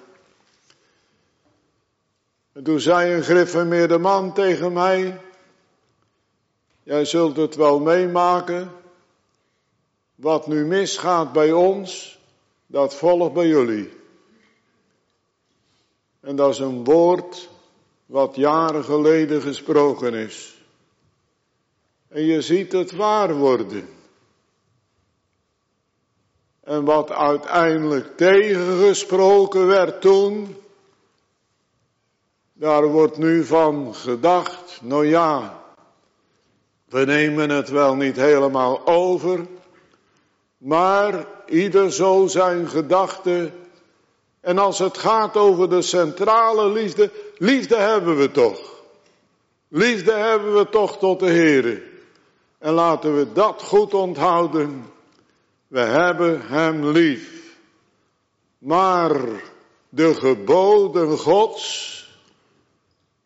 En 2.53 2.63
toen 2.63 2.81
zei 2.81 3.15
een 3.15 3.23
griffemeerde 3.23 3.99
man 3.99 4.35
tegen 4.35 4.73
mij, 4.73 5.21
jij 6.83 7.05
zult 7.05 7.37
het 7.37 7.55
wel 7.55 7.81
meemaken, 7.81 8.73
wat 10.15 10.47
nu 10.47 10.67
misgaat 10.67 11.33
bij 11.33 11.53
ons, 11.53 12.19
dat 12.67 12.95
volgt 12.95 13.33
bij 13.33 13.47
jullie. 13.47 13.91
En 16.21 16.37
dat 16.37 16.51
is 16.51 16.59
een 16.59 16.85
woord 16.85 17.49
wat 18.07 18.37
jaren 18.37 18.85
geleden 18.85 19.43
gesproken 19.43 20.15
is. 20.15 20.62
En 22.13 22.25
je 22.25 22.41
ziet 22.41 22.73
het 22.73 22.93
waar 22.93 23.35
worden. 23.35 23.89
En 26.61 26.85
wat 26.85 27.11
uiteindelijk 27.11 28.17
tegengesproken 28.17 29.67
werd 29.67 30.01
toen, 30.01 30.57
daar 32.53 32.87
wordt 32.87 33.17
nu 33.17 33.45
van 33.45 33.95
gedacht, 33.95 34.81
nou 34.83 35.07
ja, 35.07 35.63
we 36.89 37.05
nemen 37.05 37.51
het 37.51 37.69
wel 37.69 37.95
niet 37.95 38.17
helemaal 38.17 38.87
over, 38.87 39.47
maar 40.57 41.27
ieder 41.47 41.93
zo 41.93 42.27
zijn 42.27 42.69
gedachten. 42.69 43.55
En 44.41 44.59
als 44.59 44.79
het 44.79 44.99
gaat 44.99 45.37
over 45.37 45.71
de 45.71 45.83
centrale 45.83 46.69
liefde, 46.69 47.11
liefde 47.39 47.77
hebben 47.77 48.17
we 48.17 48.31
toch. 48.31 48.83
Liefde 49.69 50.13
hebben 50.13 50.55
we 50.55 50.69
toch 50.69 50.99
tot 50.99 51.21
de 51.21 51.31
Heer. 51.31 51.91
En 52.63 52.73
laten 52.73 53.17
we 53.17 53.33
dat 53.33 53.63
goed 53.63 53.95
onthouden. 53.95 54.85
We 55.69 55.81
hebben 55.81 56.41
Hem 56.47 56.87
lief. 56.87 57.57
Maar 58.59 59.21
de 59.89 60.15
geboden 60.15 61.19
Gods 61.19 61.91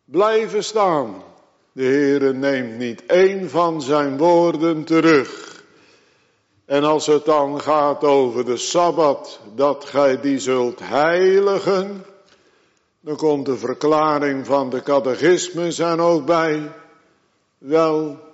blijven 0.05 0.63
staan. 0.63 1.23
De 1.71 1.83
Heere 1.83 2.33
neemt 2.33 2.77
niet 2.77 3.05
één 3.05 3.49
van 3.49 3.81
zijn 3.81 4.17
woorden 4.17 4.83
terug. 4.83 5.63
En 6.65 6.83
als 6.83 7.05
het 7.05 7.25
dan 7.25 7.61
gaat 7.61 8.03
over 8.03 8.45
de 8.45 8.57
Sabbat, 8.57 9.39
dat 9.55 9.85
gij 9.85 10.21
die 10.21 10.39
zult 10.39 10.79
heiligen, 10.79 12.05
dan 12.99 13.15
komt 13.15 13.45
de 13.45 13.57
verklaring 13.57 14.45
van 14.45 14.69
de 14.69 14.81
catechismus 14.81 15.79
er 15.79 15.99
ook 15.99 16.25
bij. 16.25 16.71
Wel, 17.57 18.25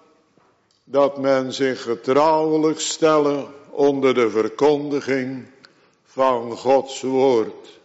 dat 0.83 1.17
men 1.17 1.53
zich 1.53 1.81
getrouwelijk 1.81 2.79
stellen 2.79 3.47
onder 3.69 4.13
de 4.13 4.29
verkondiging 4.29 5.45
van 6.03 6.57
Gods 6.57 7.01
woord. 7.01 7.79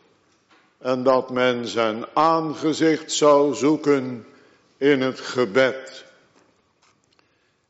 En 0.79 1.03
dat 1.03 1.31
men 1.31 1.67
zijn 1.67 2.05
aangezicht 2.15 3.13
zou 3.13 3.55
zoeken 3.55 4.27
in 4.77 5.01
het 5.01 5.21
gebed. 5.21 6.05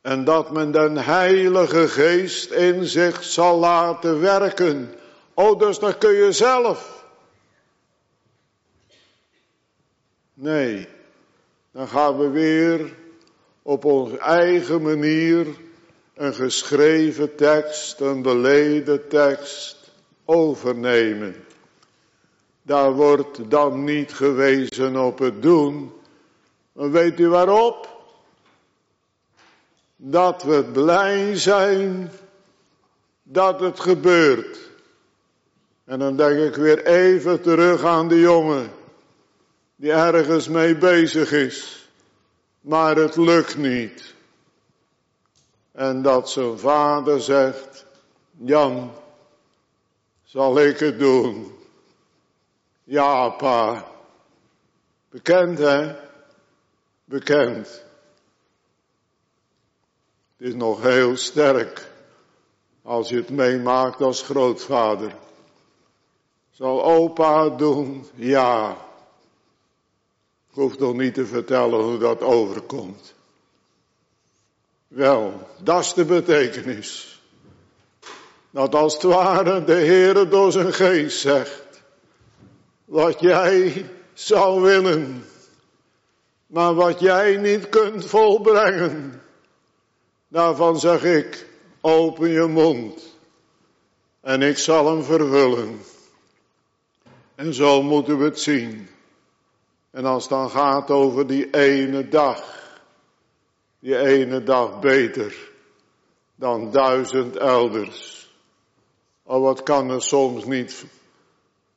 En 0.01 0.25
dat 0.25 0.51
men 0.51 0.73
den 0.73 0.97
Heilige 0.97 1.89
Geest 1.89 2.51
in 2.51 2.85
zich 2.85 3.25
zal 3.25 3.59
laten 3.59 4.21
werken. 4.21 4.95
Oh, 5.35 5.59
dus 5.59 5.79
dat 5.79 5.99
kun 5.99 6.13
je 6.13 6.33
zelf. 6.33 7.05
Nee, 10.35 10.89
dan 11.71 11.89
gaan 11.89 12.19
we 12.19 12.29
weer 12.29 12.97
op 13.69 13.85
onze 13.85 14.19
eigen 14.19 14.83
manier 14.83 15.47
een 16.15 16.35
geschreven 16.35 17.35
tekst, 17.35 18.01
een 18.01 18.23
beleden 18.23 19.09
tekst 19.09 19.91
overnemen. 20.25 21.35
Daar 22.63 22.93
wordt 22.93 23.51
dan 23.51 23.85
niet 23.85 24.13
gewezen 24.13 24.97
op 24.97 25.19
het 25.19 25.43
doen. 25.43 25.93
Maar 26.73 26.91
weet 26.91 27.21
u 27.21 27.29
waarop? 27.29 28.03
Dat 29.97 30.43
we 30.43 30.65
blij 30.65 31.37
zijn 31.37 32.11
dat 33.23 33.61
het 33.61 33.81
gebeurt. 33.81 34.59
En 35.85 35.99
dan 35.99 36.17
denk 36.17 36.39
ik 36.39 36.55
weer 36.55 36.87
even 36.87 37.41
terug 37.41 37.85
aan 37.85 38.09
de 38.09 38.21
jongen 38.21 38.71
die 39.77 39.93
ergens 39.93 40.49
mee 40.49 40.77
bezig 40.77 41.33
is 41.33 41.88
maar 42.69 42.97
het 42.97 43.17
lukt 43.17 43.57
niet. 43.57 44.15
En 45.73 46.03
dat 46.03 46.31
zijn 46.31 46.59
vader 46.59 47.21
zegt, 47.21 47.87
Jan, 48.31 48.93
zal 50.25 50.61
ik 50.61 50.79
het 50.79 50.99
doen? 50.99 51.59
Ja, 52.85 53.29
pa. 53.29 53.85
Bekend, 55.11 55.59
hè? 55.59 55.97
Bekend. 57.05 57.67
Het 60.37 60.49
is 60.49 60.55
nog 60.55 60.83
heel 60.83 61.17
sterk 61.17 61.91
als 62.83 63.09
je 63.09 63.17
het 63.17 63.31
meemaakt 63.31 64.01
als 64.01 64.23
grootvader. 64.23 65.15
Zal 66.51 66.85
opa 66.85 67.49
doen? 67.49 68.09
Ja. 68.15 68.88
Ik 70.59 70.65
hoef 70.65 70.77
toch 70.77 70.95
niet 70.95 71.15
te 71.15 71.27
vertellen 71.27 71.81
hoe 71.81 71.99
dat 71.99 72.23
overkomt. 72.23 73.15
Wel, 74.89 75.49
dat 75.63 75.81
is 75.81 75.93
de 75.93 76.05
betekenis. 76.05 77.21
Dat 78.51 78.75
als 78.75 78.95
het 78.95 79.03
ware 79.03 79.65
de 79.65 79.73
Heere 79.73 80.29
door 80.29 80.53
zijn 80.53 80.73
geest 80.73 81.21
zegt. 81.21 81.83
Wat 82.85 83.21
jij 83.21 83.87
zou 84.13 84.61
willen. 84.61 85.25
Maar 86.47 86.75
wat 86.75 87.01
jij 87.01 87.37
niet 87.37 87.69
kunt 87.69 88.05
volbrengen. 88.05 89.23
Daarvan 90.29 90.81
zeg 90.81 91.05
ik, 91.05 91.47
open 91.81 92.29
je 92.29 92.47
mond. 92.47 93.17
En 94.21 94.43
ik 94.43 94.59
zal 94.59 94.87
hem 94.87 95.03
vervullen. 95.05 95.81
En 97.35 97.55
zo 97.55 97.83
moeten 97.83 98.19
we 98.19 98.25
het 98.25 98.41
zien. 98.41 98.89
En 99.91 100.05
als 100.05 100.23
het 100.23 100.33
dan 100.33 100.51
gaat 100.51 100.91
over 100.91 101.27
die 101.27 101.51
ene 101.51 102.09
dag. 102.09 102.57
Die 103.79 103.99
ene 103.99 104.43
dag 104.43 104.81
beter 104.81 105.49
dan 106.35 106.71
duizend 106.71 107.37
elders. 107.37 108.31
Oh, 109.23 109.43
wat 109.43 109.63
kan 109.63 109.91
er 109.91 110.03
soms 110.03 110.45
niet 110.45 110.85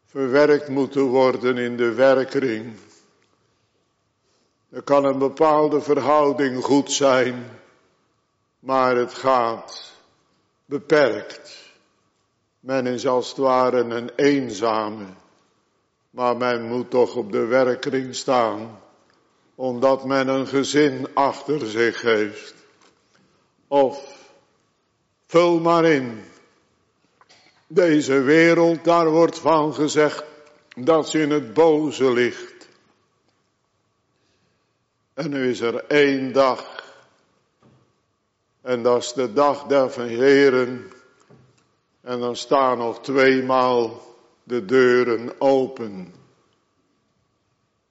verwerkt 0.06 0.68
moeten 0.68 1.04
worden 1.04 1.58
in 1.58 1.78
de 1.78 1.94
werkring. 1.94 2.78
Er 4.70 4.82
kan 4.82 5.06
een 5.06 5.18
bepaalde 5.18 5.82
verhouding 5.82 6.64
goed 6.64 6.92
zijn, 6.92 7.60
maar 8.60 8.96
het 8.96 9.14
gaat 9.14 9.94
beperkt. 10.66 11.72
Men 12.60 12.88
is 12.88 13.08
als 13.08 13.30
het 13.30 13.38
ware 13.38 13.80
een 13.80 14.12
eenzame, 14.16 15.06
maar 16.12 16.38
men 16.38 16.64
moet 16.64 16.90
toch 16.90 17.16
op 17.16 17.32
de 17.32 17.46
werkring 17.46 18.16
staan, 18.16 18.80
omdat 19.56 20.06
men 20.06 20.28
een 20.28 20.48
gezin 20.48 21.08
achter 21.14 21.68
zich 21.68 22.02
heeft. 22.02 22.56
Of 23.68 24.30
vul 25.28 25.60
maar 25.60 25.86
in, 25.86 26.24
deze 27.68 28.22
wereld, 28.22 28.84
daar 28.84 29.10
wordt 29.10 29.40
van 29.40 29.74
gezegd 29.74 30.24
dat 30.76 31.10
ze 31.10 31.20
in 31.20 31.32
het 31.32 31.54
boze 31.54 32.12
ligt. 32.12 32.68
En 35.14 35.30
nu 35.30 35.50
is 35.50 35.60
er 35.60 35.86
één 35.88 36.34
dag. 36.34 36.84
En 38.62 38.84
dat 38.84 39.04
is 39.04 39.14
de 39.14 39.34
dag 39.34 39.64
der 39.64 40.02
Heren. 40.02 40.92
En 42.02 42.20
dan 42.20 42.36
staan 42.36 42.78
nog 42.78 43.02
tweemaal 43.02 44.11
de 44.52 44.66
deuren 44.66 45.32
open. 45.38 46.14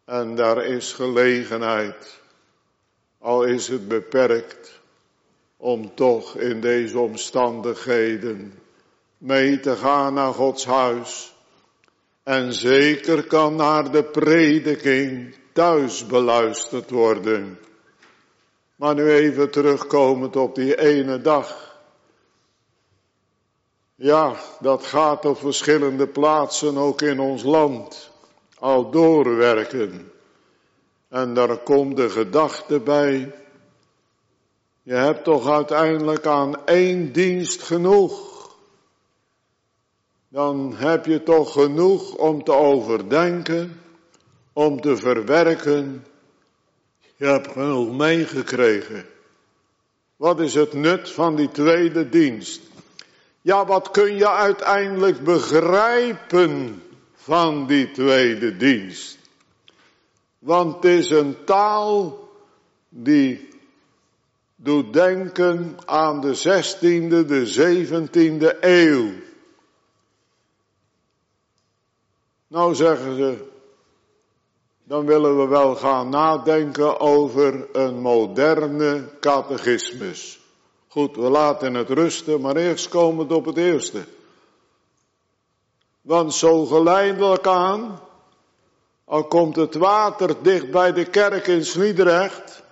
En 0.04 0.34
daar 0.34 0.64
is 0.64 0.92
gelegenheid, 0.92 2.20
al 3.18 3.44
is 3.44 3.68
het 3.68 3.88
beperkt, 3.88 4.80
om 5.56 5.94
toch 5.94 6.36
in 6.36 6.60
deze 6.60 6.98
omstandigheden 6.98 8.58
mee 9.18 9.60
te 9.60 9.76
gaan 9.76 10.14
naar 10.14 10.32
Gods 10.32 10.64
huis. 10.64 11.34
En 12.22 12.52
zeker 12.52 13.26
kan 13.26 13.56
naar 13.56 13.90
de 13.90 14.04
prediking 14.04 15.34
thuis 15.52 16.06
beluisterd 16.06 16.90
worden. 16.90 17.58
Maar 18.76 18.94
nu 18.94 19.10
even 19.10 19.50
terugkomend 19.50 20.36
op 20.36 20.54
die 20.54 20.78
ene 20.78 21.20
dag. 21.20 21.69
Ja, 24.02 24.36
dat 24.60 24.84
gaat 24.84 25.24
op 25.24 25.38
verschillende 25.38 26.06
plaatsen 26.06 26.76
ook 26.76 27.02
in 27.02 27.20
ons 27.20 27.42
land 27.42 28.10
al 28.58 28.90
doorwerken. 28.90 30.12
En 31.08 31.34
daar 31.34 31.56
komt 31.56 31.96
de 31.96 32.10
gedachte 32.10 32.80
bij. 32.80 33.34
Je 34.82 34.94
hebt 34.94 35.24
toch 35.24 35.48
uiteindelijk 35.48 36.26
aan 36.26 36.66
één 36.66 37.12
dienst 37.12 37.62
genoeg 37.62 38.30
dan 40.30 40.74
heb 40.76 41.06
je 41.06 41.22
toch 41.22 41.52
genoeg 41.52 42.14
om 42.14 42.44
te 42.44 42.52
overdenken, 42.52 43.80
om 44.52 44.80
te 44.80 44.96
verwerken. 44.96 46.06
Je 47.16 47.24
hebt 47.24 47.48
genoeg 47.48 47.96
meegekregen. 47.96 49.06
Wat 50.16 50.40
is 50.40 50.54
het 50.54 50.72
nut 50.72 51.10
van 51.10 51.36
die 51.36 51.48
tweede 51.48 52.08
dienst? 52.08 52.69
Ja, 53.40 53.66
wat 53.66 53.90
kun 53.90 54.16
je 54.16 54.28
uiteindelijk 54.28 55.24
begrijpen 55.24 56.82
van 57.14 57.66
die 57.66 57.90
tweede 57.90 58.56
dienst? 58.56 59.18
Want 60.38 60.74
het 60.74 60.84
is 60.84 61.10
een 61.10 61.44
taal 61.44 62.28
die 62.88 63.48
doet 64.56 64.92
denken 64.92 65.78
aan 65.86 66.20
de 66.20 66.36
16e, 66.36 67.26
de 67.26 67.44
17e 67.58 68.58
eeuw. 68.60 69.10
Nou 72.46 72.74
zeggen 72.74 73.16
ze, 73.16 73.48
dan 74.84 75.06
willen 75.06 75.38
we 75.38 75.46
wel 75.46 75.76
gaan 75.76 76.08
nadenken 76.08 77.00
over 77.00 77.68
een 77.72 78.00
moderne 78.00 79.08
catechismus. 79.20 80.39
Goed, 80.90 81.16
we 81.16 81.28
laten 81.28 81.74
het 81.74 81.88
rusten, 81.88 82.40
maar 82.40 82.56
eerst 82.56 82.88
komen 82.88 83.28
we 83.28 83.34
op 83.34 83.44
het 83.44 83.56
eerste. 83.56 84.04
Want 86.00 86.34
zo 86.34 86.66
geleidelijk 86.66 87.46
aan, 87.46 88.00
al 89.04 89.24
komt 89.24 89.56
het 89.56 89.74
water 89.74 90.42
dicht 90.42 90.70
bij 90.70 90.92
de 90.92 91.04
kerk 91.04 91.46
in 91.46 91.64
Sliedrecht, 91.64 92.62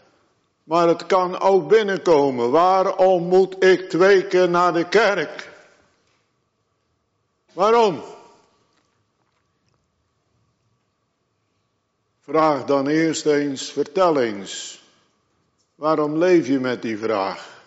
maar 0.64 0.88
het 0.88 1.06
kan 1.06 1.40
ook 1.40 1.68
binnenkomen. 1.68 2.50
Waarom 2.50 3.22
moet 3.22 3.64
ik 3.64 3.88
twee 3.90 4.26
keer 4.26 4.48
naar 4.48 4.72
de 4.72 4.88
kerk? 4.88 5.52
Waarom? 7.52 8.02
Vraag 12.20 12.64
dan 12.64 12.86
eerst 12.86 13.26
eens, 13.26 13.72
vertel 13.72 14.20
eens, 14.20 14.82
waarom 15.74 16.16
leef 16.16 16.46
je 16.46 16.60
met 16.60 16.82
die 16.82 16.98
vraag? 16.98 17.57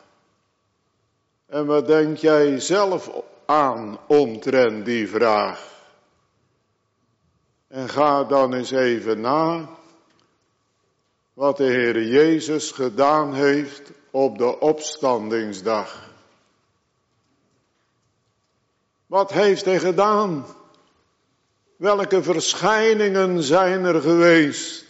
En 1.52 1.66
wat 1.66 1.88
denk 1.88 2.18
jij 2.18 2.60
zelf 2.60 3.12
aan 3.46 4.00
omtrent 4.08 4.86
die 4.86 5.08
vraag? 5.08 5.70
En 7.68 7.90
ga 7.90 8.24
dan 8.24 8.54
eens 8.54 8.72
even 8.72 9.22
na 9.22 9.70
wat 11.34 11.58
de 11.58 11.64
Heer 11.64 12.04
Jezus 12.04 12.72
gedaan 12.72 13.34
heeft 13.34 13.92
op 14.12 14.38
de 14.38 14.60
opstandingsdag. 14.60 16.10
Wat 19.06 19.32
heeft 19.32 19.66
hij 19.66 19.80
gedaan? 19.80 20.46
Welke 21.76 22.24
verschijningen 22.24 23.44
zijn 23.44 23.86
er 23.86 24.02
geweest? 24.02 24.86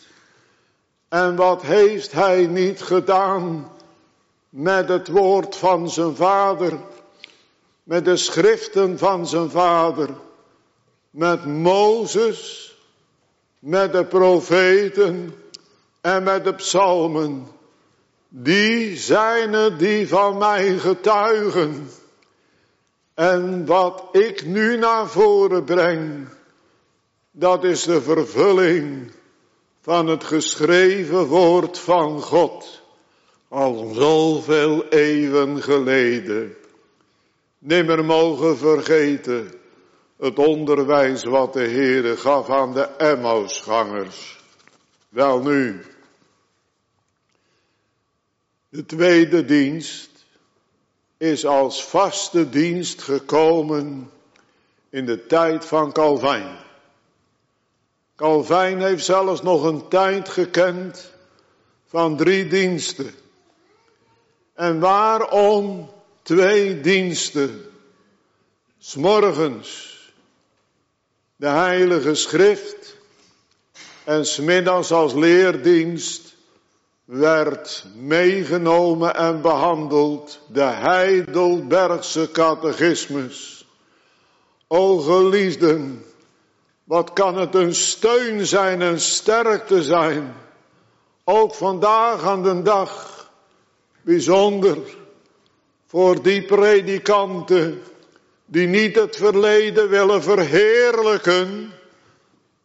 En 1.09 1.35
wat 1.35 1.61
heeft 1.61 2.11
hij 2.11 2.47
niet 2.47 2.81
gedaan 2.81 3.71
met 4.51 4.89
het 4.89 5.07
woord 5.07 5.55
van 5.55 5.89
zijn 5.89 6.15
vader, 6.15 6.79
met 7.83 8.05
de 8.05 8.17
schriften 8.17 8.97
van 8.97 9.27
zijn 9.27 9.49
vader, 9.49 10.09
met 11.09 11.45
Mozes, 11.45 12.75
met 13.59 13.91
de 13.91 14.05
profeten 14.05 15.35
en 16.01 16.23
met 16.23 16.43
de 16.43 16.53
psalmen. 16.53 17.47
Die 18.27 18.97
zijn 18.97 19.53
het 19.53 19.79
die 19.79 20.07
van 20.07 20.37
mij 20.37 20.77
getuigen. 20.77 21.89
En 23.13 23.65
wat 23.65 24.03
ik 24.11 24.45
nu 24.45 24.77
naar 24.77 25.07
voren 25.07 25.63
breng, 25.63 26.27
dat 27.31 27.63
is 27.63 27.83
de 27.83 28.01
vervulling 28.01 29.11
van 29.81 30.07
het 30.07 30.23
geschreven 30.23 31.25
woord 31.25 31.79
van 31.79 32.21
God. 32.21 32.80
Al 33.51 33.93
zoveel 33.93 34.87
eeuwen 34.87 35.63
geleden. 35.63 36.55
Nimmer 37.57 38.05
mogen 38.05 38.57
vergeten 38.57 39.51
het 40.17 40.39
onderwijs 40.39 41.23
wat 41.23 41.53
de 41.53 41.67
Heere 41.67 42.17
gaf 42.17 42.49
aan 42.49 42.73
de 42.73 42.83
Emmausgangers. 42.97 44.39
Wel 45.09 45.41
nu, 45.41 45.85
de 48.69 48.85
tweede 48.85 49.45
dienst, 49.45 50.09
is 51.17 51.45
als 51.45 51.85
vaste 51.85 52.49
dienst 52.49 53.01
gekomen 53.01 54.11
in 54.89 55.05
de 55.05 55.25
tijd 55.25 55.65
van 55.65 55.91
Calvijn. 55.91 56.57
Calvijn 58.15 58.81
heeft 58.81 59.05
zelfs 59.05 59.41
nog 59.41 59.63
een 59.63 59.87
tijd 59.87 60.29
gekend 60.29 61.11
van 61.85 62.17
drie 62.17 62.47
diensten. 62.47 63.19
En 64.61 64.79
waarom 64.79 65.89
twee 66.21 66.81
diensten? 66.81 67.65
S'morgens 68.77 69.99
de 71.35 71.47
Heilige 71.47 72.15
Schrift 72.15 72.95
en 74.03 74.25
smiddags 74.25 74.91
als 74.91 75.13
leerdienst 75.13 76.35
werd 77.05 77.85
meegenomen 77.95 79.15
en 79.15 79.41
behandeld 79.41 80.39
de 80.47 80.63
Heidelbergse 80.63 82.29
catechismus. 82.31 83.65
O 84.67 84.97
geliefden, 84.97 86.05
wat 86.83 87.13
kan 87.13 87.37
het 87.37 87.55
een 87.55 87.75
steun 87.75 88.45
zijn 88.45 88.81
en 88.81 88.99
sterkte 88.99 89.83
zijn, 89.83 90.35
ook 91.23 91.53
vandaag 91.55 92.23
aan 92.23 92.43
de 92.43 92.61
dag, 92.61 93.20
bijzonder 94.01 94.77
voor 95.87 96.21
die 96.21 96.45
predikanten 96.45 97.81
die 98.45 98.67
niet 98.67 98.95
het 98.95 99.15
verleden 99.15 99.89
willen 99.89 100.23
verheerlijken, 100.23 101.71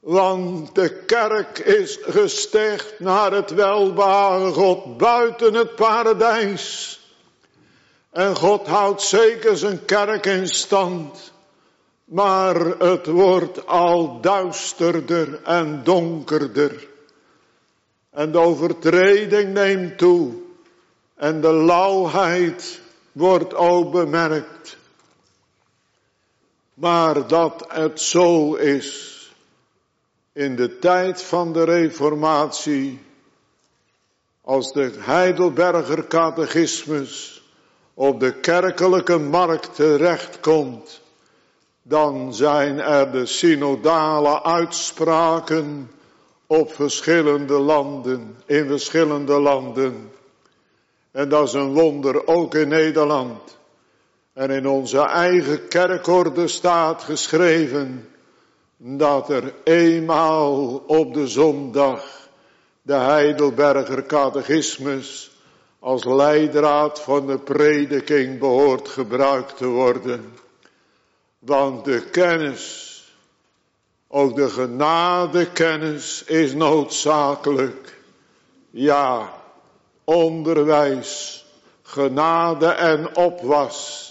want 0.01 0.75
de 0.75 1.03
kerk 1.07 1.59
is 1.59 1.99
gesticht 2.03 2.95
naar 2.99 3.33
het 3.33 3.51
welbehagen 3.51 4.53
God 4.53 4.97
buiten 4.97 5.55
het 5.55 5.75
paradijs. 5.75 7.01
En 8.11 8.37
God 8.37 8.67
houdt 8.67 9.03
zeker 9.03 9.57
zijn 9.57 9.85
kerk 9.85 10.27
in 10.27 10.49
stand. 10.49 11.33
Maar 12.05 12.57
het 12.79 13.07
wordt 13.07 13.67
al 13.67 14.21
duisterder 14.21 15.43
en 15.43 15.81
donkerder. 15.85 16.87
En 18.11 18.33
de 18.33 18.39
overtreding 18.39 19.53
neemt 19.53 19.99
toe. 19.99 20.46
En 21.17 21.41
de 21.41 21.53
lauwheid 21.53 22.81
wordt 23.13 23.55
ook 23.55 23.93
bemerkt. 23.93 24.77
Maar 26.75 27.27
dat 27.27 27.65
het 27.69 28.01
zo 28.01 28.55
is 28.55 29.15
in 30.33 30.57
de 30.57 30.79
tijd 30.79 31.23
van 31.23 31.53
de 31.53 31.65
reformatie, 31.65 33.01
als 34.41 34.73
de 34.73 34.93
Heidelberger 34.99 36.07
catechismus 36.07 37.43
op 37.95 38.21
de 38.21 38.33
kerkelijke 38.41 39.19
markt 39.19 39.75
terechtkomt, 39.75 41.01
dan 41.83 42.35
zijn 42.35 42.79
er 42.79 43.13
de 43.13 43.27
synodale 43.27 44.43
uitspraken 44.43 45.91
op 46.47 46.73
verschillende 46.73 47.59
landen, 47.59 48.37
in 48.47 48.67
verschillende 48.67 49.41
landen. 49.41 50.11
En 51.17 51.29
dat 51.29 51.47
is 51.47 51.53
een 51.53 51.73
wonder 51.73 52.27
ook 52.27 52.55
in 52.55 52.69
Nederland. 52.69 53.59
En 54.33 54.51
in 54.51 54.69
onze 54.69 55.01
eigen 55.01 55.69
kerkorde 55.69 56.49
staat 56.49 57.03
geschreven 57.03 58.09
dat 58.77 59.31
er 59.31 59.55
eenmaal 59.65 60.77
op 60.87 61.15
de 61.15 61.29
zondag 61.29 62.29
de 62.83 62.95
Heidelberger 62.95 64.07
catechismus 64.07 65.31
als 65.79 66.05
leidraad 66.05 67.01
van 67.01 67.27
de 67.27 67.39
prediking 67.39 68.39
behoort 68.39 68.89
gebruikt 68.89 69.57
te 69.57 69.67
worden. 69.67 70.35
Want 71.39 71.85
de 71.85 72.03
kennis, 72.11 72.95
ook 74.09 74.37
de 74.37 74.49
genadekennis 74.49 76.25
is 76.25 76.55
noodzakelijk. 76.55 77.99
Ja, 78.71 79.45
onderwijs, 80.07 81.45
genade 81.83 82.67
en 82.67 83.17
opwas 83.17 84.07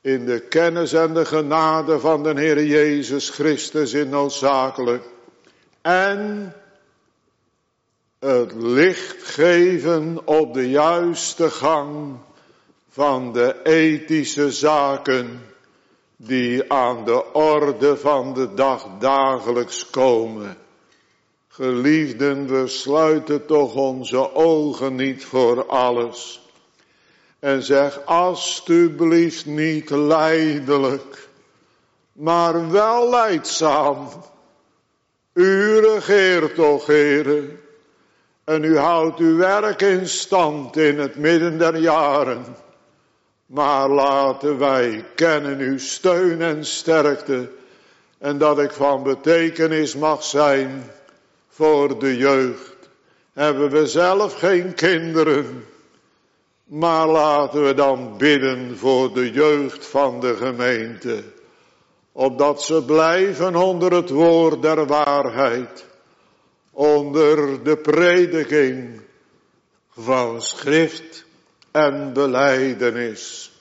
in 0.00 0.26
de 0.26 0.40
kennis 0.40 0.92
en 0.92 1.14
de 1.14 1.24
genade 1.24 2.00
van 2.00 2.22
de 2.22 2.40
Heer 2.40 2.64
Jezus 2.64 3.30
Christus 3.30 3.92
in 3.92 4.08
noodzakelijk. 4.08 5.04
En 5.82 6.54
het 8.18 8.52
licht 8.54 9.22
geven 9.22 10.20
op 10.24 10.54
de 10.54 10.70
juiste 10.70 11.50
gang 11.50 12.16
van 12.88 13.32
de 13.32 13.62
ethische 13.62 14.50
zaken 14.50 15.42
die 16.16 16.72
aan 16.72 17.04
de 17.04 17.32
orde 17.32 17.96
van 17.96 18.34
de 18.34 18.54
dag 18.54 18.86
dagelijks 18.98 19.90
komen. 19.90 20.56
Geliefden, 21.52 22.46
we 22.46 22.66
sluiten 22.66 23.46
toch 23.46 23.74
onze 23.74 24.34
ogen 24.34 24.94
niet 24.94 25.24
voor 25.24 25.66
alles. 25.66 26.48
En 27.38 27.62
zeg 27.62 28.04
alstublieft 28.04 29.46
niet 29.46 29.90
lijdelijk, 29.90 31.28
maar 32.12 32.70
wel 32.70 33.10
leidzaam. 33.10 34.08
U 35.32 35.78
regeert 35.78 36.54
toch, 36.54 36.86
heren, 36.86 37.60
en 38.44 38.64
u 38.64 38.78
houdt 38.78 39.18
uw 39.18 39.36
werk 39.36 39.82
in 39.82 40.08
stand 40.08 40.76
in 40.76 40.98
het 40.98 41.16
midden 41.16 41.58
der 41.58 41.76
jaren. 41.76 42.44
Maar 43.46 43.88
laten 43.88 44.58
wij 44.58 45.04
kennen 45.14 45.58
uw 45.58 45.78
steun 45.78 46.42
en 46.42 46.64
sterkte 46.64 47.50
en 48.18 48.38
dat 48.38 48.58
ik 48.58 48.70
van 48.70 49.02
betekenis 49.02 49.96
mag 49.96 50.24
zijn 50.24 50.90
voor 51.60 51.98
de 51.98 52.16
jeugd. 52.16 52.76
Hebben 53.32 53.70
we 53.70 53.86
zelf 53.86 54.34
geen 54.34 54.74
kinderen, 54.74 55.64
maar 56.64 57.08
laten 57.08 57.64
we 57.64 57.74
dan 57.74 58.16
bidden 58.18 58.78
voor 58.78 59.14
de 59.14 59.30
jeugd 59.30 59.86
van 59.86 60.20
de 60.20 60.36
gemeente. 60.36 61.22
Opdat 62.12 62.62
ze 62.62 62.84
blijven 62.84 63.56
onder 63.56 63.92
het 63.92 64.10
woord 64.10 64.62
der 64.62 64.86
waarheid. 64.86 65.86
Onder 66.70 67.64
de 67.64 67.76
prediking 67.76 69.00
van 69.90 70.42
schrift 70.42 71.24
en 71.70 72.12
beleidenis. 72.12 73.52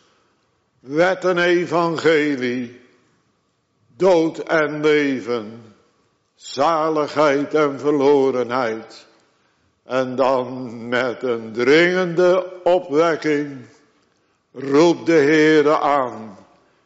Wet 0.79 1.25
en 1.25 1.37
evangelie. 1.37 2.79
Dood 3.97 4.37
en 4.37 4.81
leven. 4.81 5.68
Zaligheid 6.41 7.53
en 7.53 7.79
verlorenheid. 7.79 9.05
En 9.83 10.15
dan 10.15 10.87
met 10.87 11.23
een 11.23 11.51
dringende 11.51 12.53
opwekking 12.63 13.65
roept 14.53 15.05
de 15.05 15.11
Heere 15.11 15.79
aan. 15.79 16.37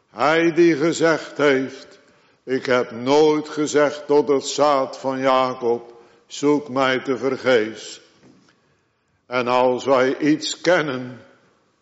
Hij 0.10 0.51
die 0.51 0.76
gezegd 0.76 1.38
heeft, 1.38 1.99
ik 2.43 2.66
heb 2.66 2.91
nooit 2.91 3.49
gezegd 3.49 4.08
tot 4.08 4.28
het 4.28 4.47
zaad 4.47 4.97
van 4.97 5.20
Jacob, 5.20 5.93
zoek 6.28 6.70
mij 6.70 6.99
te 6.99 7.18
vergeefs. 7.18 8.01
En 9.26 9.47
als 9.47 9.86
wij 9.86 10.18
iets 10.18 10.62
kennen 10.62 11.22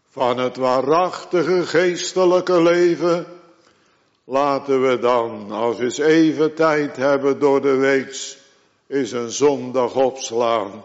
van 0.09 0.38
het 0.38 0.57
waarachtige 0.57 1.65
geestelijke 1.65 2.61
leven, 2.61 3.40
laten 4.32 4.82
we 4.88 4.99
dan, 4.99 5.51
als 5.51 5.77
we 5.77 5.84
eens 5.84 5.97
even 5.97 6.53
tijd 6.53 6.97
hebben 6.97 7.39
door 7.39 7.61
de 7.61 7.75
week, 7.75 8.38
is 8.88 9.11
een 9.11 9.29
zondag 9.32 9.95
opslaan 9.95 10.84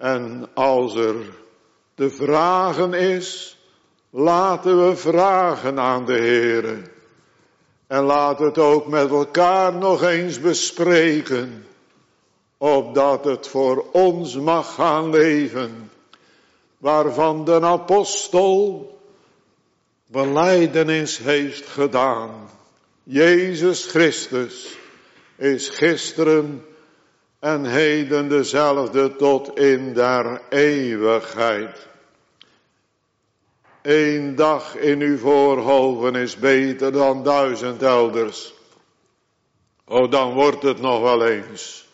en 0.00 0.48
als 0.54 0.94
er 0.94 1.16
de 1.94 2.10
vragen 2.10 2.94
is, 2.94 3.58
laten 4.10 4.88
we 4.88 4.96
vragen 4.96 5.78
aan 5.78 6.04
de 6.04 6.12
Heere. 6.12 6.76
En 7.86 8.02
laat 8.02 8.38
het 8.38 8.58
ook 8.58 8.86
met 8.86 9.10
elkaar 9.10 9.74
nog 9.74 10.02
eens 10.02 10.40
bespreken, 10.40 11.66
opdat 12.58 13.24
het 13.24 13.48
voor 13.48 13.84
ons 13.92 14.36
mag 14.36 14.74
gaan 14.74 15.10
leven, 15.10 15.90
waarvan 16.78 17.44
de 17.44 17.60
apostel 17.60 18.99
beleidenis 20.10 21.18
heeft 21.18 21.66
gedaan. 21.66 22.50
Jezus 23.02 23.86
Christus 23.86 24.76
is 25.36 25.68
gisteren 25.68 26.64
en 27.38 27.64
heden 27.64 28.28
dezelfde 28.28 29.16
tot 29.16 29.58
in 29.58 29.94
der 29.94 30.42
eeuwigheid. 30.48 31.88
Eén 33.82 34.34
dag 34.34 34.76
in 34.76 35.00
uw 35.00 35.18
voorhoven 35.18 36.14
is 36.14 36.36
beter 36.36 36.92
dan 36.92 37.22
duizend 37.22 37.82
elders. 37.82 38.54
Oh, 39.84 40.10
dan 40.10 40.32
wordt 40.32 40.62
het 40.62 40.80
nog 40.80 41.00
wel 41.00 41.26
eens. 41.26 41.88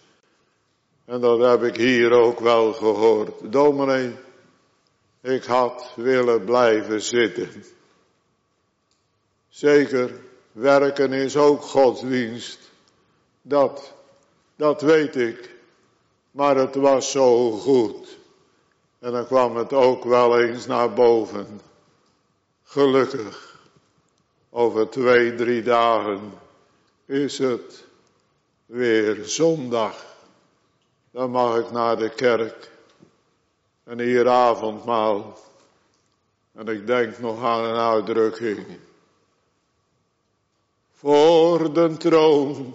En 1.05 1.21
dat 1.21 1.41
heb 1.41 1.62
ik 1.62 1.77
hier 1.77 2.11
ook 2.11 2.41
wel 2.41 2.73
gehoord. 2.73 3.53
Dominee, 3.53 4.12
Ik 5.23 5.45
had 5.45 5.93
willen 5.97 6.45
blijven 6.45 7.03
zitten. 7.03 7.76
Zeker, 9.57 10.21
werken 10.53 11.13
is 11.13 11.37
ook 11.37 11.63
godsdienst. 11.63 12.59
Dat, 13.43 13.93
dat 14.57 14.81
weet 14.81 15.17
ik. 15.17 15.55
Maar 16.31 16.57
het 16.57 16.75
was 16.75 17.11
zo 17.11 17.51
goed. 17.51 18.19
En 18.99 19.13
dan 19.13 19.27
kwam 19.27 19.57
het 19.57 19.73
ook 19.73 20.05
wel 20.05 20.41
eens 20.41 20.67
naar 20.67 20.93
boven. 20.93 21.61
Gelukkig. 22.63 23.61
Over 24.51 24.89
twee, 24.89 25.35
drie 25.35 25.63
dagen 25.63 26.33
is 27.07 27.39
het 27.39 27.85
weer 28.67 29.25
zondag. 29.25 30.05
Dan 31.11 31.31
mag 31.31 31.59
ik 31.59 31.71
naar 31.71 31.97
de 31.97 32.11
kerk. 32.11 32.71
En 33.85 34.01
hier 34.01 34.29
avondmaal. 34.29 35.39
En 36.53 36.69
ik 36.69 36.87
denk 36.87 37.19
nog 37.19 37.43
aan 37.43 37.65
een 37.65 37.81
uitdrukking. 37.81 38.67
Voor 40.99 41.73
de 41.73 41.97
troon 41.97 42.75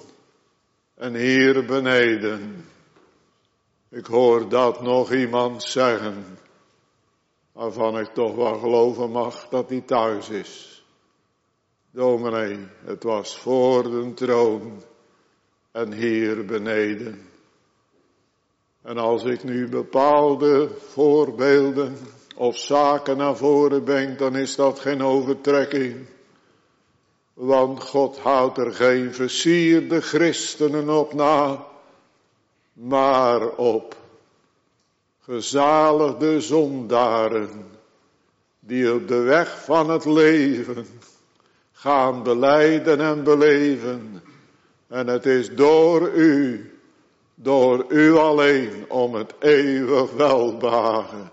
en 0.95 1.15
hier 1.15 1.65
beneden. 1.65 2.65
Ik 3.89 4.05
hoor 4.05 4.49
dat 4.49 4.81
nog 4.81 5.11
iemand 5.11 5.63
zeggen. 5.63 6.37
Waarvan 7.51 7.99
ik 7.99 8.07
toch 8.07 8.35
wel 8.35 8.59
geloven 8.59 9.11
mag 9.11 9.47
dat 9.49 9.69
hij 9.69 9.81
thuis 9.81 10.29
is. 10.29 10.83
Dominee, 11.91 12.67
het 12.85 13.03
was 13.03 13.37
voor 13.37 13.83
de 13.83 14.13
troon 14.13 14.83
en 15.71 15.93
hier 15.93 16.45
beneden. 16.45 17.29
En 18.81 18.97
als 18.97 19.23
ik 19.23 19.43
nu 19.43 19.69
bepaalde 19.69 20.69
voorbeelden 20.77 21.97
of 22.35 22.57
zaken 22.57 23.17
naar 23.17 23.37
voren 23.37 23.83
breng, 23.83 24.17
dan 24.17 24.35
is 24.35 24.55
dat 24.55 24.79
geen 24.79 25.03
overtrekking. 25.03 26.07
Want 27.41 27.83
God 27.83 28.17
houdt 28.17 28.57
er 28.57 28.73
geen 28.73 29.13
versierde 29.13 30.01
christenen 30.01 30.89
op 30.89 31.13
na, 31.13 31.65
maar 32.73 33.47
op 33.47 33.95
gezaligde 35.19 36.41
zondaren, 36.41 37.65
die 38.59 38.93
op 38.93 39.07
de 39.07 39.19
weg 39.19 39.63
van 39.63 39.89
het 39.89 40.05
leven 40.05 40.85
gaan 41.71 42.23
beleiden 42.23 42.99
en 42.99 43.23
beleven. 43.23 44.23
En 44.87 45.07
het 45.07 45.25
is 45.25 45.55
door 45.55 46.11
u 46.11 46.65
door 47.35 47.85
u 47.87 48.15
alleen 48.15 48.85
om 48.87 49.15
het 49.15 49.33
eeuwig 49.39 50.11
welbehagen. 50.11 51.31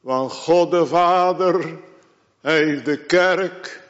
Want 0.00 0.32
God 0.32 0.70
de 0.70 0.86
Vader 0.86 1.78
heeft 2.40 2.84
de 2.84 2.98
kerk 2.98 3.87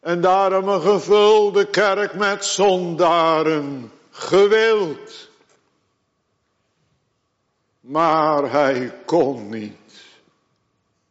en 0.00 0.20
daarom 0.20 0.68
een 0.68 0.80
gevulde 0.80 1.66
kerk 1.66 2.14
met 2.14 2.44
zondaren 2.44 3.92
gewild. 4.10 5.30
Maar 7.80 8.50
hij 8.50 9.02
kon 9.04 9.48
niet. 9.48 9.76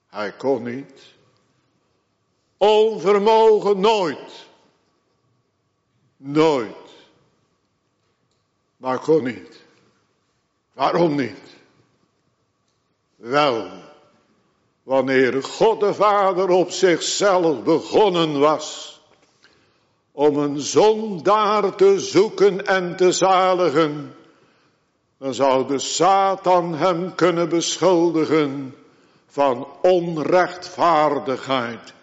Hij 0.07 0.31
kon 0.31 0.63
niet. 0.63 1.01
Onvermogen 2.57 3.79
nooit. 3.79 4.47
Nooit. 6.17 6.75
Maar 8.77 8.99
kon 8.99 9.23
niet. 9.23 9.65
Waarom 10.73 11.15
niet? 11.15 11.55
Wel, 13.15 13.69
wanneer 14.87 15.43
God 15.43 15.79
de 15.79 15.93
Vader 15.93 16.49
op 16.49 16.71
zichzelf 16.71 17.63
begonnen 17.63 18.39
was 18.39 18.99
om 20.11 20.37
een 20.37 20.59
zondaar 20.59 21.75
te 21.75 21.99
zoeken 21.99 22.65
en 22.65 22.95
te 22.95 23.11
zaligen, 23.11 24.15
dan 25.19 25.33
zou 25.33 25.67
de 25.67 25.79
Satan 25.79 26.75
hem 26.75 27.15
kunnen 27.15 27.49
beschuldigen 27.49 28.75
van 29.27 29.67
onrechtvaardigheid. 29.81 31.93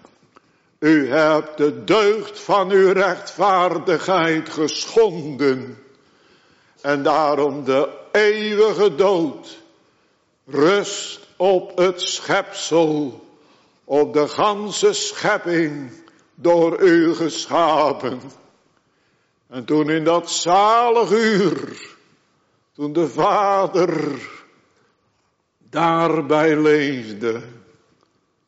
U 0.79 1.11
hebt 1.11 1.57
de 1.57 1.85
deugd 1.85 2.41
van 2.41 2.71
uw 2.71 2.93
rechtvaardigheid 2.93 4.49
geschonden. 4.49 5.79
En 6.81 7.03
daarom 7.03 7.65
de 7.65 7.89
eeuwige 8.13 8.95
dood 8.95 9.59
rust 10.47 11.24
op 11.37 11.79
het 11.79 12.01
schepsel, 12.01 13.25
op 13.85 14.13
de 14.13 14.29
ganse 14.29 14.93
schepping 14.93 15.91
door 16.35 16.81
u 16.81 17.15
geschapen. 17.15 18.21
En 19.49 19.65
toen 19.65 19.91
in 19.91 20.05
dat 20.05 20.31
zalig 20.31 21.11
uur, 21.11 21.97
toen 22.75 22.93
de 22.93 23.09
Vader 23.09 24.21
daarbij 25.59 26.57
leefde, 26.57 27.43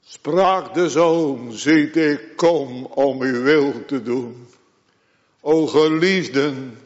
sprak 0.04 0.74
de 0.74 0.88
Zoon, 0.88 1.52
ziet 1.52 1.96
ik 1.96 2.36
kom 2.36 2.84
om 2.84 3.20
uw 3.22 3.42
wil 3.42 3.84
te 3.86 4.02
doen. 4.02 4.48
O 5.40 5.66
geliefden, 5.66 6.78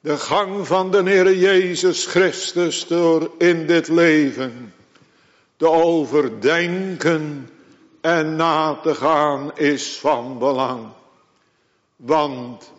de 0.00 0.16
gang 0.18 0.66
van 0.66 0.90
de 0.90 1.02
Heer 1.02 1.36
Jezus 1.36 2.06
Christus 2.06 2.86
door 2.86 3.30
in 3.38 3.66
dit 3.66 3.88
leven 3.88 4.74
te 5.56 5.70
overdenken 5.70 7.48
en 8.00 8.36
na 8.36 8.74
te 8.82 8.94
gaan 8.94 9.56
is 9.56 9.98
van 9.98 10.38
belang. 10.38 10.86
Want 11.96 12.72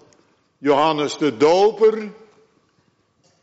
Johannes 0.58 1.18
de 1.18 1.38
Doper, 1.38 2.12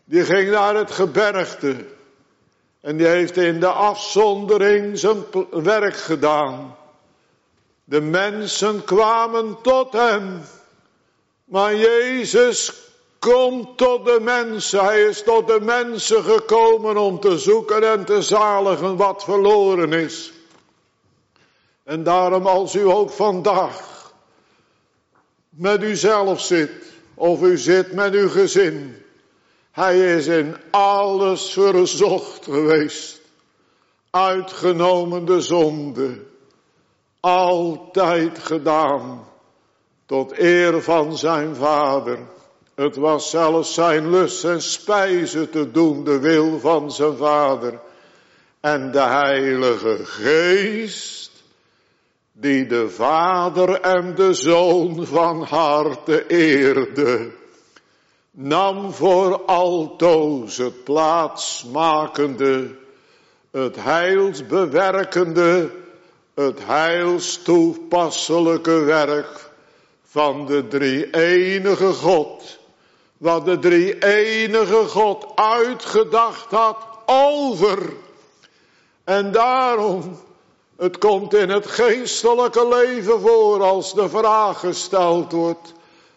die 0.04 0.24
ging 0.24 0.50
naar 0.50 0.74
het 0.74 0.90
gebergte 0.90 1.86
en 2.80 2.96
die 2.96 3.06
heeft 3.06 3.36
in 3.36 3.60
de 3.60 3.70
afzondering 3.70 4.98
zijn 4.98 5.24
werk 5.50 5.96
gedaan. 5.96 6.76
De 7.84 8.00
mensen 8.00 8.84
kwamen 8.84 9.56
tot 9.62 9.92
hem, 9.92 10.40
maar 11.44 11.76
Jezus 11.76 12.72
Kom 13.24 13.76
tot 13.76 14.04
de 14.04 14.18
mensen. 14.20 14.84
Hij 14.84 15.02
is 15.02 15.22
tot 15.22 15.46
de 15.46 15.60
mensen 15.60 16.24
gekomen 16.24 16.96
om 16.96 17.20
te 17.20 17.38
zoeken 17.38 17.90
en 17.90 18.04
te 18.04 18.22
zaligen 18.22 18.96
wat 18.96 19.24
verloren 19.24 19.92
is. 19.92 20.32
En 21.84 22.02
daarom 22.02 22.46
als 22.46 22.74
u 22.74 22.84
ook 22.88 23.10
vandaag 23.10 24.12
met 25.48 25.82
uzelf 25.82 26.40
zit, 26.40 26.70
of 27.14 27.42
u 27.42 27.58
zit 27.58 27.92
met 27.92 28.14
uw 28.14 28.28
gezin, 28.28 29.02
hij 29.70 30.16
is 30.16 30.26
in 30.26 30.56
alles 30.70 31.52
verzocht 31.52 32.44
geweest, 32.44 33.20
uitgenomen 34.10 35.24
de 35.24 35.40
zonde, 35.40 36.22
altijd 37.20 38.38
gedaan, 38.38 39.28
tot 40.06 40.38
eer 40.38 40.82
van 40.82 41.16
zijn 41.16 41.56
vader. 41.56 42.18
Het 42.74 42.96
was 42.96 43.30
zelfs 43.30 43.74
zijn 43.74 44.10
lust 44.10 44.44
en 44.44 44.62
spijze 44.62 45.50
te 45.50 45.70
doen 45.70 46.04
de 46.04 46.18
wil 46.18 46.58
van 46.58 46.92
zijn 46.92 47.16
vader. 47.16 47.80
En 48.60 48.90
de 48.90 49.00
heilige 49.00 50.04
geest, 50.04 51.30
die 52.32 52.66
de 52.66 52.88
vader 52.88 53.80
en 53.80 54.14
de 54.14 54.34
zoon 54.34 55.06
van 55.06 55.42
harte 55.42 56.26
eerde, 56.26 57.30
nam 58.30 58.92
voor 58.92 59.44
altoos 59.44 60.56
het 60.56 60.84
plaatsmakende, 60.84 62.70
het 63.50 63.76
heilsbewerkende, 63.76 65.70
het 66.34 66.66
heilstoepasselijke 66.66 68.80
werk 68.80 69.50
van 70.02 70.46
de 70.46 70.68
drie 70.68 71.10
enige 71.10 71.92
God 71.92 72.62
wat 73.18 73.44
de 73.44 73.58
drie 73.58 74.04
enige 74.04 74.88
God 74.88 75.26
uitgedacht 75.34 76.50
had 76.50 76.76
over. 77.06 77.92
En 79.04 79.32
daarom, 79.32 80.18
het 80.76 80.98
komt 80.98 81.34
in 81.34 81.48
het 81.48 81.66
geestelijke 81.66 82.68
leven 82.68 83.20
voor 83.20 83.62
als 83.62 83.94
de 83.94 84.08
vraag 84.08 84.60
gesteld 84.60 85.32
wordt, 85.32 85.72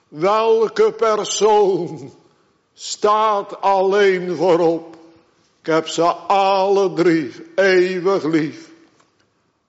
welke 0.07 0.91
persoon 0.91 2.13
staat 2.73 3.61
alleen 3.61 4.35
voorop? 4.35 4.95
Ik 5.61 5.73
heb 5.73 5.87
ze 5.87 6.03
alle 6.27 6.93
drie 6.93 7.31
eeuwig 7.55 8.23
lief. 8.23 8.69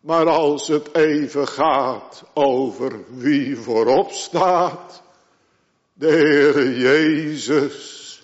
Maar 0.00 0.28
als 0.28 0.68
het 0.68 0.94
even 0.94 1.48
gaat 1.48 2.22
over 2.34 2.92
wie 3.08 3.56
voorop 3.56 4.10
staat, 4.10 5.02
de 5.98 6.06
Heer 6.06 6.70
Jezus 6.70 8.22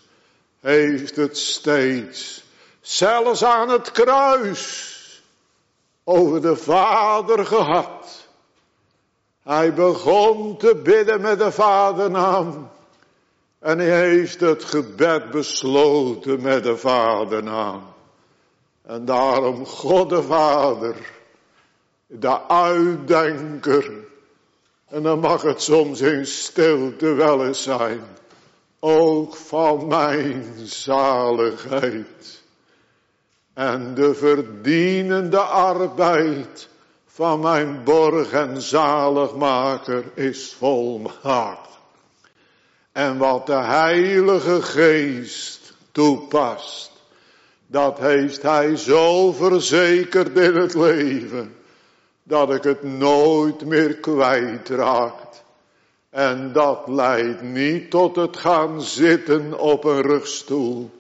heeft 0.61 1.17
het 1.17 1.39
steeds, 1.39 2.45
zelfs 2.81 3.45
aan 3.45 3.69
het 3.69 3.91
kruis, 3.91 4.93
over 6.05 6.43
de 6.43 6.57
Vader 6.57 7.47
gehad. 7.47 8.29
Hij 9.43 9.75
begon 9.75 10.57
te 10.57 10.75
bidden 10.75 11.21
met 11.21 11.39
de 11.39 11.53
Vadernaam. 11.53 12.71
En 13.59 13.79
hij 13.79 14.09
heeft 14.09 14.41
het 14.41 14.65
gebed 14.65 15.31
besloten 15.31 16.43
met 16.43 16.63
de 16.63 16.77
Vadernaam. 16.77 17.83
En 18.83 19.05
daarom 19.05 19.67
God 19.67 20.09
de 20.09 20.23
Vader, 20.23 20.97
de 22.07 22.49
uitdenker. 22.49 24.04
En 24.95 25.03
dan 25.03 25.21
mag 25.21 25.43
het 25.43 25.63
soms 25.63 26.01
in 26.01 26.27
stilte 26.27 27.13
wel 27.13 27.47
eens 27.47 27.63
zijn. 27.63 28.01
Ook 28.81 29.37
van 29.37 29.87
mijn 29.87 30.53
zaligheid. 30.65 32.43
En 33.55 33.95
de 33.95 34.15
verdienende 34.15 35.39
arbeid 35.39 36.69
van 37.07 37.41
mijn 37.41 37.85
borg 37.85 38.33
en 38.33 38.63
zaligmaker 38.63 40.05
is 40.15 40.55
volmaakt. 40.59 41.79
En 42.93 43.19
wat 43.19 43.47
de 43.47 43.53
Heilige 43.53 44.63
Geest 44.63 45.75
toepast, 45.93 46.93
dat 47.67 47.99
heeft 47.99 48.43
Hij 48.43 48.77
zo 48.77 49.33
verzekerd 49.33 50.39
in 50.39 50.55
het 50.55 50.75
leven, 50.75 51.55
dat 52.25 52.55
ik 52.55 52.63
het 52.63 52.83
nooit 52.83 53.65
meer 53.65 53.95
kwijtraakt. 53.95 55.43
En 56.11 56.53
dat 56.53 56.83
leidt 56.87 57.43
niet 57.43 57.91
tot 57.91 58.17
het 58.17 58.37
gaan 58.37 58.83
zitten 58.83 59.59
op 59.59 59.85
een 59.85 60.03
rugstoel, 60.03 60.91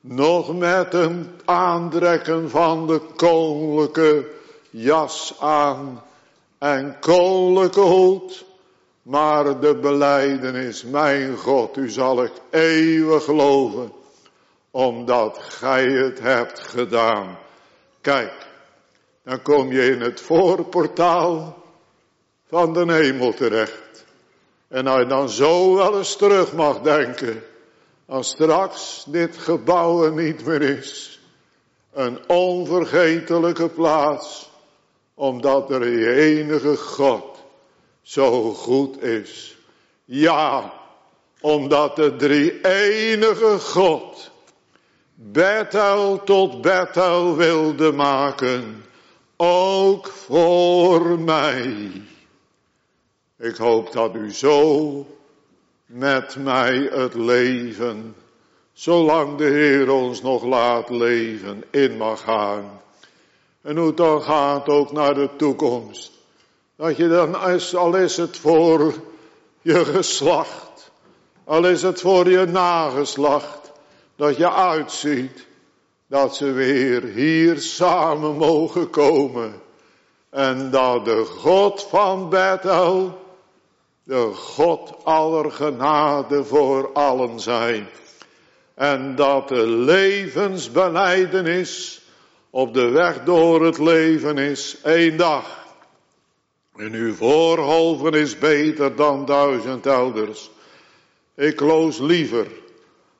nog 0.00 0.56
met 0.56 0.94
een 0.94 1.30
aantrekken 1.44 2.50
van 2.50 2.86
de 2.86 3.00
koninklijke 3.16 4.26
jas 4.70 5.34
aan 5.40 6.02
en 6.58 6.96
koninklijke 7.00 7.80
hoed, 7.80 8.44
maar 9.02 9.60
de 9.60 9.74
beleidenis, 9.74 10.84
mijn 10.84 11.36
God, 11.36 11.76
u 11.76 11.90
zal 11.90 12.24
ik 12.24 12.32
eeuwig 12.50 13.24
geloven, 13.24 13.92
omdat 14.70 15.38
gij 15.38 15.84
het 15.84 16.20
hebt 16.20 16.60
gedaan. 16.60 17.38
Kijk, 18.00 18.47
dan 19.28 19.42
kom 19.42 19.72
je 19.72 19.90
in 19.90 20.00
het 20.00 20.20
voorportaal 20.20 21.62
van 22.46 22.72
de 22.72 22.92
hemel 22.92 23.34
terecht. 23.34 24.04
En 24.68 24.86
als 24.86 24.98
je 24.98 25.06
dan 25.06 25.28
zo 25.28 25.74
wel 25.74 25.98
eens 25.98 26.16
terug 26.16 26.52
mag 26.52 26.80
denken, 26.80 27.42
als 28.06 28.28
straks 28.28 29.04
dit 29.06 29.36
gebouw 29.36 30.04
er 30.04 30.12
niet 30.12 30.44
meer 30.44 30.62
is, 30.62 31.20
een 31.92 32.18
onvergetelijke 32.26 33.68
plaats, 33.68 34.50
omdat 35.14 35.70
er 35.70 35.88
je 35.88 36.14
enige 36.14 36.76
God 36.76 37.24
zo 38.02 38.52
goed 38.52 39.02
is. 39.02 39.56
Ja, 40.04 40.72
omdat 41.40 41.96
de 41.96 42.16
drie 42.16 42.64
enige 42.64 43.58
God 43.58 44.30
Bethel 45.14 46.22
tot 46.24 46.60
Bethel 46.60 47.36
wilde 47.36 47.92
maken, 47.92 48.86
ook 49.40 50.06
voor 50.08 51.18
mij. 51.18 51.90
Ik 53.38 53.56
hoop 53.56 53.92
dat 53.92 54.14
u 54.14 54.32
zo 54.32 55.06
met 55.86 56.36
mij 56.36 56.88
het 56.92 57.14
leven, 57.14 58.14
zolang 58.72 59.36
de 59.36 59.44
Heer 59.44 59.90
ons 59.90 60.22
nog 60.22 60.44
laat 60.44 60.90
leven, 60.90 61.64
in 61.70 61.96
mag 61.96 62.20
gaan. 62.20 62.80
En 63.62 63.76
hoe 63.76 63.86
het 63.86 63.96
dan 63.96 64.22
gaat 64.22 64.68
ook 64.68 64.92
naar 64.92 65.14
de 65.14 65.28
toekomst. 65.36 66.12
Dat 66.76 66.96
je 66.96 67.08
dan, 67.08 67.34
al 67.74 67.96
is 67.96 68.16
het 68.16 68.36
voor 68.36 68.94
je 69.60 69.84
geslacht, 69.84 70.90
al 71.44 71.66
is 71.66 71.82
het 71.82 72.00
voor 72.00 72.30
je 72.30 72.44
nageslacht, 72.44 73.72
dat 74.16 74.36
je 74.36 74.52
uitziet 74.52 75.47
dat 76.08 76.36
ze 76.36 76.52
weer 76.52 77.02
hier 77.02 77.58
samen 77.58 78.36
mogen 78.36 78.90
komen. 78.90 79.60
En 80.30 80.70
dat 80.70 81.04
de 81.04 81.24
God 81.24 81.82
van 81.82 82.28
Bethel, 82.28 83.26
de 84.04 84.32
God 84.34 85.04
aller 85.04 85.52
genade 85.52 86.44
voor 86.44 86.92
allen 86.92 87.40
zijn. 87.40 87.88
En 88.74 89.14
dat 89.14 89.48
de 89.48 89.66
levensbeleidenis 89.66 92.02
op 92.50 92.74
de 92.74 92.88
weg 92.88 93.24
door 93.24 93.64
het 93.64 93.78
leven 93.78 94.38
is 94.38 94.76
één 94.82 95.16
dag. 95.16 95.66
En 96.76 96.92
uw 96.92 97.14
voorhoven 97.14 98.12
is 98.12 98.38
beter 98.38 98.96
dan 98.96 99.24
duizend 99.24 99.86
elders. 99.86 100.50
Ik 101.34 101.60
loos 101.60 101.98
liever 101.98 102.46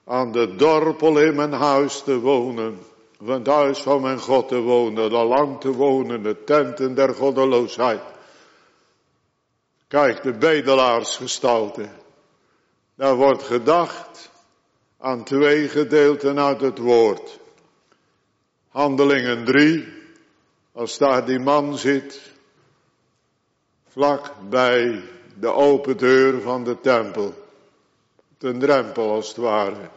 aan 0.09 0.33
de 0.33 0.57
dorpel 0.57 1.19
in 1.19 1.35
mijn 1.35 1.53
huis 1.53 2.03
te 2.03 2.21
wonen, 2.21 2.79
van 3.19 3.35
het 3.35 3.47
huis 3.47 3.83
van 3.83 4.01
mijn 4.01 4.19
God 4.19 4.49
te 4.49 4.61
wonen, 4.61 5.11
dan 5.11 5.27
lang 5.27 5.61
te 5.61 5.73
wonen, 5.73 6.23
de 6.23 6.45
tenten 6.45 6.95
der 6.95 7.15
goddeloosheid. 7.15 8.01
Kijk, 9.89 10.23
de 10.23 10.33
bedelaarsgestalte. 10.33 11.89
Daar 12.95 13.17
wordt 13.17 13.43
gedacht 13.43 14.31
aan 14.99 15.25
twee 15.25 15.69
gedeelten 15.69 16.39
uit 16.39 16.61
het 16.61 16.79
woord. 16.79 17.39
Handelingen 18.69 19.45
drie, 19.45 19.89
als 20.73 20.99
daar 20.99 21.27
die 21.27 21.39
man 21.39 21.79
zit, 21.79 22.33
vlak 23.89 24.33
bij 24.49 25.03
de 25.41 25.53
open 25.53 25.97
deur 25.97 26.41
van 26.41 26.65
de 26.65 26.81
tempel. 26.81 27.35
Ten 28.39 28.59
drempel 28.59 29.11
als 29.11 29.29
het 29.29 29.37
ware. 29.37 29.97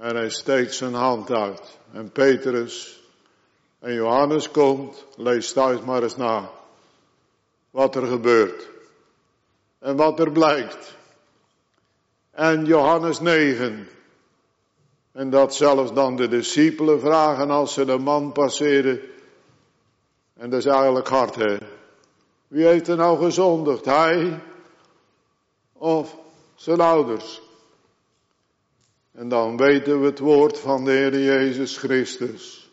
En 0.00 0.16
hij 0.16 0.30
steekt 0.30 0.74
zijn 0.74 0.94
hand 0.94 1.30
uit. 1.30 1.78
En 1.92 2.10
Petrus 2.10 3.00
en 3.78 3.94
Johannes 3.94 4.50
komt, 4.50 5.06
lees 5.16 5.52
thuis 5.52 5.80
maar 5.80 6.02
eens 6.02 6.16
na. 6.16 6.50
Wat 7.70 7.94
er 7.94 8.06
gebeurt. 8.06 8.68
En 9.78 9.96
wat 9.96 10.18
er 10.18 10.32
blijkt. 10.32 10.96
En 12.30 12.64
Johannes 12.64 13.20
9. 13.20 13.88
En 15.12 15.30
dat 15.30 15.54
zelfs 15.54 15.92
dan 15.92 16.16
de 16.16 16.28
discipelen 16.28 17.00
vragen 17.00 17.50
als 17.50 17.72
ze 17.72 17.84
de 17.84 17.98
man 17.98 18.32
passeren. 18.32 19.00
En 20.34 20.50
dat 20.50 20.58
is 20.58 20.66
eigenlijk 20.66 21.08
hard 21.08 21.34
hè. 21.34 21.56
Wie 22.48 22.66
heeft 22.66 22.88
er 22.88 22.96
nou 22.96 23.24
gezondigd? 23.24 23.84
Hij 23.84 24.40
of 25.72 26.16
zijn 26.54 26.80
ouders? 26.80 27.40
En 29.20 29.28
dan 29.28 29.56
weten 29.56 30.00
we 30.00 30.06
het 30.06 30.18
woord 30.18 30.58
van 30.58 30.84
de 30.84 30.90
Heer 30.90 31.18
Jezus 31.18 31.76
Christus. 31.76 32.70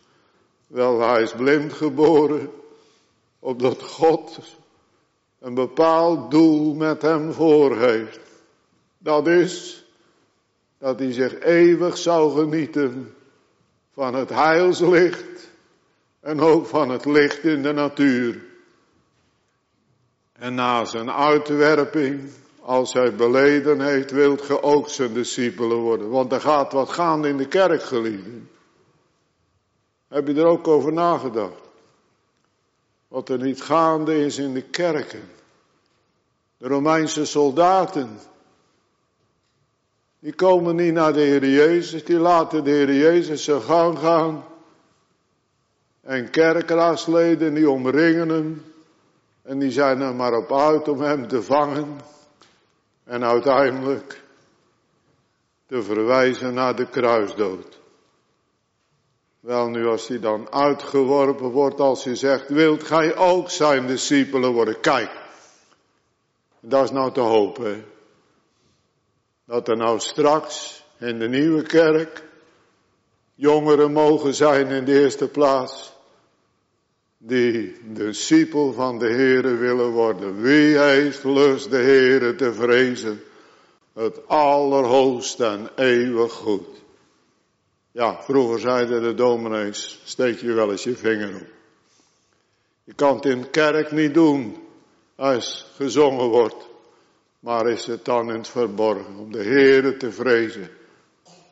Wel, 0.67 0.99
hij 0.99 1.21
is 1.21 1.31
blind 1.31 1.73
geboren, 1.73 2.51
opdat 3.39 3.83
God 3.83 4.39
een 5.39 5.53
bepaald 5.53 6.31
doel 6.31 6.73
met 6.73 7.01
hem 7.01 7.33
voor 7.33 7.77
heeft. 7.77 8.19
Dat 8.97 9.27
is 9.27 9.85
dat 10.77 10.99
hij 10.99 11.11
zich 11.11 11.39
eeuwig 11.39 11.97
zou 11.97 12.39
genieten 12.39 13.15
van 13.93 14.13
het 14.13 14.29
heilslicht 14.29 15.49
en 16.19 16.39
ook 16.39 16.65
van 16.65 16.89
het 16.89 17.05
licht 17.05 17.43
in 17.43 17.61
de 17.61 17.71
natuur. 17.71 18.43
En 20.33 20.55
na 20.55 20.85
zijn 20.85 21.11
uitwerping, 21.11 22.29
als 22.67 22.93
hij 22.93 23.15
beleden 23.15 23.81
heeft, 23.81 24.11
wilt 24.11 24.41
ge 24.41 24.63
ook 24.63 24.89
zijn 24.89 25.13
discipelen 25.13 25.77
worden. 25.77 26.09
Want 26.09 26.31
er 26.31 26.41
gaat 26.41 26.71
wat 26.71 26.89
gaande 26.89 27.27
in 27.27 27.37
de 27.37 27.47
kerk, 27.47 27.83
geliefden. 27.83 28.49
Heb 30.07 30.27
je 30.27 30.33
er 30.33 30.45
ook 30.45 30.67
over 30.67 30.93
nagedacht? 30.93 31.61
Wat 33.07 33.29
er 33.29 33.41
niet 33.41 33.61
gaande 33.61 34.25
is 34.25 34.37
in 34.37 34.53
de 34.53 34.61
kerken. 34.61 35.29
De 36.57 36.67
Romeinse 36.67 37.25
soldaten. 37.25 38.19
Die 40.19 40.33
komen 40.33 40.75
niet 40.75 40.93
naar 40.93 41.13
de 41.13 41.21
Heer 41.21 41.49
Jezus, 41.49 42.05
die 42.05 42.19
laten 42.19 42.63
de 42.63 42.69
Heer 42.69 42.93
Jezus 42.93 43.43
zijn 43.43 43.61
gang 43.61 43.99
gaan. 43.99 44.43
En 46.01 46.29
kerkraasleden 46.29 47.53
die 47.53 47.69
omringen 47.69 48.29
hem. 48.29 48.63
En 49.41 49.59
die 49.59 49.71
zijn 49.71 50.01
er 50.01 50.15
maar 50.15 50.33
op 50.33 50.53
uit 50.53 50.87
om 50.87 51.01
hem 51.01 51.27
te 51.27 51.43
vangen. 51.43 52.15
En 53.07 53.23
uiteindelijk 53.23 54.21
te 55.65 55.83
verwijzen 55.83 56.53
naar 56.53 56.75
de 56.75 56.89
kruisdood. 56.89 57.79
Wel 59.39 59.69
nu 59.69 59.87
als 59.87 60.07
hij 60.07 60.19
dan 60.19 60.51
uitgeworpen 60.51 61.49
wordt, 61.49 61.79
als 61.79 62.03
hij 62.03 62.15
zegt, 62.15 62.49
wilt 62.49 62.83
gij 62.83 63.15
ook 63.15 63.49
zijn 63.49 63.87
discipelen 63.87 64.53
worden? 64.53 64.79
Kijk, 64.79 65.11
dat 66.59 66.83
is 66.83 66.91
nou 66.91 67.11
te 67.11 67.19
hopen. 67.19 67.85
Dat 69.45 69.67
er 69.67 69.77
nou 69.77 69.99
straks 69.99 70.83
in 70.97 71.19
de 71.19 71.27
nieuwe 71.27 71.63
kerk 71.63 72.23
jongeren 73.35 73.91
mogen 73.91 74.33
zijn 74.33 74.67
in 74.67 74.85
de 74.85 75.01
eerste 75.01 75.27
plaats. 75.27 75.96
Die 77.17 77.75
discipel 77.83 78.73
van 78.73 78.99
de 78.99 79.07
Heere 79.07 79.55
willen 79.55 79.89
worden. 79.89 80.41
Wie 80.41 80.77
heeft 80.77 81.23
lust 81.23 81.69
de 81.69 81.77
Heere 81.77 82.35
te 82.35 82.53
vrezen? 82.53 83.21
Het 83.93 84.27
allerhoogste 84.27 85.45
en 85.45 85.69
eeuwig 85.75 86.31
goed. 86.31 86.67
Ja, 87.91 88.21
vroeger 88.21 88.59
zeiden 88.59 89.01
de 89.01 89.13
dominees, 89.13 90.01
steek 90.03 90.39
je 90.39 90.53
wel 90.53 90.71
eens 90.71 90.83
je 90.83 90.95
vinger 90.95 91.35
op. 91.35 91.47
Je 92.83 92.93
kan 92.93 93.15
het 93.15 93.25
in 93.25 93.49
kerk 93.49 93.91
niet 93.91 94.13
doen 94.13 94.55
als 95.15 95.71
gezongen 95.75 96.27
wordt. 96.27 96.67
Maar 97.39 97.69
is 97.69 97.85
het 97.85 98.05
dan 98.05 98.29
in 98.29 98.37
het 98.37 98.47
verborgen 98.47 99.15
om 99.17 99.31
de 99.31 99.43
Heere 99.43 99.97
te 99.97 100.11
vrezen. 100.11 100.69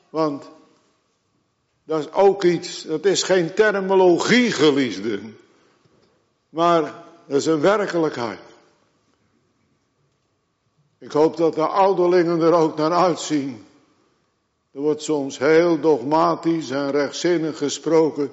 Want 0.09 0.49
dat 1.84 1.99
is 1.99 2.11
ook 2.11 2.43
iets, 2.43 2.84
dat 2.84 3.05
is 3.05 3.24
geen 3.24 3.53
terminologie 3.53 4.51
geliefden. 4.51 5.38
Maar 6.56 6.82
dat 7.26 7.38
is 7.38 7.45
een 7.45 7.62
werkelijkheid. 7.62 8.39
Ik 10.97 11.12
hoop 11.12 11.38
dat 11.38 11.56
de 11.56 11.68
ouderlingen 11.68 12.41
er 12.41 12.53
ook 12.53 12.78
naar 12.78 12.91
uitzien. 12.91 13.66
Er 14.72 14.82
wordt 14.82 15.01
soms 15.01 15.38
heel 15.38 15.80
dogmatisch 15.80 16.70
en 16.70 16.91
rechtzinnig 16.91 17.58
gesproken. 17.58 18.32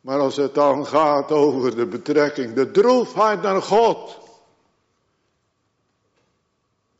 Maar 0.00 0.18
als 0.18 0.36
het 0.36 0.54
dan 0.54 0.86
gaat 0.86 1.32
over 1.32 1.76
de 1.76 1.86
betrekking, 1.86 2.54
de 2.54 2.70
droefheid 2.70 3.42
naar 3.42 3.62
God. 3.62 4.18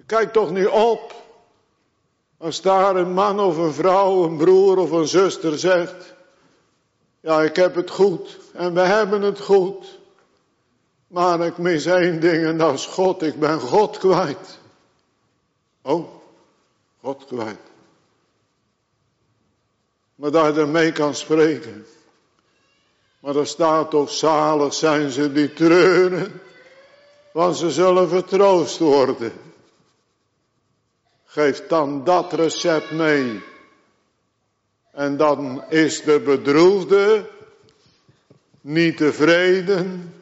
Kijk 0.07 0.32
toch 0.32 0.51
niet 0.51 0.68
op. 0.68 1.14
Als 2.38 2.61
daar 2.61 2.96
een 2.96 3.12
man 3.12 3.40
of 3.40 3.57
een 3.57 3.72
vrouw, 3.72 4.24
een 4.24 4.36
broer 4.36 4.78
of 4.78 4.90
een 4.90 5.09
zuster 5.09 5.59
zegt. 5.59 6.14
Ja, 7.20 7.42
ik 7.42 7.57
heb 7.57 7.74
het 7.74 7.90
goed 7.90 8.38
en 8.53 8.74
we 8.74 8.80
hebben 8.80 9.22
het 9.22 9.40
goed. 9.40 9.99
Maar 11.11 11.46
ik 11.46 11.58
mis 11.58 11.86
één 11.86 12.20
ding 12.20 12.44
en 12.44 12.58
dat 12.58 12.74
is 12.74 12.86
God. 12.86 13.22
Ik 13.22 13.38
ben 13.40 13.61
God 13.61 13.98
kwijt. 13.98 14.58
Oh, 15.82 16.08
God 17.00 17.24
kwijt. 17.24 17.61
Maar 20.14 20.30
dat 20.30 20.54
je 20.54 20.61
ermee 20.61 20.92
kan 20.92 21.14
spreken. 21.14 21.86
Maar 23.20 23.36
er 23.36 23.46
staat 23.46 23.90
toch 23.90 24.11
zalig 24.11 24.74
zijn 24.74 25.11
ze 25.11 25.32
die 25.32 25.52
treuren. 25.52 26.40
Want 27.32 27.56
ze 27.56 27.70
zullen 27.70 28.08
vertroost 28.08 28.78
worden. 28.78 29.32
Geef 31.24 31.66
dan 31.66 32.04
dat 32.04 32.32
recept 32.32 32.90
mee. 32.90 33.42
En 34.92 35.16
dan 35.16 35.64
is 35.68 36.02
de 36.02 36.20
bedroefde 36.20 37.30
niet 38.61 38.96
tevreden, 38.96 40.14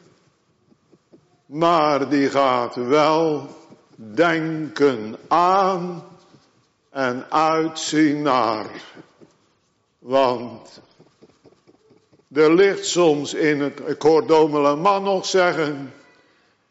maar 1.49 2.09
die 2.09 2.29
gaat 2.29 2.75
wel 2.75 3.47
denken 3.95 5.17
aan 5.27 6.07
en 6.89 7.25
uitzien 7.29 8.21
naar. 8.21 8.69
Want 9.99 10.81
er 12.33 12.53
ligt 12.53 12.85
soms 12.85 13.33
in 13.33 13.61
het, 13.61 13.79
ik 13.85 14.01
hoor 14.01 14.27
Domela 14.27 14.75
man 14.75 15.03
nog 15.03 15.25
zeggen, 15.25 15.93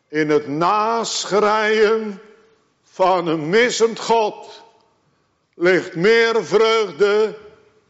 in 0.08 0.30
het 0.30 0.48
naschrijen 0.48 2.20
van 2.82 3.26
een 3.26 3.48
missend 3.48 3.98
God 3.98 4.62
ligt 5.54 5.94
meer 5.94 6.44
vreugde 6.44 7.38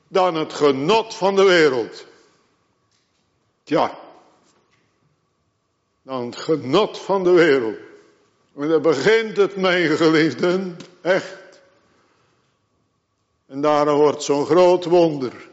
dan 0.09 0.35
het 0.35 0.53
genot 0.53 1.15
van 1.15 1.37
de 1.37 1.45
wereld. 1.45 2.07
Tja, 3.65 3.99
dan 6.09 6.27
het 6.27 6.37
genot 6.37 6.99
van 6.99 7.25
de 7.25 7.31
wereld. 7.31 7.77
En 8.57 8.69
daar 8.69 8.81
begint 8.81 9.37
het 9.37 9.57
mee, 9.57 9.97
geliefden, 9.97 10.77
echt. 11.01 11.61
En 13.47 13.61
daarom 13.61 13.99
wordt 13.99 14.23
zo'n 14.23 14.47
groot 14.47 14.85
wonder. 14.85 15.49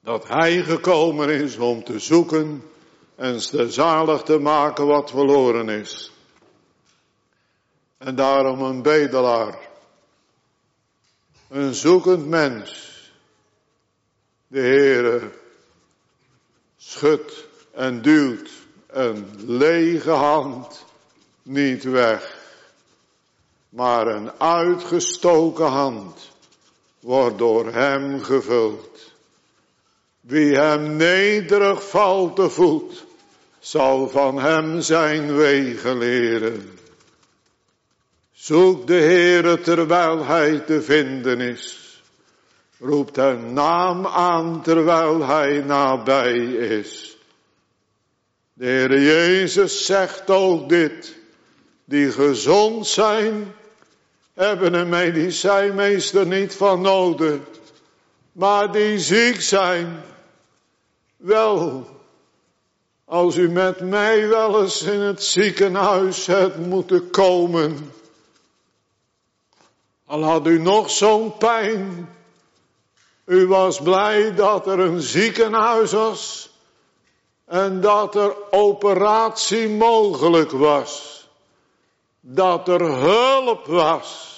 Dat 0.00 0.28
hij 0.28 0.62
gekomen 0.62 1.28
is 1.28 1.56
om 1.56 1.84
te 1.84 1.98
zoeken 1.98 2.62
en 3.14 3.38
te 3.38 3.70
zalig 3.70 4.22
te 4.22 4.38
maken 4.38 4.86
wat 4.86 5.10
verloren 5.10 5.68
is. 5.68 6.12
En 7.98 8.14
daarom 8.14 8.62
een 8.62 8.82
bedelaar. 8.82 9.58
Een 11.48 11.74
zoekend 11.74 12.26
mens. 12.26 12.92
De 14.46 14.60
Heere 14.60 15.30
schudt 16.76 17.52
en 17.74 18.02
duwt 18.02 18.50
een 18.86 19.26
lege 19.46 20.10
hand 20.10 20.84
niet 21.42 21.84
weg. 21.84 22.42
Maar 23.68 24.06
een 24.06 24.30
uitgestoken 24.38 25.66
hand 25.66 26.30
wordt 27.00 27.38
door 27.38 27.72
hem 27.72 28.22
gevuld. 28.22 29.12
Wie 30.20 30.56
hem 30.56 30.96
nederig 30.96 31.88
valt 31.88 32.36
te 32.36 32.50
voet, 32.50 33.04
zal 33.58 34.08
van 34.08 34.38
hem 34.38 34.80
zijn 34.80 35.36
wegen 35.36 35.98
leren. 35.98 36.78
Zoek 38.32 38.86
de 38.86 38.94
Heere 38.94 39.60
terwijl 39.60 40.24
hij 40.24 40.58
te 40.58 40.82
vinden 40.82 41.40
is. 41.40 41.82
Roept 42.78 43.16
een 43.16 43.52
naam 43.52 44.06
aan 44.06 44.62
terwijl 44.62 45.22
hij 45.22 45.62
nabij 45.66 46.38
is. 46.52 47.13
De 48.56 48.64
Heere 48.64 49.00
Jezus 49.00 49.86
zegt 49.86 50.30
ook 50.30 50.68
dit. 50.68 51.16
Die 51.84 52.10
gezond 52.10 52.86
zijn, 52.86 53.54
hebben 54.34 54.74
een 54.74 54.88
medicijnmeester 54.88 56.26
niet 56.26 56.54
van 56.54 56.80
nodig. 56.80 57.38
Maar 58.32 58.72
die 58.72 58.98
ziek 58.98 59.40
zijn, 59.40 60.02
wel, 61.16 61.86
als 63.04 63.36
u 63.36 63.50
met 63.50 63.80
mij 63.80 64.28
wel 64.28 64.62
eens 64.62 64.82
in 64.82 65.00
het 65.00 65.22
ziekenhuis 65.22 66.26
hebt 66.26 66.56
moeten 66.56 67.10
komen, 67.10 67.92
al 70.06 70.22
had 70.22 70.46
u 70.46 70.58
nog 70.58 70.90
zo'n 70.90 71.36
pijn. 71.36 72.08
U 73.24 73.46
was 73.46 73.80
blij 73.80 74.34
dat 74.34 74.66
er 74.66 74.78
een 74.78 75.00
ziekenhuis 75.00 75.92
was. 75.92 76.52
En 77.44 77.80
dat 77.80 78.14
er 78.14 78.34
operatie 78.50 79.68
mogelijk 79.68 80.50
was. 80.50 81.26
Dat 82.20 82.68
er 82.68 82.82
hulp 82.82 83.66
was. 83.66 84.32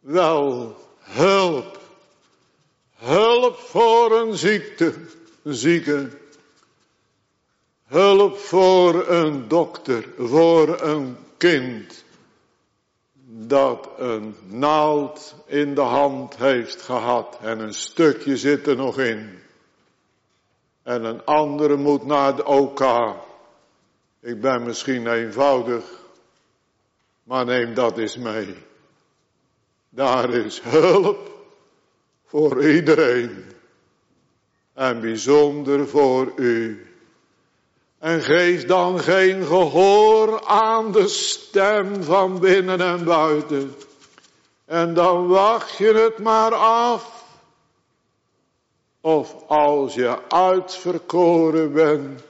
Wel, 0.00 0.76
hulp. 0.98 1.78
Hulp 2.94 3.58
voor 3.58 4.20
een 4.20 4.36
ziekte, 4.36 4.94
zieke. 5.42 6.10
Hulp 7.84 8.38
voor 8.38 9.08
een 9.08 9.48
dokter, 9.48 10.08
voor 10.18 10.80
een 10.80 11.16
kind 11.36 12.04
dat 13.36 13.88
een 13.98 14.36
naald 14.46 15.34
in 15.46 15.74
de 15.74 15.80
hand 15.80 16.36
heeft 16.36 16.82
gehad 16.82 17.38
en 17.40 17.58
een 17.58 17.74
stukje 17.74 18.36
zit 18.36 18.66
er 18.66 18.76
nog 18.76 18.98
in. 18.98 19.43
En 20.84 21.04
een 21.04 21.24
andere 21.24 21.76
moet 21.76 22.04
naar 22.04 22.36
de 22.36 22.44
OK. 22.44 22.80
Ik 24.20 24.40
ben 24.40 24.62
misschien 24.62 25.06
eenvoudig, 25.06 25.84
maar 27.22 27.44
neem 27.44 27.74
dat 27.74 27.98
eens 27.98 28.16
mee. 28.16 28.54
Daar 29.88 30.30
is 30.30 30.60
hulp 30.60 31.30
voor 32.24 32.64
iedereen. 32.64 33.44
En 34.74 35.00
bijzonder 35.00 35.88
voor 35.88 36.32
u. 36.36 36.86
En 37.98 38.22
geef 38.22 38.64
dan 38.66 39.00
geen 39.00 39.44
gehoor 39.44 40.44
aan 40.46 40.92
de 40.92 41.08
stem 41.08 42.02
van 42.02 42.38
binnen 42.40 42.80
en 42.80 43.04
buiten. 43.04 43.74
En 44.64 44.94
dan 44.94 45.26
wacht 45.26 45.76
je 45.76 45.94
het 45.94 46.18
maar 46.18 46.54
af. 46.54 47.13
Of 49.04 49.34
als 49.46 49.94
je 49.94 50.28
uitverkoren 50.28 51.72
bent, 51.72 52.22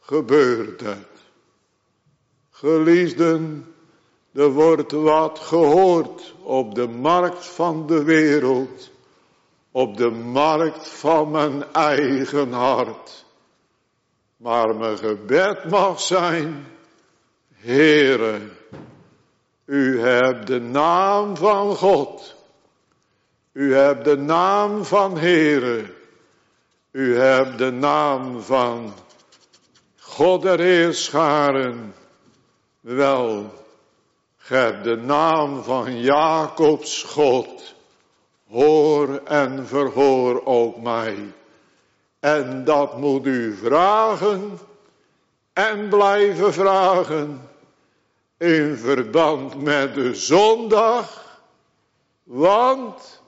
gebeurt 0.00 0.80
het. 0.80 1.08
Geliefden, 2.50 3.66
er 4.32 4.50
wordt 4.50 4.92
wat 4.92 5.38
gehoord 5.38 6.34
op 6.42 6.74
de 6.74 6.88
markt 6.88 7.46
van 7.46 7.86
de 7.86 8.04
wereld. 8.04 8.90
Op 9.70 9.96
de 9.96 10.10
markt 10.10 10.88
van 10.88 11.30
mijn 11.30 11.72
eigen 11.72 12.52
hart. 12.52 13.24
Maar 14.36 14.76
mijn 14.76 14.98
gebed 14.98 15.70
mag 15.70 16.00
zijn, 16.00 16.66
Heere, 17.54 18.40
u 19.64 20.00
hebt 20.00 20.46
de 20.46 20.60
naam 20.60 21.36
van 21.36 21.76
God. 21.76 22.35
U 23.56 23.74
hebt 23.74 24.04
de 24.04 24.16
naam 24.16 24.84
van 24.84 25.18
Heere. 25.18 25.84
U 26.90 27.16
hebt 27.18 27.58
de 27.58 27.70
naam 27.70 28.42
van 28.42 28.94
God 29.98 30.42
der 30.42 30.58
Heerscharen 30.58 31.94
wel. 32.80 33.52
Ge 34.36 34.78
de 34.82 34.96
naam 34.96 35.62
van 35.62 36.00
Jacobs 36.00 37.02
God. 37.02 37.74
Hoor 38.48 39.20
en 39.24 39.66
verhoor 39.66 40.44
ook 40.44 40.76
mij. 40.82 41.32
En 42.20 42.64
dat 42.64 42.98
moet 42.98 43.26
u 43.26 43.56
vragen 43.56 44.58
en 45.52 45.88
blijven 45.88 46.52
vragen 46.52 47.48
in 48.38 48.76
verband 48.76 49.62
met 49.62 49.94
de 49.94 50.14
zondag. 50.14 51.38
Want, 52.22 53.24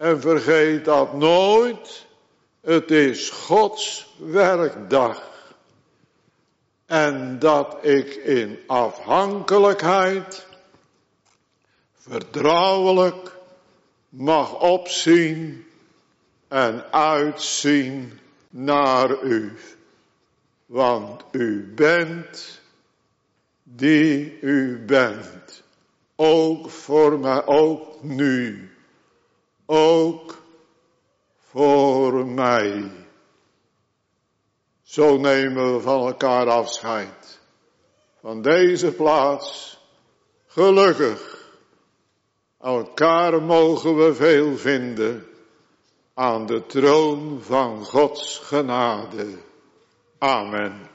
en 0.00 0.20
vergeet 0.20 0.84
dat 0.84 1.14
nooit, 1.14 2.06
het 2.60 2.90
is 2.90 3.30
Gods 3.30 4.14
werkdag. 4.18 5.30
En 6.86 7.38
dat 7.38 7.76
ik 7.80 8.14
in 8.14 8.58
afhankelijkheid, 8.66 10.46
vertrouwelijk 11.96 13.36
mag 14.08 14.60
opzien 14.60 15.66
en 16.48 16.92
uitzien 16.92 18.18
naar 18.48 19.22
u. 19.22 19.56
Want 20.66 21.24
u 21.30 21.72
bent 21.74 22.60
die 23.62 24.40
u 24.40 24.84
bent. 24.86 25.62
Ook 26.16 26.70
voor 26.70 27.18
mij, 27.18 27.46
ook 27.46 28.02
nu. 28.02 28.69
Ook 29.72 30.42
voor 31.36 32.26
mij. 32.26 32.90
Zo 34.82 35.16
nemen 35.16 35.74
we 35.74 35.80
van 35.80 36.06
elkaar 36.06 36.48
afscheid. 36.48 37.40
Van 38.20 38.42
deze 38.42 38.92
plaats. 38.92 39.78
Gelukkig. 40.46 41.48
Elkaar 42.60 43.42
mogen 43.42 43.96
we 43.96 44.14
veel 44.14 44.56
vinden 44.56 45.26
aan 46.14 46.46
de 46.46 46.66
troon 46.66 47.38
van 47.42 47.84
Gods 47.84 48.38
genade. 48.38 49.38
Amen. 50.18 50.89